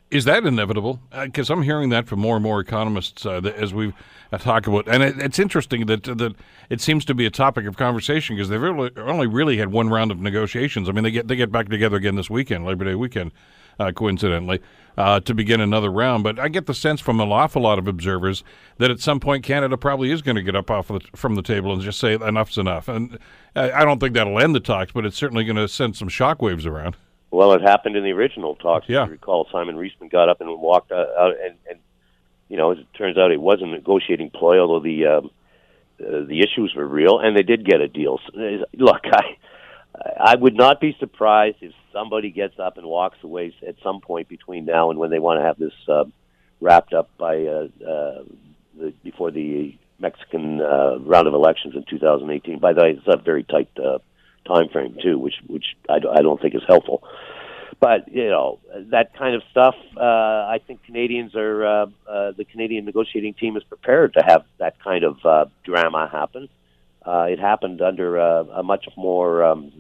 Is 0.10 0.24
that 0.24 0.46
inevitable? 0.46 1.02
Because 1.12 1.50
uh, 1.50 1.54
I'm 1.54 1.64
hearing 1.64 1.90
that 1.90 2.08
from 2.08 2.20
more 2.20 2.38
and 2.38 2.44
more 2.44 2.62
economists 2.62 3.26
uh, 3.26 3.42
as 3.58 3.74
we 3.74 3.94
uh, 4.32 4.38
talk 4.38 4.66
about, 4.66 4.88
and 4.88 5.04
it, 5.04 5.20
it's 5.20 5.38
interesting 5.38 5.86
that 5.88 6.04
that 6.04 6.34
it 6.70 6.80
seems 6.80 7.04
to 7.06 7.14
be 7.14 7.26
a 7.26 7.30
topic 7.30 7.66
of 7.66 7.76
conversation 7.76 8.36
because 8.36 8.48
they've 8.48 8.62
really, 8.62 8.90
only 8.98 9.28
really 9.28 9.58
had 9.58 9.70
one 9.72 9.90
round 9.90 10.12
of 10.12 10.20
negotiations. 10.20 10.88
I 10.88 10.94
mean, 10.94 11.04
they 11.04 11.12
get 11.12 11.28
they 11.28 11.36
get 11.36 11.52
back 11.52 11.68
together 11.68 11.98
again 11.98 12.16
this 12.16 12.30
weekend, 12.30 12.66
Labor 12.66 12.86
Day 12.86 12.96
weekend, 12.96 13.34
uh, 13.80 13.92
coincidentally, 13.92 14.62
uh, 14.98 15.20
to 15.20 15.34
begin 15.34 15.60
another 15.60 15.92
round. 15.92 16.24
But 16.24 16.40
I 16.40 16.48
get 16.48 16.68
the 16.68 16.74
sense 16.74 17.02
from 17.02 17.20
an 17.20 17.30
awful 17.30 17.64
lot 17.64 17.78
of 17.78 17.86
observers 17.86 18.46
that 18.78 18.90
at 18.90 19.02
some 19.02 19.20
point 19.20 19.44
Canada 19.44 19.76
probably 19.76 20.12
is 20.12 20.22
going 20.22 20.38
to 20.38 20.44
get 20.44 20.56
up 20.56 20.72
off 20.72 20.88
the, 20.88 21.02
from 21.16 21.36
the 21.36 21.42
table 21.42 21.74
and 21.74 21.82
just 21.82 22.00
say 22.00 22.14
enough's 22.14 22.58
enough. 22.58 22.88
And 22.88 23.20
I 23.58 23.84
don't 23.84 24.00
think 24.00 24.14
that'll 24.14 24.40
end 24.40 24.56
the 24.56 24.62
talks, 24.62 24.94
but 24.94 25.06
it's 25.06 25.18
certainly 25.18 25.44
going 25.44 25.58
to 25.58 25.68
send 25.68 25.98
some 25.98 26.08
shockwaves 26.08 26.66
around. 26.66 26.96
Well, 27.32 27.54
it 27.54 27.62
happened 27.62 27.96
in 27.96 28.04
the 28.04 28.12
original 28.12 28.56
talks. 28.56 28.88
Yeah. 28.88 29.04
If 29.04 29.08
you 29.08 29.12
recall, 29.14 29.48
Simon 29.52 29.76
Reisman 29.76 30.10
got 30.10 30.30
up 30.30 30.42
and 30.42 30.50
walked 30.60 30.92
out, 30.92 31.10
out 31.18 31.34
and, 31.44 31.56
and 31.70 31.80
you 32.50 32.58
know, 32.58 32.72
as 32.72 32.80
it 32.80 32.88
turns 32.98 33.18
out, 33.18 33.32
it 33.32 33.42
was 33.42 33.60
a 33.62 33.66
negotiating 33.66 34.30
ploy, 34.30 34.60
although 34.60 34.80
the 34.80 35.06
um, 35.06 35.30
uh, 36.00 36.26
the 36.26 36.42
issues 36.42 36.74
were 36.76 36.86
real, 36.86 37.20
and 37.20 37.36
they 37.36 37.44
did 37.44 37.66
get 37.66 37.82
a 37.82 37.88
deal. 37.88 38.20
So, 38.26 38.66
look, 38.74 39.02
I 39.12 39.36
I 40.20 40.36
would 40.36 40.56
not 40.56 40.80
be 40.80 40.96
surprised 41.00 41.58
if 41.62 41.74
somebody 41.92 42.32
gets 42.32 42.60
up 42.60 42.78
and 42.78 42.88
walks 42.88 43.18
away 43.24 43.54
at 43.68 43.76
some 43.84 44.02
point 44.02 44.30
between 44.30 44.66
now 44.66 44.90
and 44.90 45.00
when 45.00 45.10
they 45.10 45.20
want 45.20 45.40
to 45.40 45.44
have 45.44 45.58
this 45.58 45.74
uh, 45.90 46.06
wrapped 46.62 46.94
up 46.94 47.10
by 47.18 47.44
uh, 47.46 47.68
uh, 47.86 48.24
the, 48.78 48.94
before 49.04 49.32
the 49.32 49.76
Mexican 50.00 50.62
uh, 50.62 51.00
round 51.00 51.28
of 51.28 51.34
elections 51.34 51.76
in 51.76 51.84
2018. 51.90 52.60
By 52.60 52.74
the 52.74 52.82
way, 52.82 52.92
it's 52.92 53.08
a 53.08 53.18
very 53.18 53.44
tight 53.44 53.70
uh, 53.78 54.00
time 54.48 54.70
frame 54.70 54.98
too, 55.02 55.20
which 55.20 55.36
which 55.48 55.66
I, 55.90 55.96
I 55.96 56.22
don't 56.22 56.42
think 56.42 56.56
is 56.56 56.64
helpful. 56.68 57.04
But 57.80 58.12
you 58.12 58.30
know 58.30 58.60
that 58.92 59.16
kind 59.16 59.36
of 59.36 59.44
stuff. 59.52 59.76
Uh, 59.96 60.02
I 60.02 60.60
think 60.66 60.84
Canadians 60.84 61.36
are 61.36 61.66
uh, 61.66 61.86
uh, 62.10 62.32
the 62.32 62.46
Canadian 62.46 62.86
negotiating 62.86 63.36
team 63.36 63.56
is 63.56 63.64
prepared 63.64 64.14
to 64.14 64.24
have 64.26 64.46
that 64.58 64.82
kind 64.84 65.04
of 65.04 65.18
uh, 65.24 65.46
drama 65.64 66.10
happen. 66.12 66.50
Uh, 67.06 67.28
it 67.30 67.40
happened 67.40 67.82
under 67.82 68.20
uh, 68.20 68.44
a 68.46 68.64
much 68.64 68.86
more 68.98 69.44
um, 69.44 69.72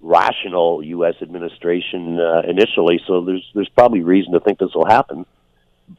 rational 0.00 0.82
U.S. 0.82 1.14
administration 1.22 2.18
uh, 2.18 2.42
initially, 2.48 3.00
so 3.06 3.24
there's 3.24 3.48
there's 3.54 3.70
probably 3.70 4.02
reason 4.02 4.32
to 4.32 4.40
think 4.40 4.58
this 4.58 4.74
will 4.74 4.86
happen. 4.86 5.24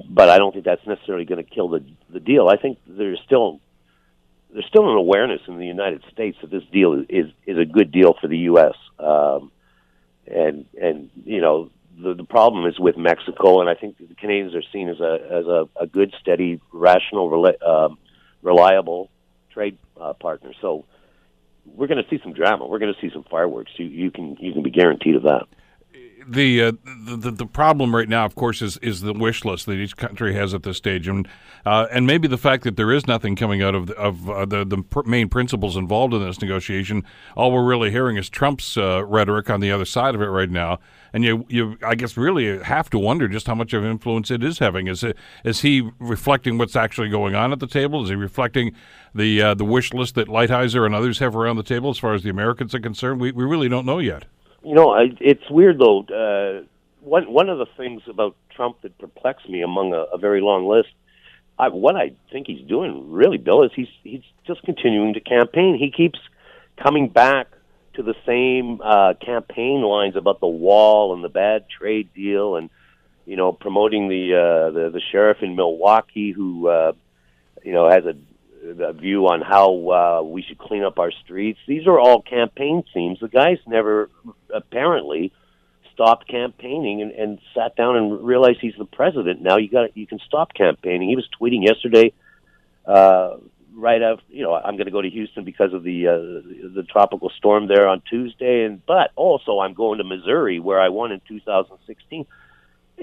But 0.10 0.30
I 0.30 0.38
don't 0.38 0.52
think 0.52 0.66
that's 0.66 0.86
necessarily 0.86 1.26
going 1.26 1.44
to 1.44 1.50
kill 1.50 1.70
the 1.70 1.86
the 2.10 2.20
deal. 2.20 2.50
I 2.50 2.58
think 2.58 2.80
there's 2.86 3.20
still 3.26 3.62
there's 4.54 4.66
still 4.68 4.90
an 4.90 4.98
awareness 4.98 5.42
in 5.48 5.58
the 5.58 5.66
United 5.66 6.04
States 6.12 6.38
that 6.42 6.52
this 6.52 6.64
deal 6.72 6.94
is 6.94 7.06
is, 7.10 7.26
is 7.46 7.58
a 7.58 7.66
good 7.66 7.92
deal 7.92 8.16
for 8.20 8.28
the 8.28 8.38
U.S. 8.40 8.76
Um, 9.00 9.52
and 10.28 10.66
and 10.80 11.10
you 11.26 11.42
know 11.42 11.70
the 12.02 12.14
the 12.14 12.24
problem 12.24 12.66
is 12.68 12.80
with 12.80 12.98
Mexico, 12.98 13.62
and 13.62 13.70
I 13.70 13.76
think 13.76 13.98
the 13.98 14.16
Canadians 14.16 14.56
are 14.56 14.64
seen 14.72 14.90
as 14.90 15.00
a 15.00 15.14
as 15.32 15.46
a, 15.46 15.68
a 15.80 15.88
good, 15.88 16.14
steady, 16.22 16.62
rational, 16.72 17.30
rela- 17.30 17.62
uh, 17.66 17.90
reliable 18.42 19.10
trade 19.52 19.78
uh, 20.00 20.14
partner. 20.14 20.54
So 20.62 20.86
we're 21.66 21.88
going 21.88 22.04
to 22.04 22.10
see 22.10 22.22
some 22.24 22.34
drama. 22.34 22.68
We're 22.68 22.80
going 22.80 22.94
to 22.94 23.02
see 23.02 23.12
some 23.14 23.24
fireworks. 23.24 23.72
You 23.78 23.86
you 23.86 24.12
can 24.12 24.38
you 24.40 24.54
can 24.54 24.64
be 24.64 24.72
guaranteed 24.72 25.16
of 25.16 25.24
that. 25.24 25.48
The, 26.28 26.64
uh, 26.64 26.72
the 27.06 27.32
the 27.32 27.46
problem 27.46 27.96
right 27.96 28.10
now, 28.10 28.26
of 28.26 28.36
course, 28.36 28.62
is 28.62 28.78
is 28.78 29.02
the 29.02 29.14
wish 29.14 29.46
list 29.46 29.66
that 29.66 29.74
each 29.74 29.98
country 29.98 30.34
has 30.34 30.54
at 30.54 30.64
this 30.64 30.78
stage, 30.78 31.08
and 31.08 31.28
uh, 31.66 31.88
and 31.92 32.06
maybe 32.06 32.28
the 32.28 32.38
fact 32.38 32.64
that 32.64 32.78
there 32.78 32.92
is 32.92 33.08
nothing 33.08 33.36
coming 33.36 33.62
out 33.62 33.76
of 33.76 33.88
the, 33.88 33.96
of 33.96 34.30
uh, 34.30 34.46
the 34.46 34.66
the 34.66 34.78
pr- 34.78 35.04
main 35.04 35.30
principles 35.30 35.78
involved 35.78 36.14
in 36.14 36.24
this 36.24 36.42
negotiation. 36.42 37.04
All 37.36 37.52
we're 37.52 37.64
really 37.66 37.92
hearing 37.92 38.18
is 38.18 38.30
Trump's 38.30 38.78
uh, 38.78 39.06
rhetoric 39.06 39.50
on 39.50 39.60
the 39.60 39.72
other 39.72 39.86
side 39.86 40.16
of 40.16 40.22
it 40.22 40.28
right 40.28 40.50
now, 40.50 40.80
and 41.14 41.24
you 41.24 41.46
you 41.50 41.78
I 41.86 41.96
guess 41.96 42.18
really 42.18 42.62
have 42.64 42.90
to 42.92 43.00
wonder 43.00 43.28
just 43.28 43.48
how 43.48 43.56
much 43.56 43.74
of 43.74 43.84
influence 43.84 44.32
it 44.32 44.44
is 44.44 44.60
having. 44.60 44.88
Is 44.88 45.04
it 45.04 45.18
is 45.44 45.62
he 45.62 45.90
reflecting 46.00 46.58
what's 46.58 46.76
actually 46.76 47.10
going 47.10 47.36
on 47.36 47.52
at 47.52 47.60
the 47.60 47.68
table? 47.68 48.04
Is 48.04 48.10
he 48.10 48.16
reflecting 48.16 48.76
the 49.16 49.42
uh, 49.42 49.54
the 49.54 49.66
wish 49.66 49.94
list 49.94 50.16
that 50.16 50.28
Lighthizer 50.28 50.86
and 50.86 50.96
others 50.96 51.20
have 51.20 51.36
around 51.36 51.58
the 51.58 51.64
table 51.64 51.90
as 51.90 51.98
far 51.98 52.14
as 52.14 52.24
the 52.24 52.30
Americans 52.30 52.74
are 52.76 52.80
concerned? 52.80 53.22
We 53.22 53.32
we 53.32 53.44
really 53.44 53.70
don't 53.70 53.86
know 53.86 54.00
yet. 54.00 54.26
You 54.64 54.76
know, 54.76 54.92
I, 54.92 55.10
it's 55.20 55.50
weird 55.50 55.80
though. 55.80 56.04
Uh, 56.04 56.66
one 57.02 57.32
one 57.32 57.50
of 57.50 57.58
the 57.58 57.66
things 57.78 58.02
about 58.08 58.36
Trump 58.56 58.82
that 58.82 58.98
perplexed 58.98 59.50
me 59.50 59.62
among 59.62 59.94
a, 59.94 60.06
a 60.14 60.18
very 60.18 60.42
long 60.42 60.68
list, 60.68 60.90
I, 61.60 61.68
what 61.68 61.96
I 61.96 62.14
think 62.32 62.48
he's 62.48 62.66
doing 62.68 63.12
really, 63.12 63.38
Bill, 63.38 63.64
is 63.64 63.72
he's 63.76 63.90
he's 64.04 64.24
just 64.48 64.64
continuing 64.64 65.14
to 65.16 65.20
campaign. 65.20 65.78
He 65.78 65.92
keeps 65.92 66.20
coming 66.82 67.10
back 67.10 67.48
to 67.96 68.04
the 68.04 68.16
same 68.26 68.82
uh, 68.82 69.14
campaign 69.24 69.82
lines 69.82 70.16
about 70.16 70.40
the 70.40 70.48
wall 70.48 71.14
and 71.14 71.24
the 71.24 71.30
bad 71.30 71.66
trade 71.70 72.14
deal, 72.14 72.56
and 72.56 72.70
you 73.26 73.36
know, 73.36 73.52
promoting 73.52 74.08
the 74.08 74.34
uh, 74.34 74.72
the, 74.72 74.90
the 74.92 75.02
sheriff 75.12 75.38
in 75.42 75.56
Milwaukee 75.56 76.32
who 76.32 76.68
uh, 76.68 76.94
you 77.64 77.74
know 77.74 77.90
has 77.90 78.06
a 78.06 78.16
a 78.64 78.94
view 78.94 79.28
on 79.28 79.42
how 79.42 79.90
uh, 79.90 80.24
we 80.24 80.42
should 80.42 80.58
clean 80.58 80.84
up 80.84 81.00
our 81.00 81.12
streets. 81.24 81.60
These 81.68 81.88
are 81.88 82.00
all 82.00 82.22
campaign 82.22 82.84
themes. 82.94 83.20
The 83.20 83.28
guy's 83.28 83.60
never 83.68 84.10
apparently 84.54 85.34
stopped 85.94 86.28
campaigning 86.28 87.02
and, 87.02 87.12
and 87.12 87.40
sat 87.56 87.76
down 87.76 87.96
and 87.96 88.24
realized 88.24 88.60
he's 88.62 88.76
the 88.78 88.86
president. 88.86 89.42
Now 89.42 89.58
you 89.58 89.70
got 89.70 89.96
you 89.96 90.08
can 90.08 90.20
stop 90.26 90.54
campaigning. 90.54 91.10
He 91.10 91.16
was 91.16 91.28
tweeting 91.40 91.64
yesterday, 91.66 92.14
uh, 92.86 93.38
right 93.76 94.02
after 94.02 94.24
you 94.30 94.44
know 94.44 94.54
I'm 94.54 94.76
going 94.76 94.86
to 94.86 94.92
go 94.92 95.02
to 95.02 95.10
Houston 95.10 95.44
because 95.44 95.74
of 95.74 95.84
the 95.84 96.08
uh, 96.08 96.74
the 96.74 96.86
tropical 96.90 97.32
storm 97.38 97.68
there 97.68 97.88
on 97.88 98.02
Tuesday, 98.10 98.66
and 98.66 98.84
but 98.86 99.12
also 99.16 99.60
I'm 99.60 99.74
going 99.74 100.00
to 100.00 100.04
Missouri 100.04 100.60
where 100.60 100.80
I 100.80 100.90
won 100.90 101.12
in 101.12 101.22
2016 101.28 102.26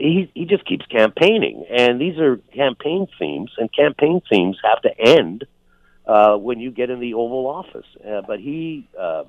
he 0.00 0.30
he 0.34 0.44
just 0.46 0.64
keeps 0.64 0.86
campaigning, 0.86 1.66
and 1.70 2.00
these 2.00 2.18
are 2.18 2.38
campaign 2.54 3.06
themes, 3.18 3.52
and 3.58 3.70
campaign 3.72 4.22
themes 4.30 4.58
have 4.64 4.80
to 4.82 4.90
end 4.98 5.44
uh, 6.06 6.36
when 6.36 6.58
you 6.58 6.70
get 6.70 6.90
in 6.90 7.00
the 7.00 7.14
Oval 7.14 7.46
Office. 7.46 7.86
Uh, 8.04 8.22
but 8.26 8.40
he 8.40 8.88
uh, 8.98 9.24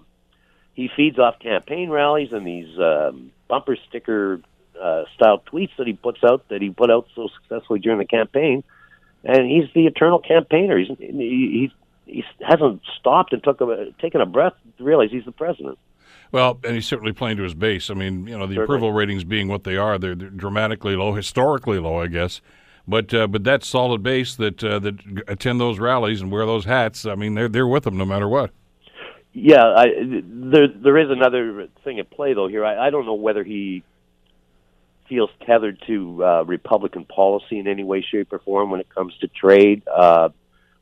he 0.73 0.89
feeds 0.95 1.19
off 1.19 1.39
campaign 1.39 1.89
rallies 1.89 2.31
and 2.31 2.47
these 2.47 2.79
um, 2.79 3.31
bumper 3.47 3.77
sticker 3.89 4.41
uh, 4.81 5.03
style 5.15 5.43
tweets 5.51 5.75
that 5.77 5.87
he 5.87 5.93
puts 5.93 6.23
out 6.23 6.47
that 6.49 6.61
he 6.61 6.69
put 6.69 6.89
out 6.89 7.07
so 7.15 7.27
successfully 7.41 7.79
during 7.79 7.99
the 7.99 8.05
campaign, 8.05 8.63
and 9.23 9.49
he's 9.49 9.69
the 9.75 9.85
eternal 9.85 10.19
campaigner. 10.19 10.77
He's 10.77 10.97
he, 10.97 11.05
he, 11.07 11.73
he 12.05 12.23
hasn't 12.41 12.81
stopped 12.99 13.33
and 13.33 13.43
took 13.43 13.59
a 13.61 13.91
taken 14.01 14.21
a 14.21 14.25
breath 14.25 14.53
to 14.77 14.83
realize 14.83 15.09
he's 15.11 15.25
the 15.25 15.31
president. 15.33 15.77
Well, 16.31 16.59
and 16.63 16.75
he's 16.75 16.85
certainly 16.85 17.11
playing 17.11 17.37
to 17.37 17.43
his 17.43 17.53
base. 17.53 17.89
I 17.89 17.93
mean, 17.93 18.25
you 18.25 18.37
know, 18.37 18.47
the 18.47 18.55
Certainly. 18.55 18.63
approval 18.63 18.93
ratings 18.93 19.23
being 19.23 19.47
what 19.47 19.63
they 19.63 19.75
are, 19.75 19.97
they're, 19.97 20.15
they're, 20.15 20.29
dramatically 20.29 20.95
low, 20.95 21.13
historically 21.13 21.77
low, 21.79 22.01
I 22.01 22.07
guess. 22.07 22.41
But 22.87 23.13
uh, 23.13 23.27
but 23.27 23.43
that 23.43 23.63
solid 23.63 24.01
base 24.01 24.35
that 24.35 24.63
uh, 24.63 24.79
that 24.79 25.23
attend 25.27 25.59
those 25.59 25.77
rallies 25.77 26.21
and 26.21 26.31
wear 26.31 26.45
those 26.45 26.65
hats, 26.65 27.05
I 27.05 27.15
mean, 27.15 27.35
they're 27.35 27.47
they're 27.47 27.67
with 27.67 27.83
them 27.83 27.97
no 27.97 28.05
matter 28.05 28.27
what. 28.27 28.51
Yeah, 29.33 29.63
I, 29.63 29.87
there 30.23 30.67
there 30.67 30.97
is 30.97 31.09
another 31.11 31.67
thing 31.83 31.99
at 31.99 32.09
play 32.09 32.33
though 32.33 32.47
here. 32.47 32.65
I, 32.65 32.87
I 32.87 32.89
don't 32.89 33.05
know 33.05 33.13
whether 33.13 33.43
he 33.43 33.83
feels 35.07 35.29
tethered 35.45 35.81
to 35.87 36.23
uh, 36.23 36.43
Republican 36.43 37.05
policy 37.05 37.59
in 37.59 37.67
any 37.67 37.83
way, 37.83 38.01
shape, 38.01 38.33
or 38.33 38.39
form 38.39 38.71
when 38.71 38.79
it 38.79 38.89
comes 38.89 39.13
to 39.19 39.27
trade. 39.27 39.83
Uh, 39.87 40.29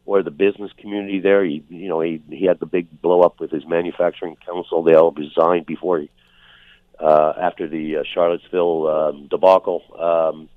or 0.10 0.24
the 0.24 0.32
business 0.32 0.72
community 0.80 1.20
there. 1.20 1.45
He, 1.45 1.64
you 1.70 1.88
know, 1.88 2.01
he 2.01 2.20
he 2.32 2.45
had 2.45 2.60
the 2.60 2.66
big 2.66 2.99
blow 2.99 3.22
up 3.22 3.39
with 3.39 3.51
his 3.51 3.64
manufacturing 3.68 4.38
council. 4.43 4.82
They 4.82 4.95
all 4.95 5.12
resigned 5.12 5.68
before 5.68 5.99
he, 5.99 6.10
uh, 6.99 7.34
after 7.39 7.68
the 7.68 7.97
uh, 7.97 8.03
Charlottesville 8.12 8.88
um, 8.88 9.28
debacle. 9.28 9.84
Um, 9.99 10.49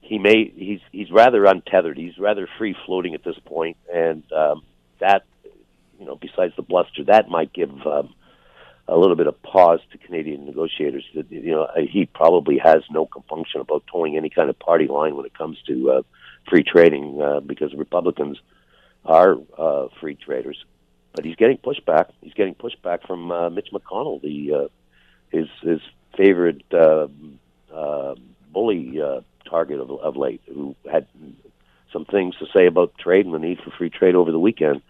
he 0.00 0.18
may 0.18 0.50
he's 0.52 0.80
he's 0.90 1.12
rather 1.12 1.44
untethered. 1.44 1.96
He's 1.96 2.18
rather 2.18 2.48
free 2.58 2.74
floating 2.84 3.14
at 3.14 3.22
this 3.22 3.38
point, 3.44 3.76
and 3.94 4.24
um, 4.32 4.64
that 4.98 5.22
you 6.00 6.06
know, 6.06 6.16
besides 6.16 6.54
the 6.56 6.62
bluster, 6.62 7.04
that 7.04 7.28
might 7.28 7.52
give 7.52 7.70
um, 7.86 8.12
a 8.88 8.96
little 8.96 9.16
bit 9.16 9.28
of 9.28 9.40
pause 9.40 9.78
to 9.92 9.98
Canadian 9.98 10.46
negotiators. 10.46 11.04
That 11.14 11.30
you 11.30 11.52
know, 11.52 11.68
he 11.76 12.06
probably 12.06 12.58
has 12.58 12.82
no 12.90 13.06
compunction 13.06 13.60
about 13.60 13.84
towing 13.86 14.16
any 14.16 14.30
kind 14.30 14.50
of 14.50 14.58
party 14.58 14.88
line 14.88 15.14
when 15.14 15.26
it 15.26 15.38
comes 15.38 15.58
to 15.68 15.92
uh, 15.92 16.02
free 16.50 16.64
trading, 16.64 17.22
uh, 17.22 17.38
because 17.38 17.72
Republicans 17.72 18.38
are 19.06 19.36
uh, 19.56 19.88
free 20.00 20.14
traders. 20.14 20.64
But 21.14 21.24
he's 21.24 21.36
getting 21.36 21.56
pushback. 21.58 22.10
He's 22.20 22.34
getting 22.34 22.54
pushback 22.54 23.06
from 23.06 23.32
uh, 23.32 23.48
Mitch 23.48 23.68
McConnell, 23.72 24.20
the 24.20 24.54
uh, 24.54 24.68
his 25.30 25.48
his 25.62 25.80
favorite 26.16 26.62
uh, 26.72 27.08
uh, 27.72 28.14
bully 28.52 29.00
uh, 29.00 29.20
target 29.48 29.80
of, 29.80 29.90
of 29.90 30.16
late, 30.16 30.42
who 30.46 30.76
had 30.90 31.06
some 31.92 32.04
things 32.04 32.36
to 32.36 32.46
say 32.54 32.66
about 32.66 32.98
trade 32.98 33.24
and 33.24 33.34
the 33.34 33.38
need 33.38 33.58
for 33.60 33.70
free 33.70 33.90
trade 33.90 34.14
over 34.14 34.30
the 34.30 34.38
weekend. 34.38 34.82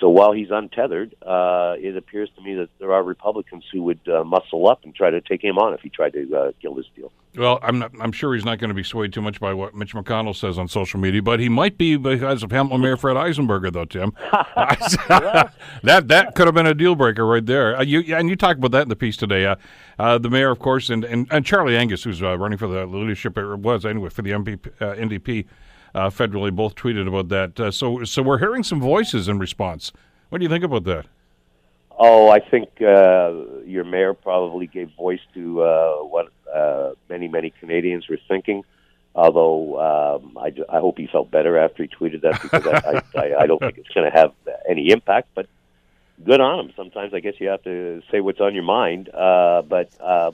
So 0.00 0.08
while 0.08 0.32
he's 0.32 0.50
untethered, 0.50 1.14
uh, 1.26 1.74
it 1.78 1.96
appears 1.96 2.30
to 2.36 2.42
me 2.42 2.54
that 2.54 2.68
there 2.78 2.92
are 2.92 3.02
Republicans 3.02 3.64
who 3.72 3.82
would 3.82 4.00
uh, 4.08 4.22
muscle 4.22 4.68
up 4.68 4.84
and 4.84 4.94
try 4.94 5.10
to 5.10 5.20
take 5.20 5.42
him 5.42 5.58
on 5.58 5.74
if 5.74 5.80
he 5.80 5.88
tried 5.88 6.12
to 6.12 6.36
uh, 6.36 6.52
kill 6.62 6.74
this 6.74 6.86
deal. 6.94 7.10
Well, 7.36 7.58
I'm 7.62 7.78
not, 7.78 7.92
I'm 8.00 8.12
sure 8.12 8.34
he's 8.34 8.44
not 8.44 8.58
going 8.58 8.68
to 8.68 8.74
be 8.74 8.82
swayed 8.82 9.12
too 9.12 9.20
much 9.20 9.38
by 9.40 9.52
what 9.54 9.74
Mitch 9.74 9.94
McConnell 9.94 10.34
says 10.34 10.58
on 10.58 10.68
social 10.68 10.98
media, 10.98 11.20
but 11.20 11.40
he 11.40 11.48
might 11.48 11.78
be 11.78 11.96
because 11.96 12.42
of 12.42 12.50
Hamilton 12.50 12.80
Mayor 12.80 12.96
Fred 12.96 13.16
Eisenberger, 13.16 13.72
though, 13.72 13.84
Tim. 13.84 14.12
that 15.82 16.08
that 16.08 16.34
could 16.34 16.46
have 16.46 16.54
been 16.54 16.66
a 16.66 16.74
deal 16.74 16.94
breaker 16.94 17.26
right 17.26 17.44
there. 17.44 17.76
Uh, 17.76 17.82
you 17.82 18.16
and 18.16 18.28
you 18.28 18.36
talked 18.36 18.58
about 18.58 18.72
that 18.72 18.82
in 18.82 18.88
the 18.88 18.96
piece 18.96 19.16
today. 19.16 19.46
Uh, 19.46 19.56
uh, 19.98 20.18
the 20.18 20.30
mayor, 20.30 20.50
of 20.50 20.58
course, 20.58 20.90
and, 20.90 21.04
and, 21.04 21.26
and 21.30 21.44
Charlie 21.44 21.76
Angus, 21.76 22.04
who's 22.04 22.22
uh, 22.22 22.38
running 22.38 22.58
for 22.58 22.68
the 22.68 22.86
leadership, 22.86 23.36
or 23.36 23.56
was 23.56 23.84
anyway 23.84 24.08
for 24.08 24.22
the 24.22 24.30
MP, 24.30 24.66
uh, 24.80 24.94
NDP 24.94 25.46
uh, 25.94 26.10
federally, 26.10 26.54
both 26.54 26.74
tweeted 26.74 27.06
about 27.08 27.28
that. 27.28 27.72
so 27.74 28.04
so 28.04 28.22
we're 28.22 28.38
hearing 28.38 28.62
some 28.62 28.80
voices 28.80 29.28
in 29.28 29.38
response. 29.38 29.92
What 30.28 30.38
do 30.38 30.44
you 30.44 30.50
think 30.50 30.64
about 30.64 30.84
that? 30.84 31.06
Oh, 31.98 32.30
I 32.30 32.38
think 32.38 32.68
uh, 32.80 33.32
your 33.64 33.82
mayor 33.82 34.14
probably 34.14 34.68
gave 34.68 34.90
voice 34.96 35.20
to 35.34 35.62
uh, 35.62 35.96
what 36.04 36.28
uh, 36.54 36.90
many, 37.08 37.26
many 37.26 37.50
Canadians 37.50 38.08
were 38.08 38.18
thinking. 38.28 38.62
Although 39.16 39.80
um, 39.80 40.38
I, 40.38 40.54
I 40.68 40.78
hope 40.78 40.96
he 40.96 41.08
felt 41.08 41.28
better 41.28 41.58
after 41.58 41.82
he 41.82 41.88
tweeted 41.88 42.20
that 42.20 42.40
because 42.40 42.66
I, 42.66 43.02
I, 43.18 43.42
I 43.42 43.46
don't 43.46 43.58
think 43.58 43.78
it's 43.78 43.88
going 43.88 44.08
to 44.08 44.16
have 44.16 44.32
any 44.68 44.90
impact. 44.90 45.30
But 45.34 45.48
good 46.24 46.40
on 46.40 46.66
him. 46.66 46.72
Sometimes 46.76 47.12
I 47.12 47.18
guess 47.18 47.34
you 47.40 47.48
have 47.48 47.64
to 47.64 48.00
say 48.12 48.20
what's 48.20 48.40
on 48.40 48.54
your 48.54 48.62
mind. 48.62 49.08
Uh, 49.08 49.62
but 49.62 49.90
uh, 50.00 50.30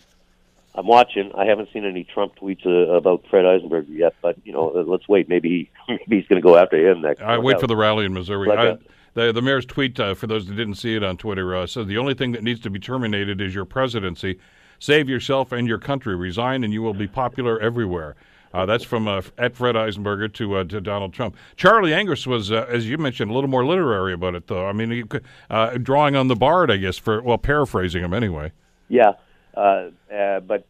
I'm 0.74 0.86
watching. 0.86 1.30
I 1.36 1.44
haven't 1.44 1.68
seen 1.72 1.84
any 1.84 2.04
Trump 2.04 2.34
tweets 2.36 2.66
uh, 2.66 2.92
about 2.92 3.24
Fred 3.30 3.44
Eisenberger 3.44 3.96
yet. 3.96 4.14
But 4.20 4.36
you 4.44 4.52
know, 4.52 4.66
let's 4.86 5.08
wait. 5.08 5.28
Maybe 5.28 5.48
he, 5.48 5.70
maybe 5.88 6.20
he's 6.20 6.26
going 6.26 6.40
to 6.40 6.46
go 6.46 6.56
after 6.56 6.76
him 6.76 7.02
next. 7.02 7.22
I 7.22 7.38
wait 7.38 7.60
for 7.60 7.66
the 7.66 7.76
rally 7.76 8.04
in 8.04 8.12
Missouri. 8.12 8.48
Like 8.48 8.58
I, 8.58 8.78
the 9.14 9.32
the 9.32 9.42
mayor's 9.42 9.66
tweet, 9.66 9.98
uh, 10.00 10.14
for 10.14 10.26
those 10.26 10.46
that 10.46 10.54
didn't 10.54 10.74
see 10.74 10.96
it 10.96 11.04
on 11.04 11.16
Twitter, 11.16 11.54
uh, 11.54 11.66
says 11.66 11.86
the 11.86 11.98
only 11.98 12.14
thing 12.14 12.32
that 12.32 12.42
needs 12.42 12.60
to 12.60 12.70
be 12.70 12.78
terminated 12.78 13.40
is 13.40 13.54
your 13.54 13.64
presidency. 13.64 14.38
Save 14.80 15.08
yourself 15.08 15.52
and 15.52 15.68
your 15.68 15.78
country. 15.78 16.16
Resign, 16.16 16.64
and 16.64 16.72
you 16.72 16.82
will 16.82 16.94
be 16.94 17.06
popular 17.06 17.60
everywhere. 17.60 18.16
Uh, 18.52 18.64
that's 18.64 18.84
from 18.84 19.08
uh, 19.08 19.20
at 19.36 19.56
Fred 19.56 19.74
Eisenberger 19.74 20.32
to 20.34 20.56
uh, 20.56 20.64
to 20.64 20.80
Donald 20.80 21.12
Trump. 21.12 21.36
Charlie 21.56 21.92
Angus 21.92 22.24
was, 22.24 22.52
uh, 22.52 22.66
as 22.68 22.88
you 22.88 22.98
mentioned, 22.98 23.30
a 23.30 23.34
little 23.34 23.50
more 23.50 23.66
literary 23.66 24.12
about 24.12 24.36
it, 24.36 24.46
though. 24.46 24.66
I 24.66 24.72
mean, 24.72 24.90
he, 24.90 25.04
uh, 25.50 25.76
drawing 25.78 26.14
on 26.14 26.28
the 26.28 26.36
Bard, 26.36 26.70
I 26.70 26.76
guess, 26.76 26.96
for 26.96 27.20
well, 27.20 27.38
paraphrasing 27.38 28.04
him 28.04 28.14
anyway. 28.14 28.52
Yeah, 28.88 29.14
uh, 29.56 30.40
but 30.40 30.66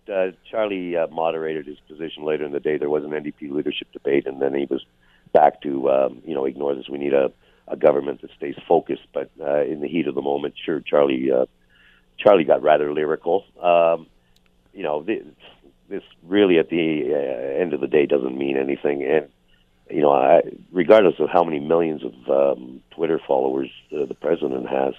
Charlie 0.51 0.97
moderated 1.11 1.67
his 1.67 1.79
position 1.89 2.25
later 2.25 2.45
in 2.45 2.53
the 2.53 2.61
day. 2.61 2.77
There 2.77 2.91
was 2.91 3.05
an 3.05 3.11
NDP 3.11 3.51
leadership 3.51 3.89
debate, 3.93 4.27
and 4.27 4.41
then 4.41 4.55
he 4.55 4.67
was 4.67 4.85
back 5.33 5.63
to 5.63 5.91
um, 5.91 6.23
you 6.27 6.35
know 6.35 6.45
ignore 6.45 6.75
this. 6.75 6.89
We 6.89 6.99
need 6.99 7.15
a 7.15 7.33
a 7.69 7.77
government 7.77 8.21
that 8.23 8.31
stays 8.37 8.57
focused. 8.69 9.07
But 9.13 9.31
uh, 9.41 9.63
in 9.63 9.81
the 9.81 9.89
heat 9.89 10.07
of 10.07 10.15
the 10.15 10.23
moment, 10.23 10.55
sure, 10.63 10.81
Charlie 10.81 11.31
uh, 11.31 11.47
Charlie 12.19 12.45
got 12.45 12.63
rather 12.63 12.93
lyrical. 12.93 13.45
Um, 13.61 14.07
you 14.73 14.83
know, 14.83 15.03
this, 15.03 15.23
this 15.89 16.03
really 16.23 16.59
at 16.59 16.69
the 16.69 17.13
uh, 17.13 17.61
end 17.61 17.73
of 17.73 17.81
the 17.81 17.87
day 17.87 18.07
doesn't 18.07 18.37
mean 18.37 18.57
anything. 18.57 19.03
And 19.05 19.29
you 19.91 20.03
know, 20.03 20.13
I, 20.13 20.43
regardless 20.73 21.15
of 21.19 21.29
how 21.29 21.45
many 21.45 21.61
millions 21.61 22.03
of 22.03 22.59
um, 22.59 22.83
Twitter 22.91 23.21
followers 23.27 23.71
uh, 23.93 24.07
the 24.07 24.15
president 24.15 24.69
has, 24.69 24.95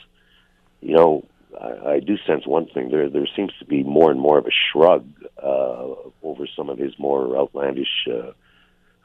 you 0.82 0.96
know, 0.96 1.26
I, 1.60 2.00
do 2.00 2.18
sense 2.28 2.46
one 2.46 2.68
thing. 2.68 2.90
There, 2.90 3.10
there 3.10 3.28
seems 3.36 3.52
to 3.60 3.66
be 3.66 3.84
more 3.84 4.12
and 4.12 4.20
more 4.20 4.38
of 4.38 4.46
a 4.46 4.52
shrug 4.72 5.08
uh, 5.42 5.88
over 6.24 6.48
some 6.56 6.70
of 6.70 6.78
his 6.78 6.98
more 7.00 7.38
outlandish 7.38 8.08
uh, 8.08 8.32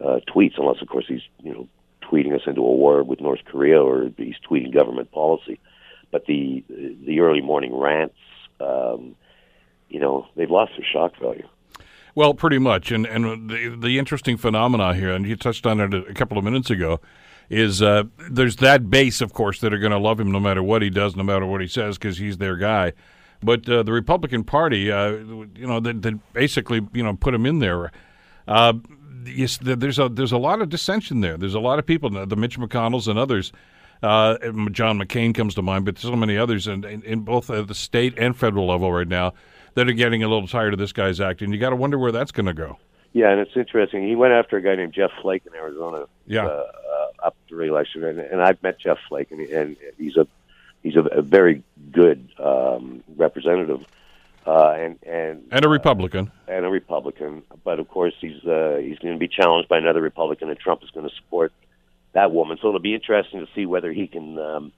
uh, 0.05 0.21
tweets, 0.29 0.55
unless, 0.59 0.83
of 0.83 0.89
course, 0.89 1.05
he's 1.09 1.23
you 1.43 1.53
know 1.53 1.69
tweeting 2.03 2.35
us 2.35 2.43
into 2.47 2.61
a 2.61 2.65
war 2.65 3.03
with 3.03 3.21
North 3.21 3.41
Korea 3.45 3.81
or 3.81 4.11
he's 4.17 4.35
tweeting 4.49 4.75
government 4.75 5.13
policy. 5.13 5.61
But 6.11 6.27
the 6.27 6.65
the 6.69 7.21
early 7.21 7.41
morning 7.41 7.77
rants, 7.77 8.17
um, 8.61 9.15
you 9.89 10.01
know, 10.01 10.27
they've 10.35 10.51
lost 10.51 10.73
their 10.77 10.87
shock 10.87 11.19
value. 11.21 11.47
Well, 12.15 12.35
pretty 12.35 12.59
much, 12.59 12.91
and 12.91 13.07
and 13.07 13.49
the 13.49 13.77
the 13.77 13.99
interesting 13.99 14.37
phenomena 14.37 14.95
here, 14.95 15.11
and 15.11 15.25
you 15.25 15.37
touched 15.37 15.67
on 15.67 15.81
it 15.81 15.95
a 15.95 16.15
couple 16.15 16.37
of 16.37 16.45
minutes 16.45 16.71
ago, 16.71 17.01
is 17.51 17.83
uh, 17.83 18.05
there's 18.31 18.57
that 18.57 18.89
base, 18.89 19.21
of 19.21 19.35
course, 19.35 19.61
that 19.61 19.75
are 19.75 19.79
going 19.79 19.93
to 19.93 19.99
love 19.99 20.21
him 20.21 20.31
no 20.31 20.41
matter 20.41 20.63
what 20.63 20.83
he 20.83 20.89
does, 20.89 21.17
no 21.17 21.25
matter 21.25 21.45
what 21.45 21.61
he 21.61 21.67
says, 21.67 21.99
because 21.99 22.17
he's 22.17 22.39
their 22.39 22.57
guy. 22.57 22.93
But 23.43 23.69
uh, 23.69 23.83
the 23.83 23.93
Republican 23.93 24.45
Party, 24.45 24.91
uh, 24.91 25.11
you 25.11 25.67
know, 25.67 25.81
that, 25.81 26.03
that, 26.03 26.33
basically, 26.33 26.87
you 26.93 27.03
know, 27.03 27.17
put 27.17 27.35
him 27.35 27.47
in 27.47 27.59
there. 27.59 27.91
Uh, 28.47 28.75
yes, 29.25 29.59
there's 29.61 29.99
a 29.99 30.09
there's 30.09 30.33
a 30.33 30.39
lot 30.39 30.63
of 30.63 30.69
dissension 30.69 31.21
there. 31.21 31.37
There's 31.37 31.55
a 31.55 31.61
lot 31.61 31.79
of 31.79 31.87
people, 31.87 32.11
the 32.11 32.37
Mitch 32.37 32.59
McConnells 32.59 33.09
and 33.09 33.19
others. 33.19 33.53
Uh, 34.03 34.39
John 34.71 34.99
McCain 34.99 35.35
comes 35.35 35.55
to 35.57 35.63
mind, 35.63 35.85
but 35.85 35.97
there's 35.97 36.11
so 36.11 36.17
many 36.17 36.39
others 36.39 36.67
in, 36.67 36.85
in, 36.85 37.03
in 37.03 37.21
both 37.21 37.49
the 37.49 37.75
state 37.75 38.15
and 38.17 38.35
federal 38.35 38.67
level 38.67 38.91
right 38.91 39.09
now 39.09 39.35
that 39.75 39.89
are 39.89 39.93
getting 39.93 40.23
a 40.23 40.29
little 40.29 40.49
tired 40.49 40.73
of 40.73 40.79
this 40.79 40.93
guy's 40.93 41.21
acting. 41.21 41.53
You 41.53 41.59
got 41.59 41.71
to 41.71 41.77
wonder 41.77 41.99
where 41.99 42.13
that's 42.13 42.33
going 42.33 42.47
to 42.47 42.55
go. 42.55 42.79
Yeah, 43.13 43.31
and 43.31 43.41
it's 43.41 43.57
interesting. 43.57 44.07
He 44.07 44.15
went 44.15 44.33
after 44.33 44.57
a 44.57 44.63
guy 44.63 44.77
named 44.77 44.93
Jeff 44.93 45.11
Flake 45.21 45.43
in 45.47 45.55
Arizona. 45.55 46.07
Yeah. 46.27 46.47
Uh, 46.47 46.49
uh, 46.49 47.07
up 47.23 47.37
the 47.49 47.57
re-election, 47.57 48.05
and, 48.05 48.19
and 48.19 48.43
I've 48.43 48.63
met 48.63 48.79
Jeff 48.79 48.99
Flake, 49.09 49.31
and, 49.31 49.41
and 49.41 49.77
he's 49.99 50.17
a 50.17 50.27
he's 50.83 50.97
a, 50.97 51.01
a 51.01 51.23
very 51.23 51.63
good 51.93 52.29
um, 52.39 53.03
representative, 53.17 53.85
uh, 54.47 54.71
and 54.71 54.99
and 55.07 55.49
and 55.51 55.65
a 55.65 55.69
Republican, 55.69 56.31
uh, 56.49 56.53
and 56.53 56.65
a 56.65 56.71
Republican. 56.71 57.43
But 57.65 57.81
of 57.81 57.89
course, 57.89 58.15
he's 58.21 58.45
uh, 58.45 58.79
he's 58.81 58.99
going 58.99 59.15
to 59.15 59.19
be 59.19 59.29
challenged 59.29 59.69
by 59.69 59.79
another 59.79 60.01
Republican, 60.01 60.51
and 60.51 60.59
Trump 60.59 60.83
is 60.83 60.91
going 60.91 61.09
to 61.09 61.15
support 61.17 61.53
that 62.13 62.33
woman. 62.33 62.59
So 62.61 62.69
it'll 62.69 62.81
be 62.81 62.95
interesting 62.95 63.41
to 63.41 63.53
see 63.55 63.67
whether 63.67 63.93
he 63.93 64.07
can 64.07 64.39
um, 64.39 64.73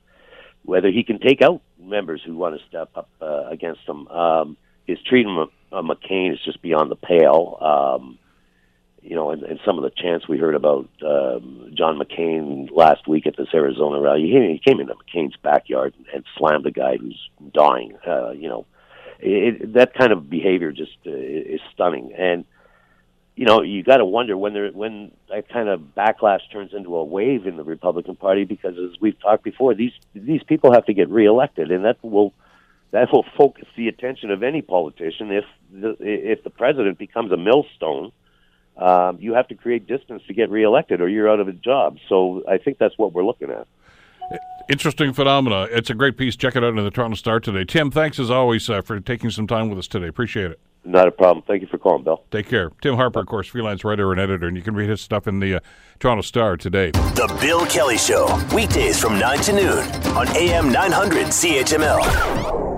whether 0.64 0.90
he 0.90 1.03
can 1.03 1.18
take 1.18 1.43
out 1.43 1.61
members 1.78 2.22
who 2.24 2.36
want 2.36 2.59
to 2.59 2.66
step 2.66 2.90
up 2.95 3.09
uh, 3.20 3.47
against 3.49 3.82
him. 3.88 4.09
Um, 4.09 4.57
his 4.86 5.01
treatment 5.03 5.51
of 5.70 5.84
McCain 5.84 6.32
is 6.32 6.40
just 6.45 6.61
beyond 6.61 6.90
the 6.90 6.97
pale. 6.97 7.59
Um, 7.61 8.18
you 9.03 9.17
know, 9.17 9.31
and, 9.31 9.43
and 9.43 9.59
some 9.65 9.79
of 9.79 9.85
the 9.85 9.91
chants 9.91 10.29
we 10.29 10.39
heard 10.39 10.55
about 10.55 10.89
um, 11.05 11.73
John 11.75 11.99
McCain 11.99 12.69
last 12.73 13.09
week 13.09 13.27
at 13.27 13.37
this 13.37 13.49
Arizona 13.53 14.01
rally, 14.01 14.23
he, 14.23 14.53
he 14.53 14.61
came 14.65 14.81
into 14.81 14.95
McCain's 14.95 15.37
backyard 15.43 15.95
and, 15.97 16.07
and 16.15 16.25
slammed 16.37 16.67
a 16.67 16.71
guy 16.71 16.97
who's 16.97 17.19
dying. 17.53 17.97
Uh, 18.07 18.31
you 18.31 18.49
know, 18.49 18.67
it, 19.19 19.75
that 19.75 19.95
kind 19.95 20.13
of 20.13 20.31
behavior 20.31 20.73
just 20.73 20.97
uh, 21.07 21.11
is 21.11 21.61
stunning. 21.75 22.13
And 22.17 22.45
you 23.35 23.47
know, 23.47 23.63
you 23.63 23.83
got 23.83 23.97
to 23.97 24.05
wonder 24.05 24.37
when 24.37 24.53
there 24.53 24.71
when 24.71 25.11
that 25.31 25.49
kind 25.49 25.69
of 25.69 25.81
backlash 25.97 26.41
turns 26.53 26.73
into 26.75 26.95
a 26.97 27.05
wave 27.05 27.47
in 27.47 27.57
the 27.57 27.65
Republican 27.65 28.15
Party, 28.15 28.45
because 28.45 28.77
as 28.77 29.01
we've 29.01 29.19
talked 29.21 29.43
before, 29.43 29.75
these 29.75 29.93
these 30.15 30.43
people 30.43 30.73
have 30.73 30.85
to 30.87 30.95
get 30.95 31.09
reelected, 31.09 31.71
and 31.71 31.85
that 31.85 31.97
will 32.03 32.35
that 32.93 33.11
will 33.11 33.25
focus 33.37 33.67
the 33.77 33.89
attention 33.89 34.31
of 34.31 34.43
any 34.43 34.61
politician 34.61 35.33
if 35.33 35.45
the, 35.73 35.97
if 35.99 36.45
the 36.45 36.51
president 36.51 36.99
becomes 36.99 37.33
a 37.33 37.37
millstone 37.39 38.13
um, 38.77 39.18
you 39.20 39.35
have 39.35 39.49
to 39.49 39.55
create 39.55 39.87
distance 39.87 40.23
to 40.27 40.35
get 40.35 40.51
reelected, 40.51 41.01
or 41.01 41.09
you're 41.09 41.31
out 41.31 41.41
of 41.41 41.49
a 41.49 41.53
job. 41.53 41.99
So 42.09 42.43
I 42.49 42.59
think 42.59 42.79
that's 42.79 42.97
what 42.97 43.12
we're 43.12 43.25
looking 43.25 43.51
at. 43.51 43.66
Interesting 44.68 45.12
phenomena. 45.12 45.68
It's 45.70 45.91
a 45.91 45.95
great 45.95 46.16
piece. 46.16 46.37
Check 46.37 46.57
it 46.57 46.64
out 46.64 46.77
in 46.77 46.83
the 46.83 46.91
Toronto 46.91 47.16
Star 47.16 47.41
today. 47.41 47.64
Tim, 47.64 47.91
thanks 47.91 48.18
as 48.18 48.31
always 48.31 48.68
uh, 48.70 48.81
for 48.81 49.01
taking 49.01 49.31
some 49.31 49.47
time 49.47 49.68
with 49.68 49.79
us 49.79 49.89
today. 49.89 50.07
Appreciate 50.07 50.51
it. 50.51 50.61
Not 50.85 51.07
a 51.07 51.12
problem. 51.12 51.45
Thank 51.47 51.62
you 51.62 51.68
for 51.68 51.79
calling, 51.79 52.03
Bill. 52.03 52.25
Take 52.31 52.49
care. 52.49 52.70
Tim 52.81 52.97
Harper, 52.97 53.20
of 53.20 53.27
course, 53.27 53.47
freelance 53.47 53.85
writer 53.85 54.11
and 54.11 54.20
editor, 54.20 54.49
and 54.49 54.57
you 54.57 54.62
can 54.62 54.75
read 54.75 54.89
his 54.89 55.01
stuff 55.01 55.29
in 55.29 55.39
the 55.39 55.57
uh, 55.57 55.61
Toronto 56.01 56.23
Star 56.23 56.57
today. 56.57 56.91
The 56.91 57.37
Bill 57.41 57.66
Kelly 57.66 57.99
Show, 57.99 58.27
weekdays 58.55 59.01
from 59.01 59.18
9 59.18 59.39
to 59.41 59.53
noon 59.53 59.79
on 60.16 60.29
AM 60.37 60.73
900 60.73 61.27
CHML. 61.27 62.72